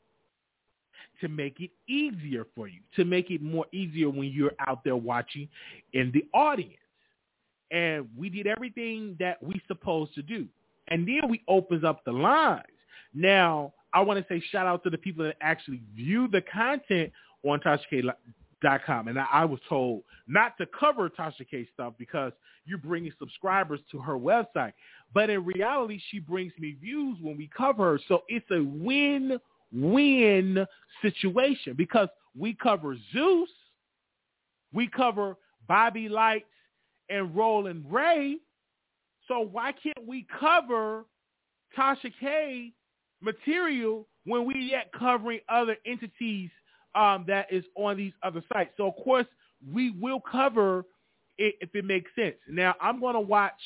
to 1.20 1.28
make 1.28 1.60
it 1.60 1.70
easier 1.88 2.46
for 2.54 2.68
you, 2.68 2.80
to 2.96 3.04
make 3.04 3.30
it 3.30 3.42
more 3.42 3.66
easier 3.72 4.08
when 4.10 4.28
you're 4.28 4.52
out 4.66 4.84
there 4.84 4.96
watching 4.96 5.48
in 5.92 6.12
the 6.12 6.24
audience 6.36 6.76
and 7.70 8.08
we 8.16 8.28
did 8.28 8.46
everything 8.46 9.16
that 9.20 9.42
we 9.42 9.60
supposed 9.66 10.14
to 10.14 10.22
do. 10.22 10.46
And 10.88 11.06
then 11.06 11.28
we 11.28 11.42
opens 11.48 11.84
up 11.84 12.04
the 12.04 12.12
lines. 12.12 12.64
Now, 13.14 13.72
I 13.92 14.00
want 14.00 14.20
to 14.20 14.26
say 14.32 14.42
shout 14.50 14.66
out 14.66 14.82
to 14.84 14.90
the 14.90 14.98
people 14.98 15.24
that 15.24 15.36
actually 15.40 15.82
view 15.94 16.28
the 16.28 16.42
content 16.42 17.12
on 17.44 17.60
TashaK.com. 17.60 19.08
And 19.08 19.18
I 19.18 19.44
was 19.44 19.60
told 19.68 20.02
not 20.26 20.56
to 20.58 20.66
cover 20.66 21.10
Tasha 21.10 21.48
K 21.50 21.66
stuff 21.74 21.94
because 21.98 22.32
you're 22.64 22.78
bringing 22.78 23.12
subscribers 23.18 23.80
to 23.90 23.98
her 23.98 24.18
website. 24.18 24.72
But 25.14 25.30
in 25.30 25.44
reality, 25.44 26.00
she 26.10 26.18
brings 26.18 26.52
me 26.58 26.76
views 26.80 27.16
when 27.20 27.36
we 27.36 27.50
cover 27.56 27.92
her. 27.92 28.00
So 28.08 28.22
it's 28.28 28.50
a 28.50 28.62
win-win 28.62 30.66
situation 31.02 31.74
because 31.76 32.08
we 32.36 32.54
cover 32.54 32.96
Zeus, 33.12 33.48
we 34.72 34.86
cover 34.86 35.36
Bobby 35.66 36.08
Lytes, 36.08 36.44
and 37.10 37.34
Rolling 37.34 37.84
Ray. 37.88 38.38
So 39.26 39.40
why 39.40 39.72
can't 39.72 40.06
we 40.06 40.26
cover 40.38 41.04
Tasha 41.76 42.12
K 42.18 42.72
material 43.20 44.06
when 44.24 44.44
we 44.44 44.70
yet 44.70 44.90
covering 44.98 45.40
other 45.48 45.76
entities 45.84 46.50
um, 46.94 47.24
that 47.28 47.46
is 47.52 47.64
on 47.74 47.96
these 47.96 48.12
other 48.22 48.42
sites? 48.52 48.70
So 48.76 48.88
of 48.88 48.94
course 49.04 49.26
we 49.72 49.90
will 49.90 50.20
cover 50.20 50.84
it 51.36 51.56
if 51.60 51.74
it 51.74 51.84
makes 51.84 52.10
sense. 52.14 52.36
Now 52.48 52.74
I'm 52.80 53.00
going 53.00 53.14
to 53.14 53.20
watch 53.20 53.60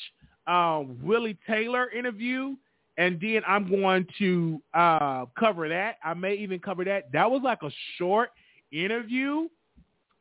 uh, 0.47 0.83
Willie 1.01 1.37
Taylor 1.47 1.89
interview, 1.91 2.55
and 2.97 3.19
then 3.21 3.41
I'm 3.47 3.69
going 3.69 4.05
to 4.19 4.61
uh, 4.73 5.25
cover 5.39 5.69
that. 5.69 5.97
I 6.03 6.13
may 6.13 6.35
even 6.35 6.59
cover 6.59 6.83
that. 6.85 7.11
That 7.13 7.29
was 7.29 7.41
like 7.43 7.63
a 7.63 7.71
short 7.97 8.31
interview 8.71 9.47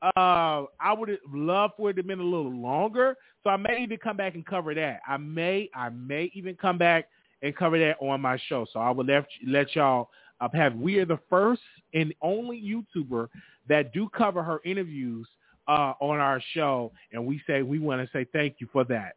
uh, 0.03 0.65
I 0.81 0.93
would 0.93 1.17
love 1.33 1.73
for 1.77 1.91
it 1.91 1.95
to 1.95 2.01
have 2.01 2.07
been 2.07 2.21
a 2.21 2.25
little 2.25 2.53
longer. 2.53 3.17
So 3.43 3.51
I 3.51 3.57
may 3.57 3.83
even 3.83 3.99
come 3.99 4.17
back 4.17 4.35
and 4.35 4.45
cover 4.45 4.75
that. 4.75 5.01
I 5.07 5.17
may, 5.17 5.69
I 5.75 5.91
may 5.91 6.31
even 6.35 6.57
come 6.57 6.79
back 6.79 7.09
and 7.43 7.55
cover 7.55 7.79
that 7.79 7.97
on 8.01 8.21
my 8.21 8.39
show. 8.49 8.67
So 8.73 8.81
I 8.81 8.91
would 8.91 9.07
let 9.07 9.27
let 9.47 9.75
y'all 9.75 10.11
uh, 10.41 10.49
have. 10.55 10.75
We 10.75 10.99
are 10.99 11.07
the 11.07 11.21
first 11.31 11.63
and 11.95 12.15
only 12.21 12.61
YouTuber 12.61 13.29
that 13.69 13.93
do 13.93 14.09
cover 14.09 14.43
her 14.43 14.61
interviews 14.65 15.27
uh, 15.69 15.95
on 16.01 16.19
our 16.19 16.43
show, 16.53 16.91
and 17.13 17.25
we 17.25 17.41
say 17.47 17.63
we 17.63 17.79
want 17.79 18.01
to 18.01 18.13
say 18.13 18.27
thank 18.33 18.57
you 18.59 18.69
for 18.73 18.85
that. 18.85 19.15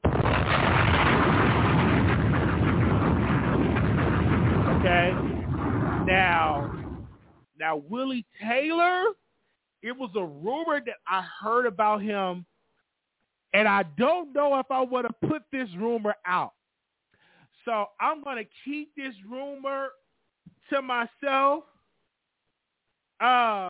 Okay. 4.78 5.14
Now, 6.06 6.72
now 7.60 7.78
Willie 7.90 8.26
Taylor 8.40 9.06
it 9.86 9.96
was 9.96 10.10
a 10.16 10.26
rumor 10.26 10.82
that 10.84 10.96
I 11.08 11.24
heard 11.42 11.68
about 11.68 12.02
him, 12.02 12.44
and 13.54 13.68
I 13.68 13.84
don't 13.98 14.34
know 14.34 14.58
if 14.58 14.66
I 14.72 14.82
want 14.82 15.06
to 15.06 15.28
put 15.28 15.44
this 15.52 15.70
rumor 15.78 16.16
out. 16.26 16.54
So 17.66 17.86
I'm 18.02 18.24
going 18.24 18.44
to 18.44 18.50
keep 18.66 18.96
this 18.96 19.14
rumor 19.30 19.90
to 20.72 20.82
myself. 20.82 21.66
Um, 23.20 23.70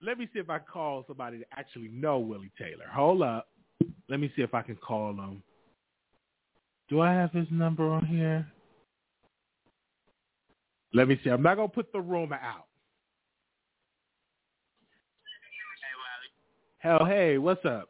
let 0.00 0.18
me 0.18 0.28
see 0.32 0.40
if 0.40 0.48
I 0.48 0.60
call 0.60 1.04
somebody 1.06 1.38
to 1.40 1.44
actually 1.56 1.88
know 1.88 2.18
Willie 2.18 2.50
Taylor. 2.58 2.86
Hold 2.90 3.20
up. 3.20 3.48
Let 4.08 4.18
me 4.18 4.32
see 4.34 4.40
if 4.40 4.54
I 4.54 4.62
can 4.62 4.76
call 4.76 5.12
him. 5.12 5.42
Do 6.88 7.02
I 7.02 7.12
have 7.12 7.32
his 7.32 7.48
number 7.50 7.90
on 7.90 8.06
here? 8.06 8.46
Let 10.94 11.06
me 11.06 11.20
see. 11.22 11.28
I'm 11.28 11.42
not 11.42 11.56
going 11.56 11.68
to 11.68 11.74
put 11.74 11.92
the 11.92 12.00
rumor 12.00 12.40
out. 12.42 12.64
Hell, 16.84 17.06
hey, 17.06 17.38
what's 17.38 17.64
up? 17.64 17.88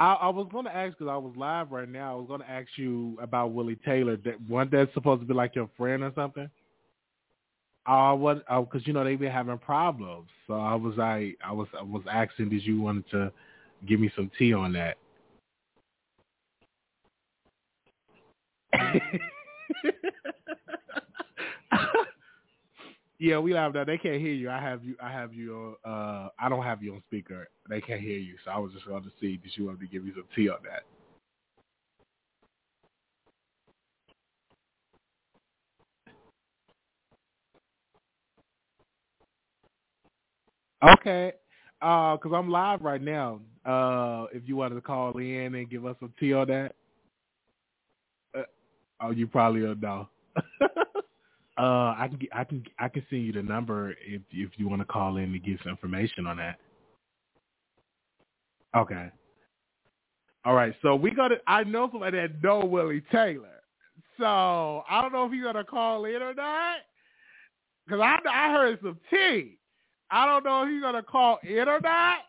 I, 0.00 0.14
I 0.14 0.28
was 0.30 0.48
going 0.50 0.64
to 0.64 0.74
ask 0.74 0.96
because 0.96 1.10
I 1.10 1.18
was 1.18 1.34
live 1.36 1.70
right 1.70 1.88
now. 1.88 2.14
I 2.14 2.16
was 2.16 2.28
going 2.28 2.40
to 2.40 2.50
ask 2.50 2.66
you 2.76 3.18
about 3.20 3.52
Willie 3.52 3.76
Taylor. 3.84 4.16
That 4.16 4.40
one 4.48 4.70
that's 4.72 4.92
supposed 4.94 5.20
to 5.20 5.26
be 5.26 5.34
like 5.34 5.54
your 5.54 5.68
friend 5.76 6.02
or 6.02 6.12
something. 6.14 6.48
I 7.84 8.12
was 8.14 8.38
oh, 8.48 8.62
because 8.64 8.86
you 8.86 8.94
know 8.94 9.04
they've 9.04 9.20
been 9.20 9.30
having 9.30 9.58
problems. 9.58 10.28
So 10.46 10.54
I 10.54 10.74
was 10.76 10.96
like, 10.96 11.36
I 11.44 11.52
was 11.52 11.68
I 11.78 11.82
was 11.82 12.04
asking, 12.10 12.48
did 12.48 12.64
you 12.64 12.80
wanted 12.80 13.10
to 13.10 13.30
give 13.86 14.00
me 14.00 14.10
some 14.16 14.30
tea 14.38 14.54
on 14.54 14.72
that? 14.72 14.96
yeah, 23.22 23.38
we 23.38 23.52
have 23.52 23.72
that. 23.74 23.86
They 23.86 23.98
can't 23.98 24.20
hear 24.20 24.34
you. 24.34 24.50
I 24.50 24.60
have 24.60 24.84
you. 24.84 24.96
I 25.02 25.12
have 25.12 25.32
you. 25.34 25.76
Uh, 25.86 26.30
I 26.40 26.48
don't 26.50 26.64
have 26.64 26.82
you 26.82 26.94
on 26.94 27.02
speaker. 27.06 27.48
They 27.70 27.80
can't 27.80 28.00
hear 28.00 28.18
you. 28.18 28.34
So 28.44 28.50
I 28.50 28.58
was 28.58 28.72
just 28.72 28.86
going 28.86 29.04
to 29.04 29.10
see. 29.20 29.38
Did 29.38 29.52
you 29.56 29.66
want 29.66 29.80
to 29.80 29.86
give 29.86 30.04
me 30.04 30.12
some 30.14 30.24
tea 30.36 30.48
on 30.50 30.58
that? 30.64 30.84
Okay, 41.00 41.32
because 41.80 42.32
uh, 42.32 42.36
I'm 42.36 42.50
live 42.50 42.82
right 42.82 43.02
now. 43.02 43.40
Uh, 43.66 44.26
if 44.34 44.44
you 44.46 44.56
wanted 44.56 44.76
to 44.76 44.82
call 44.82 45.18
in 45.18 45.54
and 45.54 45.70
give 45.70 45.86
us 45.86 45.96
some 46.00 46.12
tea 46.20 46.34
on 46.34 46.48
that, 46.48 46.74
uh, 48.38 48.42
oh, 49.02 49.10
you 49.10 49.26
probably 49.28 49.62
don't 49.62 49.80
know. 49.80 50.08
Uh, 51.58 51.94
I 51.98 52.08
can 52.08 52.28
I 52.32 52.44
can 52.44 52.64
I 52.78 52.88
can 52.88 53.04
send 53.10 53.26
you 53.26 53.32
the 53.32 53.42
number 53.42 53.90
if 54.06 54.22
if 54.30 54.50
you 54.56 54.68
want 54.68 54.80
to 54.80 54.86
call 54.86 55.18
in 55.18 55.32
to 55.32 55.38
get 55.38 55.58
some 55.62 55.70
information 55.70 56.26
on 56.26 56.38
that. 56.38 56.58
Okay. 58.74 59.10
All 60.44 60.54
right. 60.54 60.74
So 60.82 60.96
we 60.96 61.10
got. 61.10 61.30
I 61.46 61.64
know 61.64 61.88
somebody 61.90 62.18
that 62.18 62.42
know 62.42 62.64
Willie 62.64 63.02
Taylor. 63.12 63.62
So 64.18 64.82
I 64.88 65.02
don't 65.02 65.12
know 65.12 65.26
if 65.26 65.32
he's 65.32 65.42
gonna 65.42 65.64
call 65.64 66.04
in 66.04 66.22
or 66.22 66.34
not. 66.34 66.78
Cause 67.88 68.00
I 68.00 68.18
I 68.30 68.52
heard 68.52 68.78
some 68.82 68.98
tea. 69.10 69.58
I 70.10 70.26
don't 70.26 70.44
know 70.44 70.62
if 70.62 70.70
he's 70.70 70.82
gonna 70.82 71.02
call 71.02 71.38
in 71.42 71.68
or 71.68 71.80
not. 71.80 72.20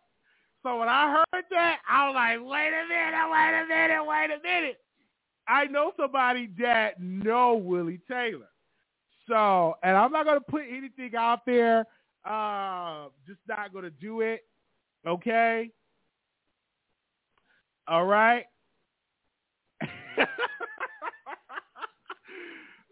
So 0.63 0.79
when 0.79 0.87
I 0.87 1.11
heard 1.11 1.43
that, 1.51 1.79
I 1.87 2.07
was 2.07 2.15
like, 2.15 2.39
wait 2.39 2.69
a 2.69 2.87
minute, 2.87 3.31
wait 3.31 3.61
a 3.61 3.67
minute, 3.67 4.05
wait 4.05 4.29
a 4.31 4.41
minute. 4.41 4.77
I 5.47 5.65
know 5.65 5.91
somebody 5.97 6.49
that 6.59 7.01
know 7.01 7.55
Willie 7.55 7.99
Taylor. 8.09 8.47
So, 9.27 9.75
and 9.83 9.95
I'm 9.95 10.11
not 10.11 10.25
going 10.25 10.39
to 10.39 10.45
put 10.45 10.63
anything 10.69 11.11
out 11.17 11.45
there. 11.45 11.85
Uh, 12.25 13.07
just 13.27 13.39
not 13.47 13.71
going 13.73 13.85
to 13.85 13.91
do 13.91 14.21
it. 14.21 14.41
Okay. 15.05 15.69
All 17.87 18.05
right. 18.05 18.45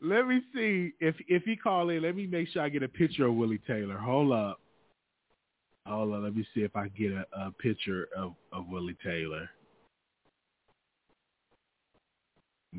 let 0.01 0.27
me 0.27 0.41
see 0.53 0.91
if 0.99 1.15
if 1.27 1.43
he 1.43 1.55
call 1.55 1.89
in. 1.89 2.01
Let 2.01 2.15
me 2.15 2.27
make 2.27 2.49
sure 2.49 2.61
I 2.61 2.69
get 2.69 2.83
a 2.83 2.89
picture 2.89 3.25
of 3.27 3.35
Willie 3.35 3.61
Taylor. 3.65 3.97
Hold 3.97 4.33
up. 4.33 4.59
Hold 5.85 6.13
on. 6.13 6.23
Let 6.23 6.35
me 6.35 6.45
see 6.53 6.61
if 6.61 6.75
I 6.75 6.89
get 6.89 7.11
a, 7.11 7.25
a 7.33 7.51
picture 7.51 8.09
of, 8.17 8.33
of 8.51 8.67
Willie 8.67 8.97
Taylor. 9.03 9.49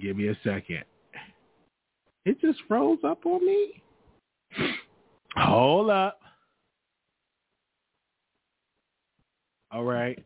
Give 0.00 0.16
me 0.16 0.28
a 0.28 0.38
second. 0.44 0.84
It 2.24 2.40
just 2.40 2.60
froze 2.68 3.00
up 3.04 3.26
on 3.26 3.44
me. 3.44 3.82
Hold 5.36 5.90
up. 5.90 6.20
All 9.72 9.84
right. 9.84 10.22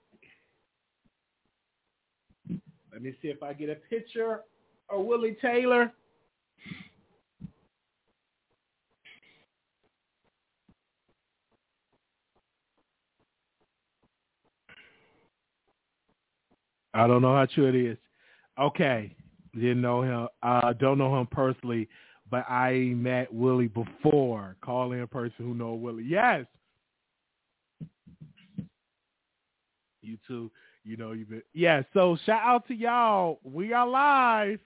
Let 2.92 3.03
me 3.03 3.14
see 3.22 3.28
if 3.28 3.42
I 3.42 3.53
get 3.53 3.70
a 3.70 3.76
picture 3.76 4.40
of 4.90 5.05
Willie 5.05 5.36
Taylor. 5.40 5.92
I 16.94 17.07
don't 17.07 17.20
know 17.20 17.34
how 17.34 17.47
true 17.47 17.68
it 17.68 17.74
is. 17.74 17.99
Okay. 18.59 19.14
Didn't 19.57 19.80
know 19.80 20.02
him. 20.02 20.28
Uh, 20.42 20.72
don't 20.74 20.98
know 20.98 21.18
him 21.18 21.26
personally, 21.26 21.88
but 22.30 22.48
I 22.48 22.92
met 22.94 23.32
Willie 23.32 23.68
before. 23.68 24.57
Call 24.62 24.92
in 24.92 25.00
a 25.00 25.07
person 25.07 25.46
who 25.46 25.54
know 25.54 25.72
Willie. 25.72 26.04
Yes. 26.07 26.44
You 30.02 30.18
too. 30.28 30.50
You 30.84 30.96
know 30.96 31.12
you've 31.12 31.30
been. 31.30 31.42
Yeah. 31.54 31.82
So 31.94 32.18
shout 32.26 32.42
out 32.44 32.68
to 32.68 32.74
y'all. 32.74 33.40
We 33.42 33.72
are 33.72 33.86
live. 33.86 34.61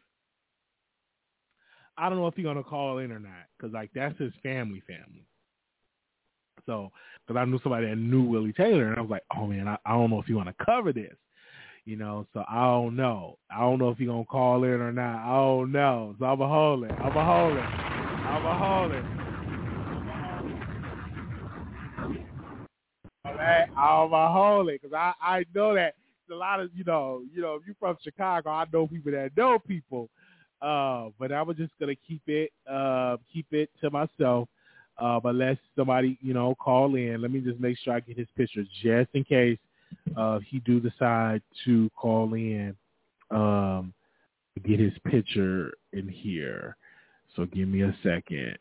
I 1.96 2.08
don't 2.08 2.18
know 2.18 2.26
if 2.26 2.34
he's 2.34 2.44
gonna 2.44 2.64
call 2.64 2.98
in 2.98 3.12
or 3.12 3.20
not, 3.20 3.46
cause 3.60 3.70
like 3.72 3.90
that's 3.94 4.18
his 4.18 4.32
family, 4.42 4.82
family. 4.86 5.24
So, 6.66 6.90
cause 7.28 7.36
I 7.36 7.44
knew 7.44 7.60
somebody 7.62 7.86
that 7.86 7.96
knew 7.96 8.22
Willie 8.22 8.52
Taylor, 8.52 8.88
and 8.88 8.98
I 8.98 9.00
was 9.02 9.10
like, 9.10 9.24
oh 9.36 9.46
man, 9.46 9.68
I, 9.68 9.76
I 9.86 9.92
don't 9.92 10.10
know 10.10 10.20
if 10.20 10.28
you 10.28 10.36
want 10.36 10.48
to 10.48 10.64
cover 10.64 10.92
this. 10.92 11.14
You 11.90 11.96
know, 11.96 12.24
so 12.32 12.44
I 12.48 12.66
don't 12.66 12.94
know. 12.94 13.36
I 13.50 13.62
don't 13.62 13.80
know 13.80 13.88
if 13.88 13.98
he 13.98 14.06
gonna 14.06 14.24
call 14.24 14.62
in 14.62 14.80
or 14.80 14.92
not. 14.92 15.24
I 15.24 15.34
don't 15.34 15.72
know. 15.72 16.14
So 16.20 16.24
I'm 16.24 16.40
a 16.40 16.46
hold 16.46 16.84
it. 16.84 16.92
I'm 16.92 17.16
a 17.16 17.24
hold 17.24 17.56
it. 17.56 17.64
I'm 17.64 18.46
a 18.46 18.56
hold 18.56 18.92
it. 18.92 19.04
I'm 23.76 24.12
a 24.12 24.32
hold 24.32 24.66
because 24.68 24.92
I 24.92 25.14
I 25.20 25.44
know 25.52 25.74
that 25.74 25.96
a 26.30 26.34
lot 26.36 26.60
of 26.60 26.70
you 26.76 26.84
know 26.84 27.22
you 27.34 27.42
know 27.42 27.56
if 27.56 27.62
you're 27.66 27.74
from 27.80 27.96
Chicago, 28.04 28.50
I 28.50 28.66
know 28.72 28.86
people 28.86 29.10
that 29.10 29.36
know 29.36 29.58
people. 29.58 30.08
Uh, 30.62 31.08
but 31.18 31.32
I 31.32 31.42
was 31.42 31.56
just 31.56 31.72
gonna 31.80 31.96
keep 32.06 32.22
it 32.28 32.52
uh 32.70 33.16
keep 33.32 33.46
it 33.50 33.68
to 33.80 33.90
myself. 33.90 34.48
Uh, 34.96 35.18
unless 35.24 35.56
somebody 35.74 36.16
you 36.22 36.34
know 36.34 36.54
call 36.54 36.94
in, 36.94 37.20
let 37.20 37.32
me 37.32 37.40
just 37.40 37.58
make 37.58 37.76
sure 37.78 37.94
I 37.94 37.98
get 37.98 38.16
his 38.16 38.28
picture 38.36 38.62
just 38.80 39.10
in 39.14 39.24
case 39.24 39.58
uh, 40.16 40.38
he 40.48 40.60
do 40.60 40.80
decide 40.80 41.42
to 41.64 41.90
call 41.96 42.34
in 42.34 42.74
um, 43.30 43.92
to 44.54 44.60
get 44.68 44.80
his 44.80 44.92
picture 45.04 45.72
in 45.92 46.08
here. 46.08 46.76
So 47.36 47.46
give 47.46 47.68
me 47.68 47.82
a 47.82 47.96
second. 48.02 48.58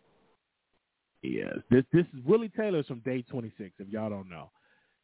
Yes, 1.21 1.55
this 1.69 1.84
this 1.91 2.05
is 2.13 2.23
Willie 2.25 2.51
Taylor 2.55 2.84
from 2.84 2.99
Day 2.99 3.23
26. 3.30 3.71
If 3.80 3.89
y'all 3.89 4.09
don't 4.09 4.30
know, 4.30 4.51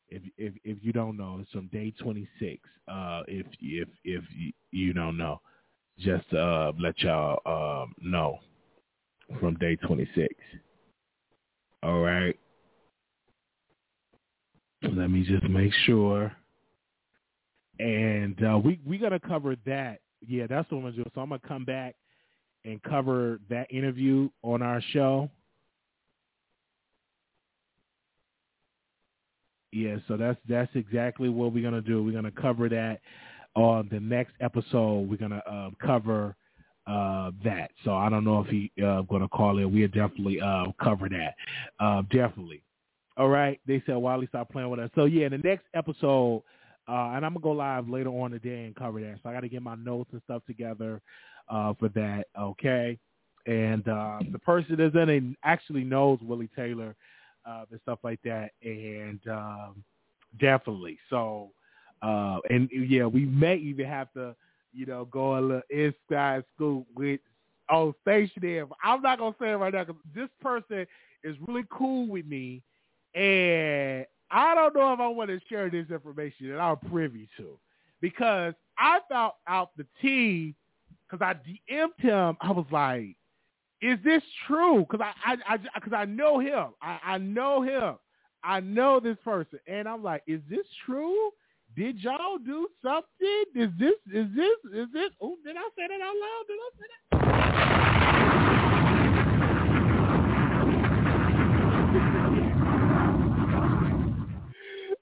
if 0.10 0.22
if 0.38 0.54
if 0.64 0.78
you 0.82 0.94
don't 0.94 1.18
know, 1.18 1.40
it's 1.42 1.52
from 1.52 1.68
Day 1.68 1.94
26. 2.00 2.62
Uh, 2.88 3.24
if 3.28 3.46
if 3.62 3.88
if 4.06 4.24
you, 4.34 4.54
you 4.72 4.94
don't 4.94 5.18
know, 5.18 5.42
just 6.00 6.32
uh, 6.34 6.72
let 6.80 7.00
y'all 7.00 7.42
um, 7.84 7.94
know 8.02 8.40
from 9.40 9.56
Day 9.56 9.76
26. 9.76 10.34
All 11.84 12.00
right. 12.00 12.38
Let 14.94 15.10
me 15.10 15.24
just 15.24 15.44
make 15.50 15.74
sure. 15.86 16.32
And 17.80 18.42
uh, 18.44 18.58
we 18.58 18.80
we 18.86 18.98
gonna 18.98 19.20
cover 19.20 19.56
that. 19.66 20.00
Yeah, 20.26 20.48
that's 20.48 20.70
what 20.72 20.78
I'm 20.78 20.84
gonna 20.84 20.96
do. 20.96 21.04
So 21.14 21.22
I'm 21.22 21.30
gonna 21.30 21.42
come 21.46 21.66
back 21.66 21.96
and 22.64 22.82
cover 22.84 23.40
that 23.50 23.72
interview 23.72 24.30
on 24.44 24.62
our 24.62 24.82
show. 24.92 25.30
Yeah, 29.72 29.98
so 30.08 30.16
that's 30.16 30.40
that's 30.48 30.72
exactly 30.76 31.30
what 31.30 31.52
we're 31.52 31.64
gonna 31.64 31.82
do. 31.82 32.04
We're 32.04 32.14
gonna 32.14 32.32
cover 32.32 32.70
that 32.70 33.02
on 33.56 33.90
the 33.92 34.00
next 34.00 34.34
episode. 34.40 35.10
We're 35.10 35.18
gonna 35.18 35.44
uh, 35.46 35.72
cover 35.86 36.36
uh, 36.88 37.32
that. 37.44 37.72
So 37.84 37.94
I 37.94 38.10
don't 38.10 38.24
know 38.24 38.40
if 38.42 38.48
he 38.48 38.72
uh, 38.82 39.02
gonna 39.02 39.28
call 39.28 39.58
in. 39.58 39.74
We'll 39.74 39.88
definitely 39.88 40.40
uh, 40.40 40.68
cover 40.82 41.10
that. 41.10 41.36
Uh, 41.80 42.04
definitely. 42.04 42.64
All 43.18 43.30
right. 43.30 43.60
They 43.66 43.82
said 43.86 43.96
Wiley 43.96 44.28
stop 44.28 44.50
playing 44.52 44.70
with 44.70 44.80
us. 44.80 44.90
So 44.96 45.06
yeah, 45.06 45.28
in 45.28 45.32
the 45.32 45.38
next 45.38 45.66
episode, 45.74 46.44
uh, 46.88 47.14
and 47.16 47.26
I'm 47.26 47.34
gonna 47.34 47.40
go 47.40 47.52
live 47.52 47.90
later 47.90 48.10
on 48.10 48.32
today 48.32 48.66
and 48.66 48.76
cover 48.76 49.00
that. 49.02 49.20
So 49.24 49.30
I 49.30 49.34
got 49.34 49.42
to 49.42 49.50
get 49.50 49.62
my 49.62 49.76
notes 49.76 50.10
and 50.12 50.22
stuff 50.26 50.44
together 50.46 51.02
uh, 51.50 51.74
for 51.80 51.90
that. 51.90 52.26
Okay. 52.40 53.00
And 53.48 53.88
uh, 53.88 54.20
the 54.32 54.40
person 54.40 54.76
that's 54.78 54.96
in 54.96 55.10
it 55.10 55.24
actually 55.44 55.84
knows 55.84 56.20
Willie 56.22 56.50
Taylor 56.56 56.96
uh, 57.46 57.66
and 57.70 57.80
stuff 57.84 58.00
like 58.04 58.20
that, 58.24 58.52
and 58.64 59.20
um, 59.30 59.84
definitely. 60.40 60.98
So, 61.12 61.52
uh, 62.02 62.40
and 62.50 62.70
yeah, 62.72 63.06
we 63.06 63.26
may 63.26 63.56
even 63.58 63.86
have 63.86 64.12
to, 64.14 64.36
you 64.74 64.88
know, 64.88 65.06
go 65.06 65.38
a 65.38 65.42
little 65.42 65.62
inside 65.70 66.44
scoop 66.56 66.88
with 66.96 67.20
on 67.70 67.94
station. 68.02 68.68
I'm 68.84 69.02
not 69.02 69.20
gonna 69.20 69.36
say 69.40 69.52
it 69.52 69.56
right 69.56 69.74
now 69.74 69.84
because 69.84 70.02
this 70.14 70.30
person 70.42 70.88
is 71.24 71.36
really 71.48 71.66
cool 71.70 72.08
with 72.08 72.26
me 72.26 72.64
and 73.16 74.06
I 74.30 74.54
don't 74.56 74.76
know 74.76 74.94
if 74.94 75.00
I 75.00 75.08
want 75.08 75.30
to 75.30 75.40
share 75.48 75.70
this 75.70 75.90
information 75.90 76.50
that 76.50 76.60
I'm 76.60 76.78
privy 76.92 77.30
to 77.38 77.58
because 78.02 78.54
I 78.78 79.00
found 79.10 79.34
out 79.48 79.72
the 79.78 79.86
T 80.02 80.54
because 81.10 81.26
I 81.26 81.34
DM'd 81.34 82.00
him. 82.00 82.38
I 82.42 82.52
was 82.52 82.66
like, 82.72 83.16
is 83.82 83.98
this 84.04 84.24
true? 84.48 84.86
Because 84.90 85.06
I, 85.26 85.34
I, 85.34 85.54
I, 85.54 85.58
because 85.58 85.94
I, 85.94 86.02
I, 86.02 86.06
know 86.06 86.40
him. 86.40 86.70
I, 86.82 87.00
I 87.04 87.18
know 87.18 87.62
him. 87.62 87.96
I 88.44 88.60
know 88.60 89.00
this 89.00 89.18
person, 89.24 89.60
and 89.68 89.88
I'm 89.88 90.04
like, 90.04 90.24
is 90.28 90.42
this 90.50 90.66
true? 90.86 91.32
Did 91.76 92.00
y'all 92.00 92.38
do 92.38 92.68
something? 92.84 93.44
Is 93.56 93.70
this, 93.80 93.96
is 94.14 94.28
this, 94.36 94.58
is 94.74 94.88
this? 94.94 95.10
Oh, 95.22 95.36
did 95.44 95.58
I 95.58 95.68
say 95.76 95.88
that 95.88 96.02
out 96.02 96.16
loud? 96.16 96.44
Did 96.48 96.58
I 96.58 96.70
say 96.78 96.86
that? 97.12 97.25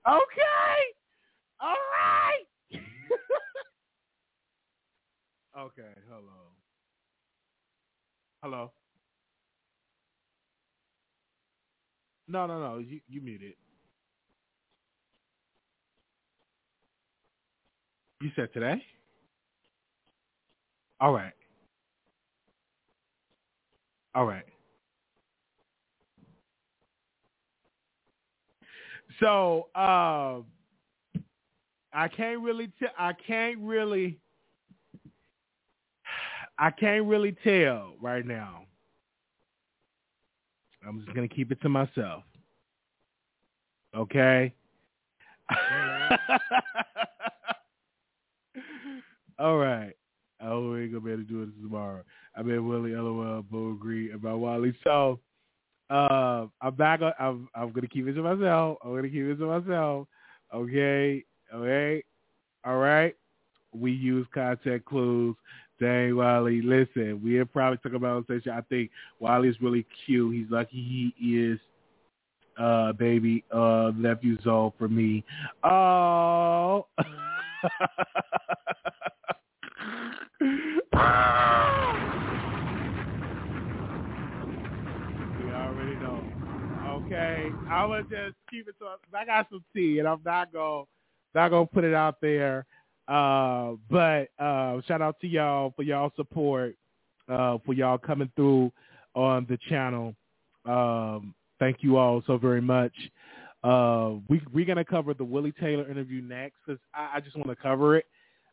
Okay. 0.07 0.79
All 1.61 1.75
right. 1.93 2.45
okay. 5.59 5.93
Hello. 6.09 6.53
Hello. 8.43 8.73
No, 12.27 12.47
no, 12.47 12.61
no. 12.61 12.79
You 12.79 13.01
you 13.09 13.21
muted. 13.21 13.55
You 18.21 18.29
said 18.35 18.49
today? 18.53 18.75
All 21.01 21.13
right. 21.13 21.33
All 24.15 24.25
right. 24.25 24.45
So 29.23 29.69
um, 29.75 30.45
I 31.93 32.07
can't 32.09 32.41
really 32.41 32.71
tell. 32.79 32.89
I 32.97 33.13
can't 33.13 33.57
really. 33.59 34.19
I 36.59 36.69
can't 36.69 37.05
really 37.05 37.35
tell 37.43 37.93
right 37.99 38.25
now 38.25 38.65
I'm 40.87 41.01
just 41.01 41.13
gonna 41.15 41.27
keep 41.27 41.51
it 41.51 41.61
to 41.61 41.69
myself. 41.69 42.23
Okay. 43.95 44.53
All 49.39 49.57
right. 49.57 49.93
Oh, 50.41 50.71
we 50.71 50.83
ain't 50.83 50.91
gonna 50.91 51.05
be 51.05 51.11
able 51.11 51.23
to 51.23 51.27
do 51.27 51.43
it 51.43 51.49
tomorrow. 51.61 52.03
I 52.35 52.41
mean, 52.41 52.67
Willie, 52.67 52.95
LOL, 52.95 53.43
Bo 53.43 53.71
agree 53.71 54.11
about 54.11 54.39
Wally. 54.39 54.75
So, 54.83 55.19
uh, 55.89 56.47
I'm 56.61 56.75
back. 56.75 57.01
I'm 57.19 57.47
I'm 57.55 57.71
gonna 57.71 57.87
keep 57.87 58.07
it 58.07 58.13
to 58.13 58.21
myself. 58.21 58.77
I'm 58.83 58.95
gonna 58.95 59.09
keep 59.09 59.25
it 59.25 59.37
to 59.37 59.59
myself. 59.59 60.07
Okay. 60.53 61.23
Okay. 61.53 62.03
All 62.65 62.77
right. 62.77 63.15
We 63.73 63.91
use 63.91 64.27
contact 64.33 64.85
clues. 64.85 65.35
Dang, 65.79 66.15
Wally. 66.15 66.61
Listen, 66.61 67.19
we 67.23 67.33
have 67.35 67.51
probably 67.51 67.77
talked 67.77 67.95
about 67.95 68.23
station. 68.25 68.51
I 68.51 68.61
think 68.61 68.91
Wally's 69.19 69.59
really 69.61 69.85
cute. 70.05 70.35
He's 70.35 70.49
lucky 70.49 71.13
he 71.17 71.35
is 71.35 71.59
uh 72.59 72.93
baby 72.93 73.43
uh 73.51 73.91
nephew 73.95 74.37
all 74.45 74.75
for 74.77 74.87
me. 74.87 75.25
Oh 75.63 76.85
we 85.43 85.49
already 85.51 85.95
know. 85.95 86.23
Okay. 87.05 87.49
I'm 87.69 87.89
gonna 87.89 88.03
just 88.03 88.35
keep 88.49 88.67
it 88.67 88.75
to 88.79 89.17
I 89.17 89.25
got 89.25 89.47
some 89.49 89.63
tea 89.75 89.99
and 89.99 90.07
I'm 90.07 90.21
not 90.25 90.51
gonna 90.53 90.83
not 91.35 91.49
gonna 91.49 91.65
put 91.65 91.83
it 91.83 91.93
out 91.93 92.21
there. 92.21 92.65
Uh 93.07 93.73
but 93.89 94.29
uh 94.39 94.81
shout 94.87 95.01
out 95.01 95.19
to 95.21 95.27
y'all 95.27 95.73
for 95.75 95.83
y'all 95.83 96.11
support, 96.15 96.75
uh 97.29 97.57
for 97.65 97.73
y'all 97.73 97.97
coming 97.97 98.31
through 98.35 98.71
on 99.15 99.45
the 99.49 99.57
channel. 99.69 100.15
Um 100.65 101.35
Thank 101.63 101.77
you 101.81 101.95
all 101.95 102.21
so 102.27 102.37
very 102.37 102.59
much. 102.59 102.91
Uh, 103.63 104.15
we 104.27 104.41
we're 104.51 104.65
gonna 104.65 104.83
cover 104.83 105.13
the 105.13 105.23
Willie 105.23 105.53
Taylor 105.53 105.89
interview 105.89 106.21
next 106.21 106.55
because 106.65 106.77
I, 106.93 107.11
I, 107.15 107.19
just 107.21 107.37
want 107.37 107.47
to 107.47 107.55
cover 107.55 107.95
it. 107.95 108.05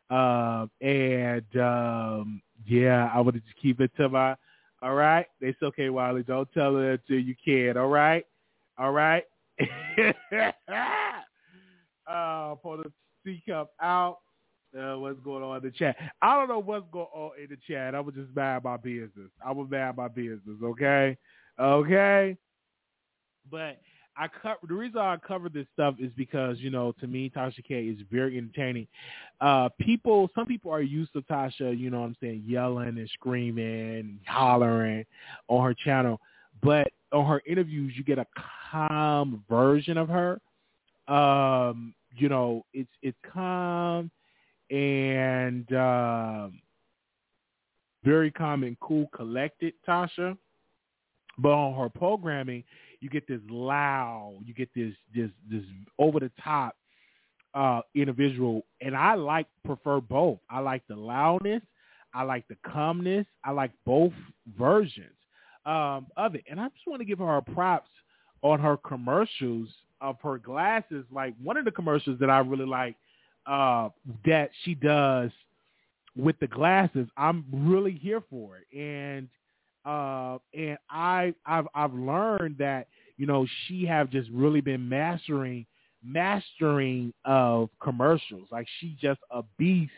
Uh, 0.09 0.67
and 0.81 1.45
um, 1.57 2.41
yeah, 2.65 3.11
I 3.13 3.21
want 3.21 3.35
to 3.35 3.41
just 3.41 3.61
keep 3.61 3.81
it 3.81 3.91
to 3.97 4.09
my. 4.09 4.37
All 4.81 4.95
right, 4.95 5.27
it's 5.41 5.61
okay, 5.61 5.91
Wiley. 5.91 6.23
Don't 6.23 6.49
tell 6.55 6.75
her 6.77 6.93
until 6.93 7.19
you 7.19 7.35
can. 7.45 7.77
All 7.77 7.89
right, 7.89 8.25
all 8.81 8.93
right. 8.93 9.25
uh, 9.61 9.67
for 12.63 12.79
the 12.79 12.91
C 13.25 13.43
cup 13.47 13.73
out. 13.81 14.19
Uh, 14.77 14.99
what's 14.99 15.19
going 15.21 15.43
on 15.43 15.57
in 15.57 15.63
the 15.65 15.71
chat? 15.71 15.97
I 16.23 16.37
don't 16.37 16.49
know 16.49 16.61
what's 16.61 16.87
going 16.93 17.09
on 17.13 17.33
in 17.43 17.49
the 17.51 17.57
chat. 17.69 17.95
I 17.95 18.01
was 18.01 18.15
just 18.15 18.35
bad 18.35 18.65
my 18.65 18.77
business. 18.77 19.31
I 19.45 19.51
was 19.51 19.69
bad 19.69 19.97
my 19.97 20.09
business. 20.09 20.57
Okay, 20.63 21.19
okay. 21.59 22.37
But 23.51 23.81
I 24.17 24.29
cover 24.29 24.59
the 24.67 24.75
reason 24.75 24.99
I 24.99 25.17
cover 25.17 25.49
this 25.49 25.67
stuff 25.75 25.97
is 25.99 26.13
because 26.17 26.59
you 26.61 26.71
know 26.71 26.93
to 27.01 27.07
me 27.07 27.31
Tasha 27.37 27.65
K 27.67 27.83
is 27.83 27.99
very 28.11 28.39
entertaining. 28.39 28.87
Uh, 29.41 29.69
people, 29.81 30.31
some 30.35 30.47
people 30.47 30.71
are 30.71 30.81
used 30.81 31.13
to 31.15 31.23
Tasha, 31.23 31.77
you 31.77 31.91
know 31.91 32.01
what 32.01 32.07
I'm 32.07 32.17
saying, 32.21 32.45
yelling 32.47 32.97
and 32.97 33.11
screaming, 33.13 33.99
and 33.99 34.19
hollering 34.27 35.05
on 35.49 35.65
her 35.65 35.75
channel, 35.75 36.21
but 36.63 36.93
on 37.13 37.27
her 37.27 37.43
interviews 37.47 37.95
you 37.97 38.05
get 38.05 38.19
a 38.19 38.27
calm 38.71 39.45
version 39.49 39.97
of 39.97 40.09
her. 40.09 40.41
Um, 41.09 41.95
you 42.17 42.29
know, 42.29 42.65
it's 42.73 42.91
it's 43.03 43.19
calm 43.33 44.11
and 44.71 45.73
um, 45.73 46.61
very 48.05 48.31
calm 48.31 48.63
and 48.63 48.79
cool, 48.81 49.09
collected 49.15 49.75
Tasha. 49.87 50.37
But 51.39 51.53
on 51.53 51.75
her 51.81 51.89
programming, 51.89 52.65
you 53.01 53.09
get 53.09 53.27
this 53.27 53.41
loud, 53.49 54.39
you 54.45 54.55
get 54.55 54.69
this 54.75 54.93
this 55.15 55.31
this 55.51 55.65
over 55.99 56.21
the 56.21 56.31
top 56.43 56.77
uh 57.53 57.81
individual 57.97 58.63
and 58.81 58.97
I 58.97 59.15
like 59.15 59.47
prefer 59.65 60.01
both. 60.01 60.39
I 60.49 60.61
like 60.61 60.83
the 60.89 60.95
loudness, 60.95 61.63
I 62.15 62.23
like 62.23 62.47
the 62.47 62.57
calmness, 62.65 63.27
I 63.45 63.51
like 63.51 63.73
both 63.85 64.13
versions 64.57 65.20
um 65.67 66.07
of 66.17 66.35
it. 66.35 66.45
And 66.51 66.61
I 66.61 66.69
just 66.69 66.87
want 66.87 67.01
to 67.01 67.05
give 67.05 67.19
her 67.19 67.41
props 67.41 67.91
on 68.43 68.61
her 68.61 68.77
commercials 68.77 69.69
of 70.01 70.17
her 70.23 70.39
glasses. 70.39 71.05
Like 71.13 71.35
one 71.43 71.57
of 71.57 71.65
the 71.65 71.71
commercials 71.71 72.19
that 72.21 72.31
I 72.31 72.39
really 72.39 72.67
like 72.67 72.97
uh 73.47 73.91
that 74.25 74.51
she 74.65 74.75
does 74.75 75.31
with 76.17 76.39
the 76.41 76.47
glasses, 76.47 77.09
I'm 77.17 77.45
really 77.53 77.93
here 77.93 78.23
for 78.29 78.59
it. 78.59 78.79
And 78.79 79.29
uh, 79.85 80.39
and 80.55 80.79
I 80.91 81.35
I've 81.47 81.67
I've 81.75 81.95
learned 81.95 82.57
that 82.59 82.89
you 83.17 83.27
know 83.27 83.47
she 83.67 83.85
have 83.87 84.11
just 84.11 84.29
really 84.31 84.61
been 84.61 84.89
mastering 84.89 85.67
mastering 86.03 87.13
of 87.25 87.71
commercials. 87.83 88.49
Like 88.51 88.67
she's 88.79 88.97
just 89.01 89.21
a 89.31 89.43
beast 89.59 89.93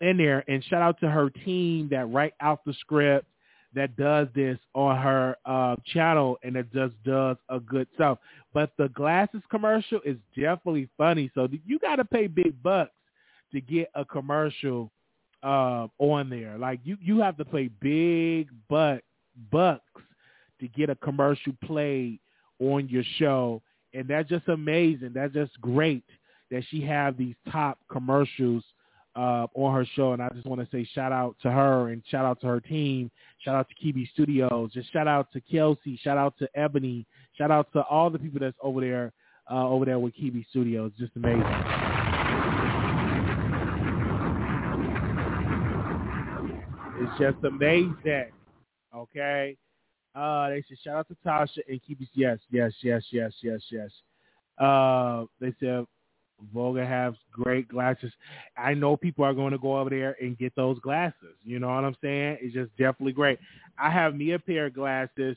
in 0.00 0.16
there. 0.16 0.44
And 0.48 0.62
shout 0.64 0.82
out 0.82 0.98
to 1.00 1.08
her 1.08 1.30
team 1.30 1.88
that 1.90 2.10
write 2.10 2.34
out 2.40 2.64
the 2.64 2.74
script 2.74 3.26
that 3.74 3.96
does 3.96 4.28
this 4.34 4.58
on 4.74 4.96
her 4.96 5.36
uh, 5.46 5.76
channel 5.86 6.38
and 6.42 6.56
it 6.56 6.72
just 6.72 6.94
does 7.04 7.36
a 7.48 7.58
good 7.58 7.86
stuff. 7.94 8.18
But 8.52 8.72
the 8.76 8.88
glasses 8.88 9.42
commercial 9.50 10.00
is 10.04 10.16
definitely 10.36 10.88
funny. 10.98 11.30
So 11.34 11.48
you 11.66 11.78
got 11.78 11.96
to 11.96 12.04
pay 12.04 12.26
big 12.26 12.62
bucks 12.62 12.92
to 13.52 13.60
get 13.60 13.90
a 13.94 14.04
commercial 14.04 14.90
uh, 15.42 15.86
on 15.98 16.30
there. 16.30 16.58
Like 16.58 16.80
you, 16.84 16.96
you 17.00 17.20
have 17.20 17.36
to 17.38 17.44
pay 17.44 17.68
big 17.80 18.48
buck 18.68 19.00
bucks 19.50 20.02
to 20.60 20.68
get 20.68 20.90
a 20.90 20.94
commercial 20.96 21.52
played 21.64 22.20
on 22.60 22.88
your 22.88 23.04
show, 23.18 23.60
and 23.94 24.06
that's 24.06 24.28
just 24.28 24.48
amazing. 24.48 25.12
That's 25.14 25.34
just 25.34 25.60
great 25.60 26.04
that 26.50 26.62
she 26.70 26.82
have 26.82 27.16
these 27.16 27.34
top 27.50 27.78
commercials 27.90 28.62
uh, 29.14 29.46
on 29.54 29.74
her 29.74 29.86
show, 29.94 30.12
and 30.12 30.22
I 30.22 30.28
just 30.30 30.46
want 30.46 30.60
to 30.60 30.68
say 30.74 30.88
shout 30.94 31.12
out 31.12 31.36
to 31.42 31.50
her 31.50 31.90
and 31.90 32.02
shout 32.08 32.24
out 32.24 32.40
to 32.40 32.46
her 32.46 32.60
team. 32.60 33.10
Shout 33.38 33.54
out 33.54 33.68
to 33.68 33.74
Kibi 33.74 34.10
Studios. 34.12 34.72
Just 34.72 34.92
shout 34.92 35.08
out 35.08 35.32
to 35.32 35.40
Kelsey. 35.40 35.98
Shout 36.02 36.16
out 36.18 36.34
to 36.38 36.48
Ebony. 36.54 37.06
Shout 37.36 37.50
out 37.50 37.72
to 37.72 37.82
all 37.82 38.10
the 38.10 38.18
people 38.18 38.40
that's 38.40 38.56
over 38.62 38.80
there 38.80 39.12
uh, 39.50 39.68
over 39.68 39.84
there 39.84 39.98
with 39.98 40.14
Kibi 40.14 40.46
Studios. 40.50 40.92
Just 40.98 41.12
amazing. 41.16 41.42
It's 47.00 47.18
just 47.18 47.44
amazing. 47.44 48.30
Okay. 48.94 49.56
Uh, 50.14 50.50
they 50.50 50.62
said 50.68 50.78
shout 50.84 50.96
out 50.96 51.08
to 51.08 51.16
Tasha 51.26 51.58
and 51.68 51.80
it. 51.88 52.08
Yes, 52.14 52.38
yes, 52.50 52.72
yes, 52.82 53.02
yes, 53.10 53.32
yes, 53.42 53.60
yes. 53.70 53.90
Uh, 54.58 55.24
they 55.40 55.54
said 55.58 55.86
Voga 56.54 56.86
has 56.86 57.14
great 57.30 57.68
glasses. 57.68 58.12
I 58.56 58.74
know 58.74 58.96
people 58.96 59.24
are 59.24 59.34
going 59.34 59.52
to 59.52 59.58
go 59.58 59.78
over 59.78 59.90
there 59.90 60.16
and 60.20 60.38
get 60.38 60.54
those 60.56 60.78
glasses. 60.80 61.36
You 61.44 61.58
know 61.58 61.68
what 61.68 61.84
I'm 61.84 61.96
saying? 62.02 62.38
It's 62.40 62.54
just 62.54 62.70
definitely 62.76 63.12
great. 63.12 63.38
I 63.78 63.90
have 63.90 64.14
me 64.14 64.32
a 64.32 64.38
pair 64.38 64.66
of 64.66 64.74
glasses, 64.74 65.36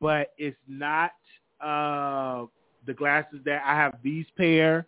but 0.00 0.32
it's 0.38 0.56
not 0.66 1.12
uh, 1.60 2.46
the 2.86 2.94
glasses 2.94 3.40
that 3.44 3.62
I 3.64 3.74
have 3.74 3.96
these 4.02 4.26
pair, 4.36 4.86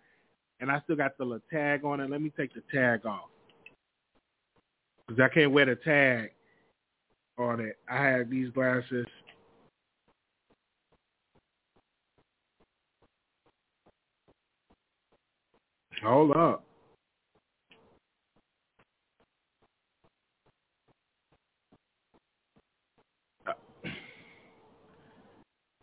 and 0.60 0.70
I 0.70 0.80
still 0.80 0.96
got 0.96 1.16
the 1.18 1.24
little 1.24 1.42
tag 1.50 1.84
on 1.84 2.00
it. 2.00 2.10
Let 2.10 2.22
me 2.22 2.32
take 2.36 2.54
the 2.54 2.62
tag 2.72 3.06
off 3.06 3.30
because 5.06 5.22
I 5.22 5.28
can't 5.32 5.52
wear 5.52 5.66
the 5.66 5.76
tag 5.76 6.30
on 7.38 7.60
it. 7.60 7.78
I 7.88 8.04
have 8.04 8.30
these 8.30 8.50
glasses. 8.50 9.06
Hold 16.02 16.36
up. 16.36 16.64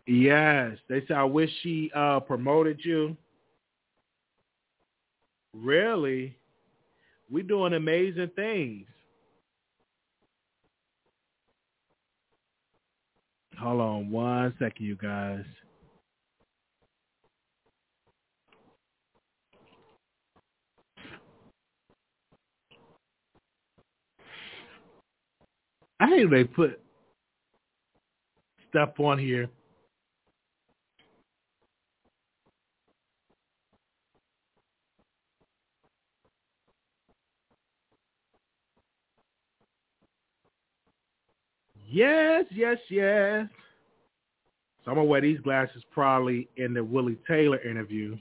Yes, 0.08 0.78
they 0.88 1.02
said 1.06 1.18
I 1.18 1.24
wish 1.26 1.50
she 1.62 1.92
uh, 1.94 2.22
promoted 2.22 2.80
you. 2.84 3.18
Really? 5.54 6.38
We're 7.30 7.44
doing 7.44 7.74
amazing 7.74 8.32
things. 8.36 8.88
Hold 13.60 13.82
on 13.82 14.12
one 14.12 14.54
second, 14.60 14.86
you 14.86 14.96
guys. 14.96 15.44
I 26.00 26.08
hate 26.08 26.30
they 26.30 26.44
put 26.44 26.80
stuff 28.70 29.00
on 29.00 29.18
here. 29.18 29.50
Yes, 41.90 42.46
yes, 42.52 42.78
yes. 42.90 43.48
So 44.84 44.92
I'm 44.92 44.96
gonna 44.98 45.06
wear 45.06 45.22
these 45.22 45.40
glasses 45.40 45.84
probably 45.92 46.50
in 46.58 46.74
the 46.74 46.84
Willie 46.84 47.18
Taylor 47.28 47.60
interview. 47.62 48.18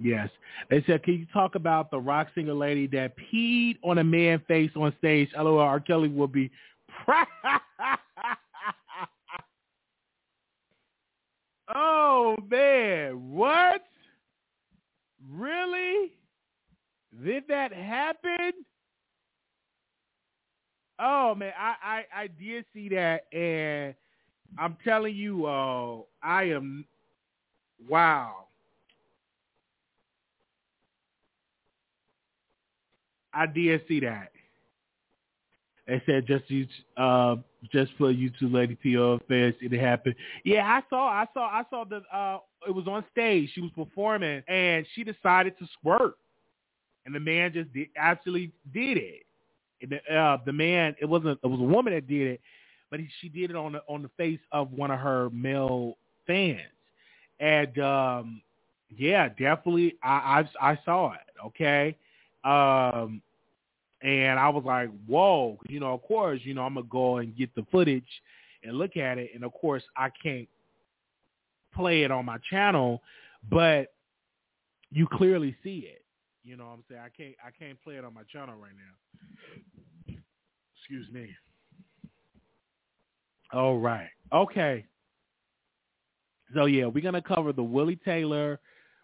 Yes. 0.00 0.28
They 0.70 0.84
said, 0.86 1.02
can 1.02 1.14
you 1.14 1.26
talk 1.32 1.54
about 1.56 1.90
the 1.90 1.98
rock 1.98 2.28
singer 2.34 2.54
lady 2.54 2.86
that 2.88 3.14
peed 3.16 3.78
on 3.82 3.98
a 3.98 4.04
man 4.04 4.40
face 4.46 4.70
on 4.76 4.94
stage? 4.98 5.28
LOL, 5.36 5.58
R. 5.58 5.80
Kelly 5.80 6.08
will 6.08 6.28
be 6.28 6.50
Oh 11.74 12.36
man, 12.50 13.30
what? 13.30 13.84
Really? 15.30 16.12
Did 17.24 17.44
that 17.48 17.72
happen? 17.72 18.52
Oh 20.98 21.34
man, 21.34 21.52
I, 21.58 21.74
I, 21.82 22.22
I 22.22 22.26
did 22.26 22.64
see 22.72 22.88
that 22.90 23.26
and 23.32 23.94
I'm 24.58 24.76
telling 24.82 25.14
you, 25.14 25.46
uh, 25.46 25.98
I 26.22 26.44
am 26.44 26.86
wow. 27.88 28.47
I 33.38 33.46
did 33.46 33.80
see 33.86 34.00
that. 34.00 34.32
They 35.86 36.02
said 36.06 36.26
just 36.26 36.50
you, 36.50 36.66
uh, 36.96 37.36
just 37.72 37.92
for 37.96 38.10
you 38.10 38.30
YouTube 38.30 38.52
Lady 38.52 38.76
PO 38.82 39.20
fans, 39.28 39.54
it 39.60 39.72
happened. 39.80 40.16
Yeah, 40.44 40.66
I 40.66 40.82
saw, 40.90 41.08
I 41.08 41.26
saw, 41.32 41.46
I 41.46 41.62
saw 41.70 41.84
the. 41.84 42.02
Uh, 42.12 42.38
it 42.66 42.74
was 42.74 42.88
on 42.88 43.04
stage. 43.12 43.50
She 43.54 43.60
was 43.60 43.70
performing, 43.74 44.42
and 44.48 44.84
she 44.94 45.04
decided 45.04 45.56
to 45.60 45.68
squirt, 45.78 46.16
and 47.06 47.14
the 47.14 47.20
man 47.20 47.52
just 47.52 47.72
did, 47.72 47.88
did 48.74 48.98
it. 48.98 49.24
And 49.80 49.92
the, 49.92 50.14
uh, 50.14 50.38
the 50.44 50.52
man, 50.52 50.96
it 51.00 51.06
wasn't, 51.06 51.38
it 51.42 51.46
was 51.46 51.60
a 51.60 51.62
woman 51.62 51.94
that 51.94 52.08
did 52.08 52.26
it, 52.26 52.40
but 52.90 52.98
he, 52.98 53.08
she 53.20 53.28
did 53.28 53.50
it 53.50 53.56
on 53.56 53.72
the 53.72 53.82
on 53.88 54.02
the 54.02 54.10
face 54.16 54.40
of 54.50 54.72
one 54.72 54.90
of 54.90 54.98
her 54.98 55.30
male 55.30 55.96
fans, 56.26 56.60
and 57.38 57.78
um, 57.78 58.42
yeah, 58.94 59.28
definitely, 59.28 59.94
I, 60.02 60.44
I 60.60 60.72
I 60.72 60.78
saw 60.84 61.12
it. 61.12 61.20
Okay. 61.46 61.96
Um, 62.44 63.22
and 64.02 64.38
I 64.38 64.48
was 64.48 64.64
like, 64.64 64.90
whoa, 65.06 65.58
you 65.68 65.80
know, 65.80 65.92
of 65.94 66.02
course, 66.02 66.40
you 66.44 66.54
know, 66.54 66.62
I'm 66.62 66.74
gonna 66.74 66.86
go 66.86 67.16
and 67.18 67.36
get 67.36 67.54
the 67.54 67.66
footage 67.70 68.08
and 68.62 68.76
look 68.76 68.96
at 68.96 69.18
it, 69.18 69.30
and 69.34 69.44
of 69.44 69.52
course, 69.52 69.82
I 69.96 70.10
can't 70.22 70.48
play 71.74 72.02
it 72.02 72.10
on 72.10 72.24
my 72.24 72.38
channel, 72.50 73.02
but 73.50 73.92
you 74.90 75.06
clearly 75.06 75.56
see 75.62 75.88
it. 75.90 76.02
You 76.44 76.56
know 76.56 76.64
what 76.64 76.72
I'm 76.72 76.84
saying? 76.88 77.02
I 77.04 77.08
can't 77.08 77.34
I 77.44 77.50
can't 77.50 77.82
play 77.82 77.96
it 77.96 78.04
on 78.04 78.14
my 78.14 78.22
channel 78.32 78.54
right 78.56 78.72
now. 78.72 80.14
Excuse 80.76 81.06
me. 81.12 81.28
All 83.52 83.78
right. 83.78 84.08
Okay. 84.32 84.86
So 86.54 86.64
yeah, 86.64 86.86
we're 86.86 87.02
gonna 87.02 87.22
cover 87.22 87.52
the 87.52 87.62
Willie 87.62 88.00
Taylor. 88.04 88.58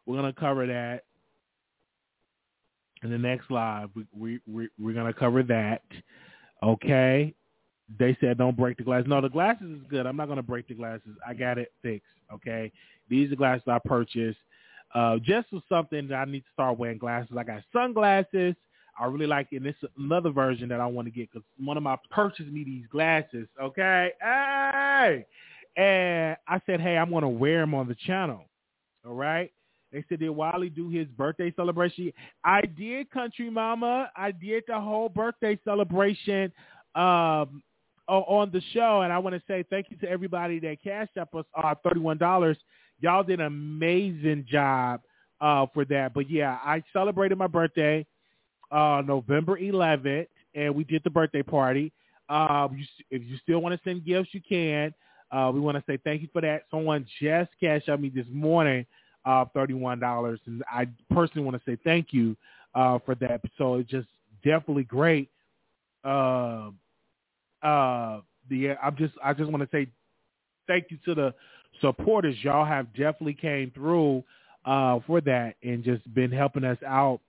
We're 0.06 0.16
gonna 0.16 0.32
cover 0.32 0.66
that 0.66 1.04
in 3.04 3.10
the 3.10 3.18
next 3.18 3.50
live. 3.50 3.90
We, 3.94 4.06
we, 4.16 4.40
we 4.46 4.68
we're 4.78 4.94
gonna 4.94 5.12
cover 5.12 5.42
that. 5.44 5.82
Okay. 6.62 7.34
They 7.98 8.16
said 8.20 8.38
don't 8.38 8.56
break 8.56 8.78
the 8.78 8.82
glass. 8.82 9.04
No, 9.06 9.20
the 9.20 9.28
glasses 9.28 9.70
is 9.70 9.86
good. 9.88 10.06
I'm 10.06 10.16
not 10.16 10.28
gonna 10.28 10.42
break 10.42 10.68
the 10.68 10.74
glasses. 10.74 11.16
I 11.26 11.34
got 11.34 11.58
it 11.58 11.72
fixed. 11.82 12.06
Okay. 12.32 12.72
These 13.08 13.32
are 13.32 13.36
glasses 13.36 13.64
I 13.68 13.78
purchased. 13.84 14.38
Uh, 14.94 15.18
just 15.18 15.48
for 15.50 15.60
something 15.68 16.08
that 16.08 16.14
I 16.14 16.24
need 16.24 16.40
to 16.40 16.52
start 16.52 16.78
wearing 16.78 16.98
glasses. 16.98 17.36
I 17.36 17.42
got 17.42 17.62
sunglasses. 17.72 18.54
I 18.98 19.06
really 19.06 19.26
like 19.26 19.48
it. 19.50 19.56
And 19.56 19.66
this 19.66 19.74
another 19.98 20.30
version 20.30 20.68
that 20.68 20.80
I 20.80 20.86
want 20.86 21.06
to 21.06 21.12
get 21.12 21.30
because 21.30 21.46
one 21.58 21.76
of 21.76 21.82
my 21.82 21.96
purchased 22.10 22.48
me 22.48 22.64
these 22.64 22.86
glasses. 22.86 23.48
Okay. 23.60 24.10
Hey. 24.20 25.26
And 25.76 26.36
I 26.46 26.60
said, 26.66 26.80
hey, 26.80 26.96
I'm 26.96 27.10
going 27.10 27.22
to 27.22 27.28
wear 27.28 27.60
them 27.60 27.74
on 27.74 27.88
the 27.88 27.96
channel. 28.06 28.44
All 29.04 29.14
right. 29.14 29.52
They 29.94 30.04
said, 30.08 30.18
did 30.18 30.30
Wiley 30.30 30.70
do 30.70 30.90
his 30.90 31.06
birthday 31.06 31.52
celebration? 31.54 32.12
I 32.42 32.62
did, 32.62 33.12
Country 33.12 33.48
Mama. 33.48 34.10
I 34.16 34.32
did 34.32 34.64
the 34.66 34.80
whole 34.80 35.08
birthday 35.08 35.56
celebration 35.64 36.52
um, 36.96 37.62
on 38.08 38.50
the 38.52 38.60
show. 38.72 39.02
And 39.02 39.12
I 39.12 39.18
want 39.18 39.36
to 39.36 39.42
say 39.46 39.64
thank 39.70 39.86
you 39.90 39.96
to 39.98 40.10
everybody 40.10 40.58
that 40.58 40.82
cashed 40.82 41.16
up 41.16 41.32
us 41.36 41.44
uh, 41.56 41.76
$31. 41.86 42.56
Y'all 43.00 43.22
did 43.22 43.38
an 43.38 43.46
amazing 43.46 44.44
job 44.50 45.00
uh, 45.40 45.66
for 45.72 45.84
that. 45.84 46.12
But, 46.12 46.28
yeah, 46.28 46.58
I 46.64 46.82
celebrated 46.92 47.38
my 47.38 47.46
birthday 47.46 48.04
uh, 48.72 49.00
November 49.06 49.60
11th, 49.60 50.26
and 50.56 50.74
we 50.74 50.82
did 50.82 51.02
the 51.04 51.10
birthday 51.10 51.44
party. 51.44 51.92
Uh, 52.28 52.66
if 53.12 53.22
you 53.22 53.36
still 53.44 53.60
want 53.60 53.80
to 53.80 53.88
send 53.88 54.04
gifts, 54.04 54.30
you 54.32 54.40
can. 54.46 54.92
Uh, 55.30 55.52
we 55.54 55.60
want 55.60 55.76
to 55.76 55.84
say 55.86 55.98
thank 56.02 56.20
you 56.20 56.28
for 56.32 56.40
that. 56.40 56.62
Someone 56.68 57.06
just 57.20 57.50
cashed 57.60 57.88
out 57.88 58.00
me 58.00 58.08
this 58.08 58.26
morning 58.32 58.84
uh, 59.24 59.44
$31. 59.56 60.38
And 60.46 60.62
I 60.70 60.86
personally 61.10 61.44
want 61.44 61.62
to 61.62 61.70
say 61.70 61.78
thank 61.84 62.08
you 62.12 62.36
uh, 62.74 62.98
for 63.04 63.14
that. 63.16 63.40
So 63.58 63.76
it's 63.76 63.90
just 63.90 64.08
definitely 64.44 64.84
great. 64.84 65.30
Uh, 66.04 66.70
uh, 67.62 68.20
the 68.50 68.72
I'm 68.82 68.96
just 68.96 69.14
I 69.24 69.32
just 69.32 69.50
want 69.50 69.62
to 69.62 69.68
say 69.74 69.88
thank 70.66 70.86
you 70.90 70.98
to 71.06 71.14
the 71.14 71.34
supporters. 71.80 72.36
Y'all 72.42 72.64
have 72.64 72.92
definitely 72.92 73.34
came 73.34 73.70
through 73.70 74.22
uh, 74.64 75.00
for 75.06 75.20
that 75.22 75.56
and 75.62 75.82
just 75.82 76.12
been 76.14 76.30
helping 76.30 76.64
us 76.64 76.78
out 76.86 77.20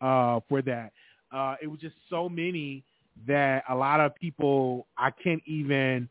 uh, 0.00 0.40
for 0.48 0.62
that. 0.62 0.92
Uh, 1.32 1.56
it 1.62 1.66
was 1.66 1.80
just 1.80 1.94
so 2.08 2.28
many 2.28 2.84
that 3.26 3.64
a 3.68 3.74
lot 3.74 4.00
of 4.00 4.14
people 4.14 4.86
I 4.96 5.10
can't 5.10 5.42
even. 5.46 6.08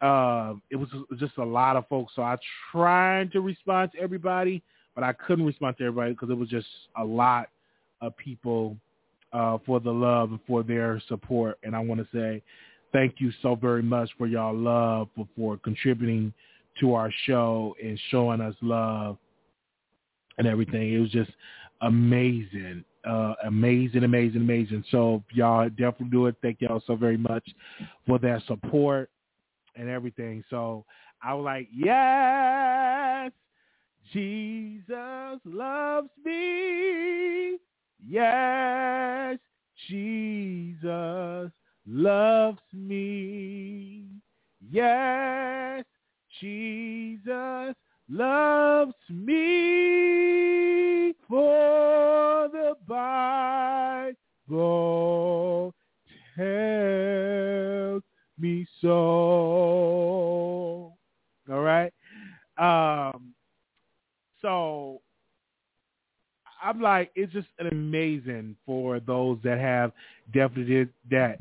Uh, 0.00 0.54
it 0.70 0.76
was 0.76 0.88
just 1.18 1.36
a 1.36 1.44
lot 1.44 1.76
of 1.76 1.86
folks, 1.88 2.12
so 2.16 2.22
I 2.22 2.36
tried 2.72 3.32
to 3.32 3.40
respond 3.40 3.92
to 3.92 4.00
everybody, 4.00 4.62
but 4.94 5.04
I 5.04 5.12
couldn't 5.12 5.44
respond 5.44 5.76
to 5.78 5.84
everybody 5.84 6.12
because 6.12 6.30
it 6.30 6.38
was 6.38 6.48
just 6.48 6.66
a 6.96 7.04
lot 7.04 7.50
of 8.00 8.16
people 8.16 8.76
uh, 9.32 9.58
for 9.66 9.78
the 9.78 9.90
love 9.90 10.30
and 10.30 10.40
for 10.46 10.62
their 10.62 11.02
support. 11.08 11.58
And 11.62 11.76
I 11.76 11.80
want 11.80 12.00
to 12.00 12.06
say 12.16 12.42
thank 12.92 13.16
you 13.18 13.30
so 13.42 13.54
very 13.54 13.82
much 13.82 14.10
for 14.16 14.26
y'all 14.26 14.56
love, 14.56 15.08
for, 15.14 15.28
for 15.36 15.56
contributing 15.58 16.32
to 16.80 16.94
our 16.94 17.12
show 17.26 17.76
and 17.82 18.00
showing 18.10 18.40
us 18.40 18.54
love 18.62 19.18
and 20.38 20.46
everything. 20.46 20.92
It 20.92 20.98
was 20.98 21.10
just 21.10 21.30
amazing, 21.82 22.84
uh, 23.06 23.34
amazing, 23.44 24.04
amazing, 24.04 24.40
amazing. 24.40 24.84
So 24.90 25.22
y'all 25.34 25.68
definitely 25.68 26.08
do 26.10 26.26
it. 26.26 26.36
Thank 26.42 26.60
y'all 26.60 26.82
so 26.86 26.96
very 26.96 27.18
much 27.18 27.46
for 28.06 28.18
that 28.20 28.42
support 28.46 29.10
and 29.76 29.88
everything. 29.88 30.42
So 30.50 30.84
I 31.22 31.34
was 31.34 31.44
like, 31.44 31.68
yes, 31.72 33.30
Jesus 34.12 35.40
loves 35.44 36.10
me. 36.24 37.58
Yes, 38.06 39.38
Jesus 39.88 41.50
loves 41.86 42.58
me. 42.72 44.06
Yes, 44.70 45.84
Jesus 46.40 47.74
loves 48.08 48.94
me. 49.08 51.14
For 51.28 52.48
the 52.48 52.74
Bible 52.86 54.16
tells 56.36 57.69
me 58.40 58.66
so. 58.80 58.88
All 61.50 61.60
right. 61.60 61.92
Um, 62.58 63.34
so 64.42 65.00
I'm 66.62 66.80
like, 66.80 67.10
it's 67.14 67.32
just 67.32 67.48
amazing 67.70 68.56
for 68.66 69.00
those 69.00 69.38
that 69.44 69.58
have 69.58 69.92
definitely 70.32 70.74
did 70.74 70.88
that. 71.10 71.38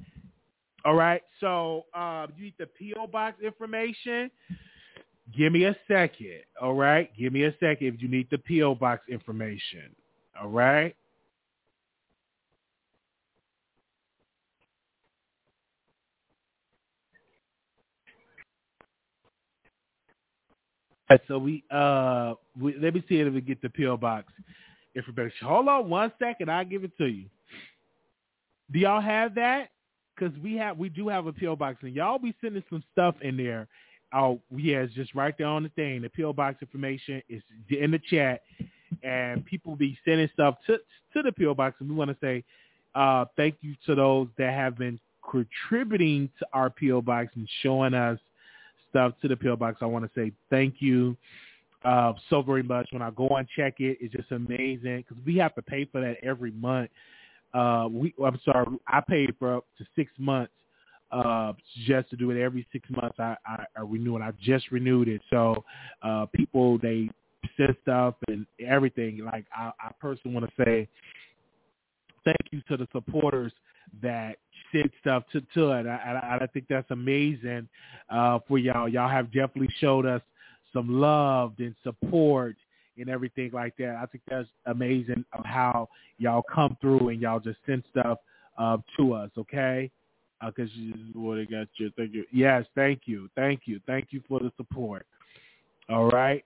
All 0.85 0.95
right. 0.95 1.21
So 1.39 1.85
uh, 1.93 2.27
you 2.37 2.45
need 2.45 2.55
the 2.57 2.67
PO 2.67 3.07
box 3.07 3.41
information. 3.43 4.31
Give 5.37 5.51
me 5.51 5.65
a 5.65 5.75
second. 5.87 6.41
All 6.61 6.73
right. 6.73 7.11
Give 7.17 7.33
me 7.33 7.43
a 7.43 7.51
second 7.59 7.87
if 7.87 8.01
you 8.01 8.07
need 8.07 8.27
the 8.31 8.37
PO 8.37 8.75
box 8.75 9.03
information. 9.09 9.93
All 10.41 10.49
right. 10.49 10.95
So 21.27 21.37
we 21.39 21.63
uh 21.71 22.35
we, 22.59 22.75
let 22.77 22.93
me 22.93 23.03
see 23.09 23.19
if 23.19 23.33
we 23.33 23.41
get 23.41 23.61
the 23.61 23.69
PO 23.69 23.97
box 23.97 24.31
information. 24.95 25.47
Hold 25.47 25.67
on 25.67 25.89
one 25.89 26.11
second, 26.19 26.51
I'll 26.51 26.65
give 26.65 26.83
it 26.83 26.95
to 26.97 27.07
you. 27.07 27.25
Do 28.71 28.79
y'all 28.79 29.01
have 29.01 29.35
that? 29.35 29.69
Because 30.15 30.37
we 30.39 30.55
have 30.57 30.77
we 30.77 30.89
do 30.89 31.07
have 31.07 31.27
a 31.27 31.33
PO 31.33 31.55
box, 31.55 31.77
and 31.81 31.95
y'all 31.95 32.19
be 32.19 32.35
sending 32.41 32.63
some 32.69 32.83
stuff 32.91 33.15
in 33.21 33.37
there. 33.37 33.67
Oh 34.13 34.39
yeah, 34.55 34.77
it's 34.77 34.93
just 34.93 35.15
right 35.15 35.35
there 35.37 35.47
on 35.47 35.63
the 35.63 35.69
thing. 35.69 36.01
The 36.01 36.09
PO 36.09 36.33
box 36.33 36.61
information 36.61 37.21
is 37.29 37.41
in 37.69 37.91
the 37.91 37.99
chat, 38.09 38.41
and 39.03 39.45
people 39.45 39.75
be 39.75 39.97
sending 40.05 40.29
stuff 40.33 40.55
to 40.67 40.77
to 41.13 41.23
the 41.23 41.31
PO 41.31 41.55
box, 41.55 41.77
and 41.79 41.89
we 41.89 41.95
want 41.95 42.11
to 42.11 42.17
say 42.21 42.43
uh, 42.95 43.25
thank 43.37 43.55
you 43.61 43.75
to 43.85 43.95
those 43.95 44.27
that 44.37 44.53
have 44.53 44.77
been 44.77 44.99
contributing 45.29 46.29
to 46.39 46.47
our 46.53 46.69
PO 46.69 47.01
box 47.01 47.31
and 47.35 47.47
showing 47.61 47.93
us 47.93 48.19
stuff 48.89 49.13
to 49.21 49.27
the 49.27 49.35
PO 49.35 49.55
box. 49.55 49.77
I 49.81 49.85
want 49.85 50.05
to 50.05 50.11
say 50.19 50.31
thank 50.49 50.75
you 50.79 51.15
uh, 51.83 52.13
so 52.29 52.41
very 52.41 52.63
much. 52.63 52.87
When 52.91 53.01
I 53.01 53.11
go 53.11 53.27
and 53.29 53.47
check 53.55 53.75
it, 53.79 53.97
it's 54.01 54.13
just 54.13 54.31
amazing 54.31 55.05
because 55.07 55.23
we 55.25 55.37
have 55.37 55.55
to 55.55 55.61
pay 55.61 55.85
for 55.85 56.01
that 56.01 56.17
every 56.23 56.51
month. 56.51 56.89
Uh, 57.53 57.87
we, 57.89 58.13
I'm 58.23 58.39
sorry, 58.45 58.67
I 58.87 59.01
paid 59.01 59.33
for 59.39 59.57
up 59.57 59.65
to 59.77 59.85
six 59.95 60.11
months 60.19 60.53
uh, 61.11 61.53
just 61.87 62.09
to 62.11 62.15
do 62.15 62.29
it 62.31 62.39
every 62.39 62.67
six 62.71 62.87
months. 62.89 63.17
I, 63.19 63.35
I, 63.45 63.63
I 63.77 63.81
renew 63.81 64.17
it. 64.17 64.21
I 64.21 64.31
just 64.41 64.71
renewed 64.71 65.07
it. 65.07 65.21
So 65.29 65.63
uh, 66.03 66.25
people 66.33 66.77
they 66.77 67.09
send 67.57 67.75
stuff 67.81 68.15
and 68.27 68.45
everything. 68.65 69.19
Like 69.25 69.45
I, 69.55 69.71
I 69.79 69.91
personally 69.99 70.35
want 70.35 70.49
to 70.49 70.63
say 70.63 70.87
thank 72.25 72.37
you 72.51 72.61
to 72.69 72.77
the 72.77 72.87
supporters 72.91 73.53
that 74.01 74.37
send 74.71 74.89
stuff 75.01 75.23
to 75.31 75.41
to 75.53 75.71
it. 75.71 75.87
I, 75.87 76.37
I, 76.39 76.43
I 76.43 76.47
think 76.47 76.65
that's 76.69 76.89
amazing 76.91 77.67
uh, 78.09 78.39
for 78.47 78.57
y'all. 78.57 78.87
Y'all 78.87 79.09
have 79.09 79.27
definitely 79.27 79.73
showed 79.79 80.05
us 80.05 80.21
some 80.73 80.99
love 80.99 81.53
and 81.59 81.75
support 81.83 82.55
and 82.97 83.09
everything 83.09 83.51
like 83.53 83.75
that. 83.77 83.95
I 84.01 84.05
think 84.05 84.23
that's 84.29 84.47
amazing 84.65 85.25
of 85.33 85.45
how 85.45 85.89
y'all 86.17 86.43
come 86.43 86.77
through 86.81 87.09
and 87.09 87.21
y'all 87.21 87.39
just 87.39 87.57
send 87.65 87.83
stuff 87.91 88.19
uh, 88.57 88.77
to 88.97 89.13
us. 89.13 89.31
Okay. 89.37 89.89
Because 90.41 90.69
uh, 90.69 90.81
you 90.81 91.31
have 91.37 91.49
got 91.49 91.67
your 91.75 91.89
thank 91.97 92.13
you. 92.13 92.25
Yes, 92.31 92.65
thank 92.73 93.01
you, 93.05 93.29
thank 93.35 93.61
you, 93.65 93.81
thank 93.85 94.07
you 94.11 94.21
for 94.27 94.39
the 94.39 94.51
support. 94.55 95.05
All 95.89 96.09
right. 96.09 96.45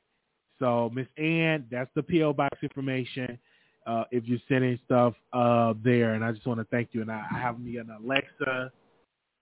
So 0.60 0.92
Miss 0.94 1.08
Ann, 1.18 1.66
that's 1.70 1.92
the 1.96 2.02
PO 2.02 2.34
box 2.34 2.58
information 2.64 3.38
uh, 3.86 4.04
if 4.12 4.26
you're 4.26 4.40
sending 4.48 4.80
stuff 4.86 5.14
uh, 5.34 5.74
there. 5.84 6.14
And 6.14 6.24
I 6.24 6.32
just 6.32 6.46
want 6.46 6.60
to 6.60 6.66
thank 6.66 6.90
you. 6.92 7.02
And 7.02 7.12
I, 7.12 7.24
I 7.34 7.40
have 7.40 7.60
me 7.60 7.78
an 7.78 7.90
Alexa, 7.90 8.72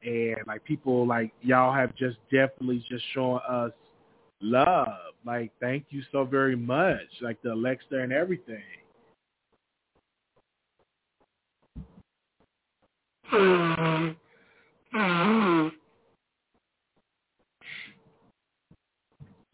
and 0.03 0.37
like 0.47 0.63
people 0.63 1.05
like 1.05 1.31
y'all 1.41 1.73
have 1.73 1.95
just 1.95 2.17
definitely 2.31 2.83
just 2.89 3.03
shown 3.13 3.39
us 3.47 3.71
love. 4.41 4.87
Like 5.25 5.51
thank 5.59 5.85
you 5.89 6.01
so 6.11 6.25
very 6.25 6.55
much. 6.55 6.99
Like 7.21 7.41
the 7.41 7.53
Alexa 7.53 7.95
and 7.95 8.11
everything. 8.11 8.63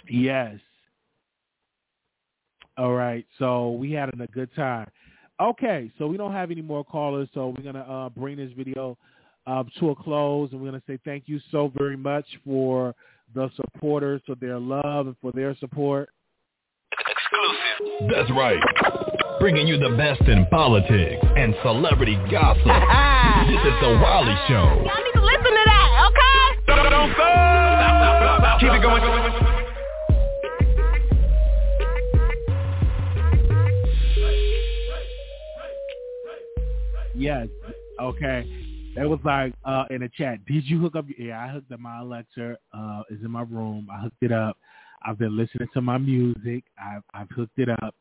Yes. 0.09 0.55
All 2.78 2.93
right. 2.93 3.25
So 3.39 3.71
we 3.71 3.91
had 3.91 4.09
a 4.09 4.28
good 4.28 4.53
time. 4.55 4.89
Okay. 5.41 5.91
So 5.97 6.07
we 6.07 6.17
don't 6.17 6.34
have 6.34 6.51
any 6.51 6.61
more 6.61 6.84
callers. 6.84 7.28
So 7.34 7.53
we're 7.57 7.63
gonna 7.63 7.86
uh, 7.86 8.09
bring 8.09 8.38
this 8.38 8.51
video 8.55 8.97
uh, 9.47 9.63
to 9.80 9.89
a 9.91 9.95
close, 9.95 10.49
and 10.51 10.61
we're 10.61 10.71
gonna 10.71 10.84
say 10.88 10.99
thank 11.05 11.23
you 11.28 11.39
so 11.51 11.71
very 11.75 11.97
much 11.97 12.25
for 12.45 12.93
the 13.34 13.49
supporters, 13.55 14.21
for 14.25 14.36
their 14.36 14.59
love, 14.59 15.07
and 15.07 15.15
for 15.21 15.32
their 15.32 15.55
support. 15.57 16.09
Exclusive. 16.91 18.09
That's 18.11 18.32
right. 18.32 18.59
Bringing 19.39 19.67
you 19.67 19.78
the 19.78 19.95
best 19.97 20.21
in 20.21 20.45
politics 20.47 21.25
and 21.36 21.55
celebrity 21.61 22.15
gossip. 22.32 22.65
this 23.47 23.61
is 23.61 23.75
the 23.82 23.99
Wiley 24.01 24.36
Show. 24.47 24.82
Y'all 24.82 25.03
need 25.03 25.13
to 25.13 25.21
listen 25.21 25.51
to 25.53 25.63
that, 25.65 26.09
okay? 26.09 26.61
Don't, 26.67 26.89
don't 26.89 27.13
stop. 27.13 28.59
Keep 28.59 28.71
it 28.73 28.82
going. 28.82 29.26
Yes. 37.18 37.47
Okay. 37.99 38.45
It 38.95 39.07
was 39.07 39.20
like 39.24 39.53
uh, 39.65 39.86
in 39.89 40.01
the 40.01 40.09
chat. 40.18 40.45
Did 40.45 40.65
you 40.65 40.80
hook 40.80 40.95
up? 40.95 41.05
Yeah, 41.18 41.43
I 41.43 41.47
hooked 41.47 41.72
up 41.72 41.80
my 41.80 41.99
Alexa. 41.99 42.57
Uh, 42.74 43.03
is 43.09 43.20
in 43.24 43.32
my 43.32 43.43
room. 43.43 43.88
I 43.91 43.99
hooked 44.01 44.22
it 44.22 44.32
up. 44.32 44.57
I've 45.03 45.20
been 45.20 45.38
listening 45.38 45.68
to 45.74 45.82
my 45.82 45.97
music. 45.97 46.63
I've 46.82 47.03
I've 47.13 47.30
hooked 47.30 47.57
it 47.59 47.70
up. 47.70 47.95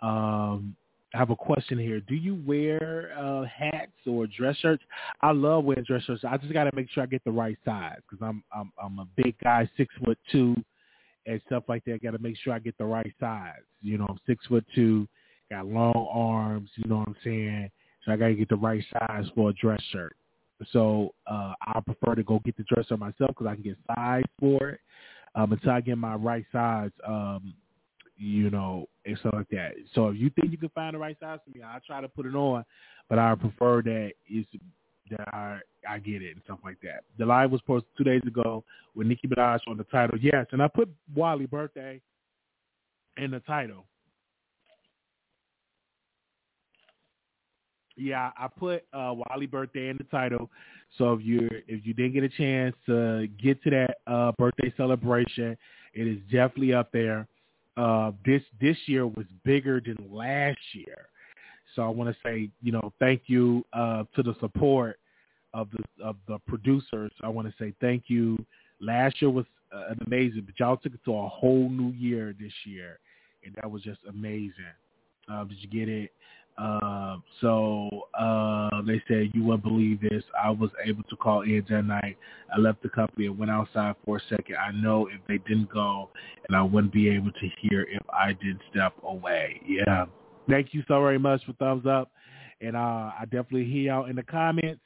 Um, 0.00 0.76
I 1.14 1.18
have 1.18 1.30
a 1.30 1.36
question 1.36 1.78
here. 1.78 2.00
Do 2.00 2.14
you 2.14 2.42
wear 2.46 3.12
uh, 3.18 3.44
hats 3.44 3.92
or 4.06 4.26
dress 4.26 4.56
shirts? 4.56 4.82
I 5.20 5.32
love 5.32 5.64
wearing 5.64 5.84
dress 5.84 6.02
shirts. 6.04 6.24
I 6.26 6.36
just 6.38 6.52
got 6.52 6.64
to 6.64 6.70
make 6.74 6.90
sure 6.90 7.02
I 7.02 7.06
get 7.06 7.24
the 7.24 7.30
right 7.30 7.58
size 7.64 7.98
because 8.08 8.24
I'm 8.26 8.42
I'm 8.54 8.72
I'm 8.82 8.98
a 8.98 9.06
big 9.16 9.34
guy, 9.42 9.68
six 9.76 9.94
foot 10.04 10.18
two, 10.30 10.54
and 11.26 11.40
stuff 11.46 11.64
like 11.68 11.84
that. 11.84 12.02
Got 12.02 12.12
to 12.12 12.18
make 12.18 12.36
sure 12.38 12.52
I 12.52 12.58
get 12.58 12.76
the 12.78 12.84
right 12.84 13.12
size. 13.20 13.60
You 13.80 13.98
know, 13.98 14.06
I'm 14.08 14.18
six 14.26 14.46
foot 14.46 14.64
two, 14.74 15.06
got 15.50 15.66
long 15.66 16.08
arms. 16.12 16.70
You 16.76 16.88
know 16.88 16.98
what 16.98 17.08
I'm 17.08 17.16
saying? 17.24 17.70
So 18.04 18.12
I 18.12 18.16
got 18.16 18.28
to 18.28 18.34
get 18.34 18.48
the 18.48 18.56
right 18.56 18.84
size 18.92 19.24
for 19.34 19.50
a 19.50 19.52
dress 19.54 19.80
shirt. 19.90 20.16
So 20.72 21.14
uh, 21.26 21.54
I 21.66 21.80
prefer 21.80 22.14
to 22.14 22.22
go 22.22 22.40
get 22.44 22.56
the 22.56 22.64
dress 22.64 22.86
shirt 22.86 22.98
myself 22.98 23.30
because 23.30 23.46
I 23.46 23.54
can 23.54 23.62
get 23.62 23.76
size 23.94 24.24
for 24.38 24.70
it. 24.70 24.80
Um, 25.34 25.52
until 25.52 25.70
I 25.70 25.80
get 25.80 25.96
my 25.96 26.14
right 26.14 26.44
size, 26.52 26.90
um, 27.06 27.54
you 28.18 28.50
know, 28.50 28.86
and 29.06 29.16
stuff 29.18 29.32
like 29.34 29.48
that. 29.50 29.72
So 29.94 30.08
if 30.08 30.16
you 30.18 30.30
think 30.30 30.52
you 30.52 30.58
can 30.58 30.68
find 30.70 30.94
the 30.94 30.98
right 30.98 31.16
size 31.18 31.38
for 31.44 31.56
me, 31.56 31.64
I'll 31.64 31.80
try 31.80 32.00
to 32.00 32.08
put 32.08 32.26
it 32.26 32.34
on, 32.34 32.64
but 33.08 33.18
I 33.18 33.34
prefer 33.34 33.82
that 33.82 34.12
is 34.30 34.44
that 35.10 35.28
I 35.34 35.58
I 35.88 35.98
get 35.98 36.22
it 36.22 36.32
and 36.32 36.42
stuff 36.44 36.58
like 36.64 36.80
that. 36.82 37.04
The 37.18 37.26
live 37.26 37.50
was 37.50 37.60
posted 37.62 37.90
two 37.96 38.04
days 38.04 38.22
ago 38.26 38.62
with 38.94 39.06
Nicki 39.06 39.26
Minaj 39.26 39.60
on 39.66 39.76
the 39.76 39.84
title. 39.84 40.18
Yes, 40.18 40.46
and 40.52 40.62
I 40.62 40.68
put 40.68 40.88
Wiley 41.14 41.46
birthday 41.46 42.00
in 43.16 43.30
the 43.30 43.40
title. 43.40 43.86
Yeah, 48.02 48.30
I 48.36 48.48
put 48.48 48.84
uh, 48.92 49.14
Wiley 49.14 49.46
birthday 49.46 49.88
in 49.88 49.96
the 49.96 50.04
title. 50.04 50.50
So 50.98 51.12
if 51.12 51.24
you 51.24 51.48
if 51.68 51.86
you 51.86 51.94
didn't 51.94 52.14
get 52.14 52.24
a 52.24 52.28
chance 52.28 52.74
to 52.86 53.28
get 53.42 53.62
to 53.62 53.70
that 53.70 53.98
uh, 54.06 54.32
birthday 54.32 54.72
celebration, 54.76 55.56
it 55.94 56.08
is 56.08 56.18
definitely 56.30 56.74
up 56.74 56.90
there. 56.92 57.28
Uh, 57.76 58.10
this 58.26 58.42
this 58.60 58.76
year 58.86 59.06
was 59.06 59.26
bigger 59.44 59.80
than 59.80 59.96
last 60.10 60.58
year, 60.72 61.06
so 61.74 61.82
I 61.82 61.88
want 61.88 62.10
to 62.10 62.16
say 62.24 62.50
you 62.60 62.72
know 62.72 62.92
thank 62.98 63.22
you 63.26 63.64
uh, 63.72 64.04
to 64.16 64.22
the 64.22 64.34
support 64.40 64.98
of 65.54 65.68
the 65.70 66.04
of 66.04 66.16
the 66.26 66.38
producers. 66.48 67.12
I 67.22 67.28
want 67.28 67.48
to 67.48 67.54
say 67.56 67.72
thank 67.80 68.04
you. 68.08 68.36
Last 68.80 69.22
year 69.22 69.30
was 69.30 69.46
uh, 69.72 69.94
amazing, 70.06 70.42
but 70.44 70.58
y'all 70.58 70.76
took 70.76 70.92
it 70.92 71.04
to 71.04 71.14
a 71.14 71.28
whole 71.28 71.70
new 71.70 71.92
year 71.92 72.34
this 72.38 72.52
year, 72.64 72.98
and 73.44 73.54
that 73.54 73.70
was 73.70 73.82
just 73.82 74.00
amazing. 74.08 74.52
Uh, 75.30 75.44
did 75.44 75.58
you 75.60 75.68
get 75.68 75.88
it? 75.88 76.10
Uh, 76.58 77.16
so 77.40 77.88
uh, 78.18 78.82
they 78.86 79.02
said 79.08 79.30
you 79.34 79.42
wouldn't 79.44 79.64
believe 79.64 80.00
this. 80.00 80.22
I 80.40 80.50
was 80.50 80.70
able 80.84 81.02
to 81.04 81.16
call 81.16 81.42
in 81.42 81.64
that 81.70 81.82
night. 81.82 82.16
I 82.54 82.58
left 82.58 82.82
the 82.82 82.88
company 82.88 83.26
and 83.26 83.38
went 83.38 83.50
outside 83.50 83.94
for 84.04 84.18
a 84.18 84.20
second. 84.28 84.56
I 84.56 84.70
know 84.72 85.08
if 85.08 85.20
they 85.28 85.38
didn't 85.48 85.70
go, 85.70 86.10
and 86.48 86.56
I 86.56 86.62
wouldn't 86.62 86.92
be 86.92 87.08
able 87.08 87.32
to 87.32 87.48
hear 87.60 87.82
if 87.82 88.02
I 88.12 88.34
didn't 88.34 88.60
step 88.70 88.92
away. 89.02 89.60
Yeah. 89.66 90.06
Thank 90.48 90.74
you 90.74 90.82
so 90.88 91.00
very 91.00 91.18
much 91.18 91.44
for 91.46 91.52
thumbs 91.54 91.86
up, 91.86 92.10
and 92.60 92.76
uh, 92.76 93.12
I 93.18 93.24
definitely 93.24 93.64
hear 93.64 93.92
y'all 93.92 94.06
in 94.06 94.16
the 94.16 94.22
comments. 94.22 94.82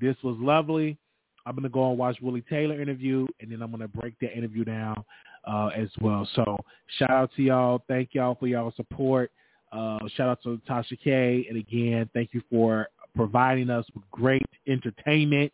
This 0.00 0.16
was 0.22 0.36
lovely. 0.38 0.98
I'm 1.46 1.56
gonna 1.56 1.68
go 1.68 1.88
and 1.88 1.98
watch 1.98 2.18
Willie 2.20 2.44
Taylor 2.48 2.80
interview, 2.80 3.26
and 3.40 3.50
then 3.50 3.62
I'm 3.62 3.70
gonna 3.70 3.88
break 3.88 4.18
that 4.20 4.36
interview 4.36 4.64
down 4.64 5.02
uh, 5.46 5.68
as 5.68 5.88
well. 6.00 6.28
So 6.34 6.58
shout 6.98 7.10
out 7.10 7.30
to 7.36 7.42
y'all. 7.42 7.82
Thank 7.88 8.10
y'all 8.12 8.36
for 8.38 8.46
y'all 8.46 8.72
support. 8.76 9.32
Uh, 9.72 9.98
shout 10.16 10.28
out 10.28 10.42
to 10.42 10.60
Tasha 10.68 10.98
K. 11.02 11.46
And 11.48 11.58
again, 11.58 12.08
thank 12.14 12.30
you 12.32 12.42
for 12.50 12.88
providing 13.14 13.70
us 13.70 13.84
with 13.94 14.04
great 14.10 14.46
entertainment. 14.66 15.52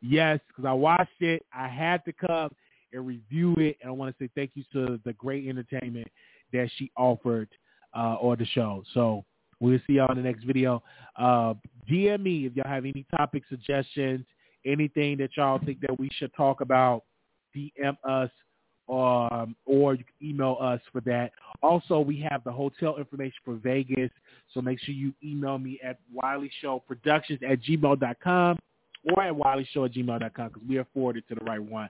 Yes, 0.00 0.40
because 0.48 0.64
I 0.64 0.72
watched 0.72 1.20
it. 1.20 1.44
I 1.52 1.68
had 1.68 2.04
to 2.04 2.12
come 2.12 2.50
and 2.92 3.06
review 3.06 3.54
it. 3.58 3.78
And 3.80 3.88
I 3.88 3.92
want 3.92 4.16
to 4.16 4.24
say 4.24 4.30
thank 4.34 4.52
you 4.54 4.64
to 4.72 5.00
the 5.04 5.12
great 5.14 5.48
entertainment 5.48 6.08
that 6.52 6.70
she 6.76 6.90
offered 6.96 7.48
uh, 7.94 8.16
on 8.20 8.38
the 8.38 8.46
show. 8.46 8.84
So 8.94 9.24
we'll 9.60 9.80
see 9.86 9.94
y'all 9.94 10.10
in 10.10 10.18
the 10.18 10.22
next 10.22 10.44
video. 10.44 10.82
Uh, 11.16 11.54
DM 11.90 12.22
me 12.22 12.46
if 12.46 12.54
y'all 12.54 12.68
have 12.68 12.84
any 12.84 13.04
topic 13.16 13.42
suggestions, 13.48 14.24
anything 14.64 15.18
that 15.18 15.30
y'all 15.36 15.58
think 15.64 15.80
that 15.80 15.98
we 15.98 16.08
should 16.14 16.32
talk 16.34 16.60
about. 16.60 17.04
DM 17.56 17.96
us 18.04 18.30
um, 18.88 19.54
or 19.66 19.94
you 19.94 20.04
can 20.04 20.28
email 20.28 20.56
us 20.60 20.80
for 20.92 21.00
that. 21.02 21.32
Also, 21.62 22.00
we 22.00 22.24
have 22.30 22.42
the 22.44 22.52
hotel 22.52 22.96
information 22.96 23.36
for 23.44 23.54
Vegas, 23.56 24.10
so 24.54 24.60
make 24.60 24.80
sure 24.80 24.94
you 24.94 25.12
email 25.22 25.58
me 25.58 25.78
at 25.84 25.98
WileyShowProductions 26.16 27.42
at 27.42 27.62
gmail.com 27.62 28.58
or 29.04 29.22
at 29.22 29.32
WileyShow 29.32 29.86
at 29.86 29.92
gmail.com 29.92 30.48
because 30.48 30.68
we 30.68 30.78
are 30.78 30.86
forwarded 30.94 31.24
to 31.28 31.34
the 31.34 31.44
right 31.44 31.62
one. 31.62 31.88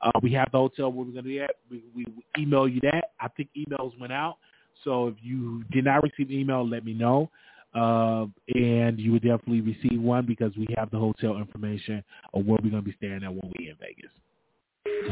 Uh, 0.00 0.10
we 0.22 0.32
have 0.32 0.48
the 0.52 0.58
hotel 0.58 0.90
where 0.90 1.04
we're 1.04 1.12
going 1.12 1.16
to 1.16 1.22
be 1.22 1.40
at. 1.40 1.50
We, 1.70 1.82
we 1.94 2.06
email 2.38 2.68
you 2.68 2.80
that. 2.82 3.10
I 3.20 3.28
think 3.28 3.50
emails 3.56 3.98
went 4.00 4.12
out. 4.12 4.36
So 4.84 5.08
if 5.08 5.14
you 5.22 5.64
did 5.70 5.84
not 5.84 6.02
receive 6.02 6.28
an 6.30 6.36
email, 6.38 6.66
let 6.66 6.84
me 6.84 6.94
know. 6.94 7.30
Uh, 7.74 8.26
and 8.54 8.98
you 8.98 9.12
would 9.12 9.22
definitely 9.22 9.60
receive 9.60 10.00
one 10.00 10.24
because 10.24 10.52
we 10.56 10.66
have 10.76 10.90
the 10.90 10.98
hotel 10.98 11.36
information 11.36 12.02
of 12.32 12.46
where 12.46 12.58
we're 12.62 12.70
going 12.70 12.82
to 12.82 12.88
be 12.88 12.96
staying 12.96 13.22
at 13.22 13.30
when 13.30 13.52
we're 13.58 13.70
in 13.70 13.76
Vegas. 13.78 14.10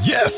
Yes. 0.05 0.31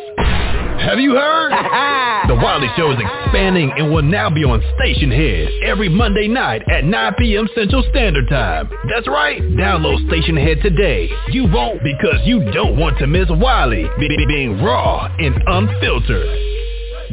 Have 0.81 0.99
you 0.99 1.13
heard? 1.13 1.51
the 2.29 2.35
Wiley 2.35 2.69
Show 2.77 2.93
is 2.93 2.99
expanding 2.99 3.71
and 3.77 3.93
will 3.93 4.03
now 4.03 4.31
be 4.31 4.45
on 4.45 4.61
Stationhead 4.79 5.63
every 5.63 5.89
Monday 5.89 6.29
night 6.29 6.63
at 6.71 6.85
9 6.85 7.15
p.m. 7.19 7.49
Central 7.55 7.85
Standard 7.91 8.29
Time. 8.29 8.71
That's 8.89 9.07
right. 9.07 9.43
Download 9.43 10.09
Stationhead 10.09 10.63
today. 10.63 11.11
You 11.29 11.45
won't 11.53 11.83
because 11.83 12.21
you 12.25 12.51
don't 12.53 12.79
want 12.79 12.99
to 12.99 13.07
miss 13.07 13.29
Wiley 13.29 13.87
being 13.99 14.63
raw 14.63 15.07
and 15.19 15.35
unfiltered. 15.47 16.29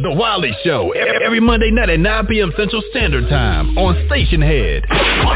The 0.03 0.11
Wiley 0.13 0.51
Show 0.63 0.91
every 0.91 1.39
Monday 1.39 1.71
night 1.71 1.89
at 1.89 1.99
9 1.99 2.27
p.m. 2.27 2.53
Central 2.55 2.83
Standard 2.91 3.29
Time 3.29 3.77
on 3.77 3.95
Stationhead. 4.09 4.83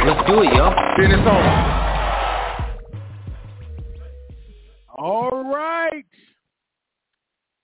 Let's 0.05 0.27
do 0.29 0.41
it, 0.43 0.53
yo. 0.53 0.73
Then 0.97 1.11
it's 1.11 1.27
on. 1.27 1.85
All 4.97 5.29
right. 5.31 5.38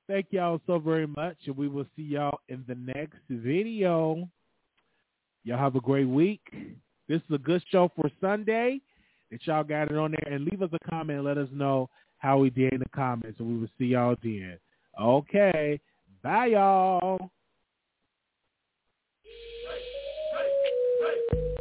Thank 0.07 0.27
y'all 0.29 0.61
so 0.67 0.77
very 0.77 1.07
much, 1.07 1.37
and 1.47 1.57
we 1.57 1.67
will 1.67 1.87
see 1.95 2.03
y'all 2.03 2.39
in 2.47 2.63
the 2.67 2.75
next 2.75 3.17
video. 3.27 4.29
Y'all 5.43 5.57
have 5.57 5.75
a 5.75 5.81
great 5.81 6.07
week. 6.07 6.41
This 7.07 7.21
is 7.21 7.35
a 7.35 7.39
good 7.39 7.63
show 7.71 7.91
for 7.95 8.09
Sunday 8.21 8.81
that 9.31 9.45
y'all 9.47 9.63
got 9.63 9.89
it 9.89 9.97
on 9.97 10.11
there. 10.11 10.33
And 10.33 10.45
leave 10.45 10.61
us 10.61 10.69
a 10.73 10.89
comment. 10.89 11.23
Let 11.23 11.39
us 11.39 11.49
know 11.51 11.89
how 12.19 12.37
we 12.37 12.51
did 12.51 12.73
in 12.73 12.79
the 12.79 12.89
comments, 12.95 13.39
and 13.39 13.47
we 13.47 13.59
will 13.59 13.67
see 13.79 13.85
y'all 13.85 14.15
then. 14.21 14.59
Okay. 15.01 15.79
Bye, 16.21 16.47
y'all. 16.47 17.31
Hey, 19.23 19.31
hey, 21.01 21.19
hey. 21.31 21.54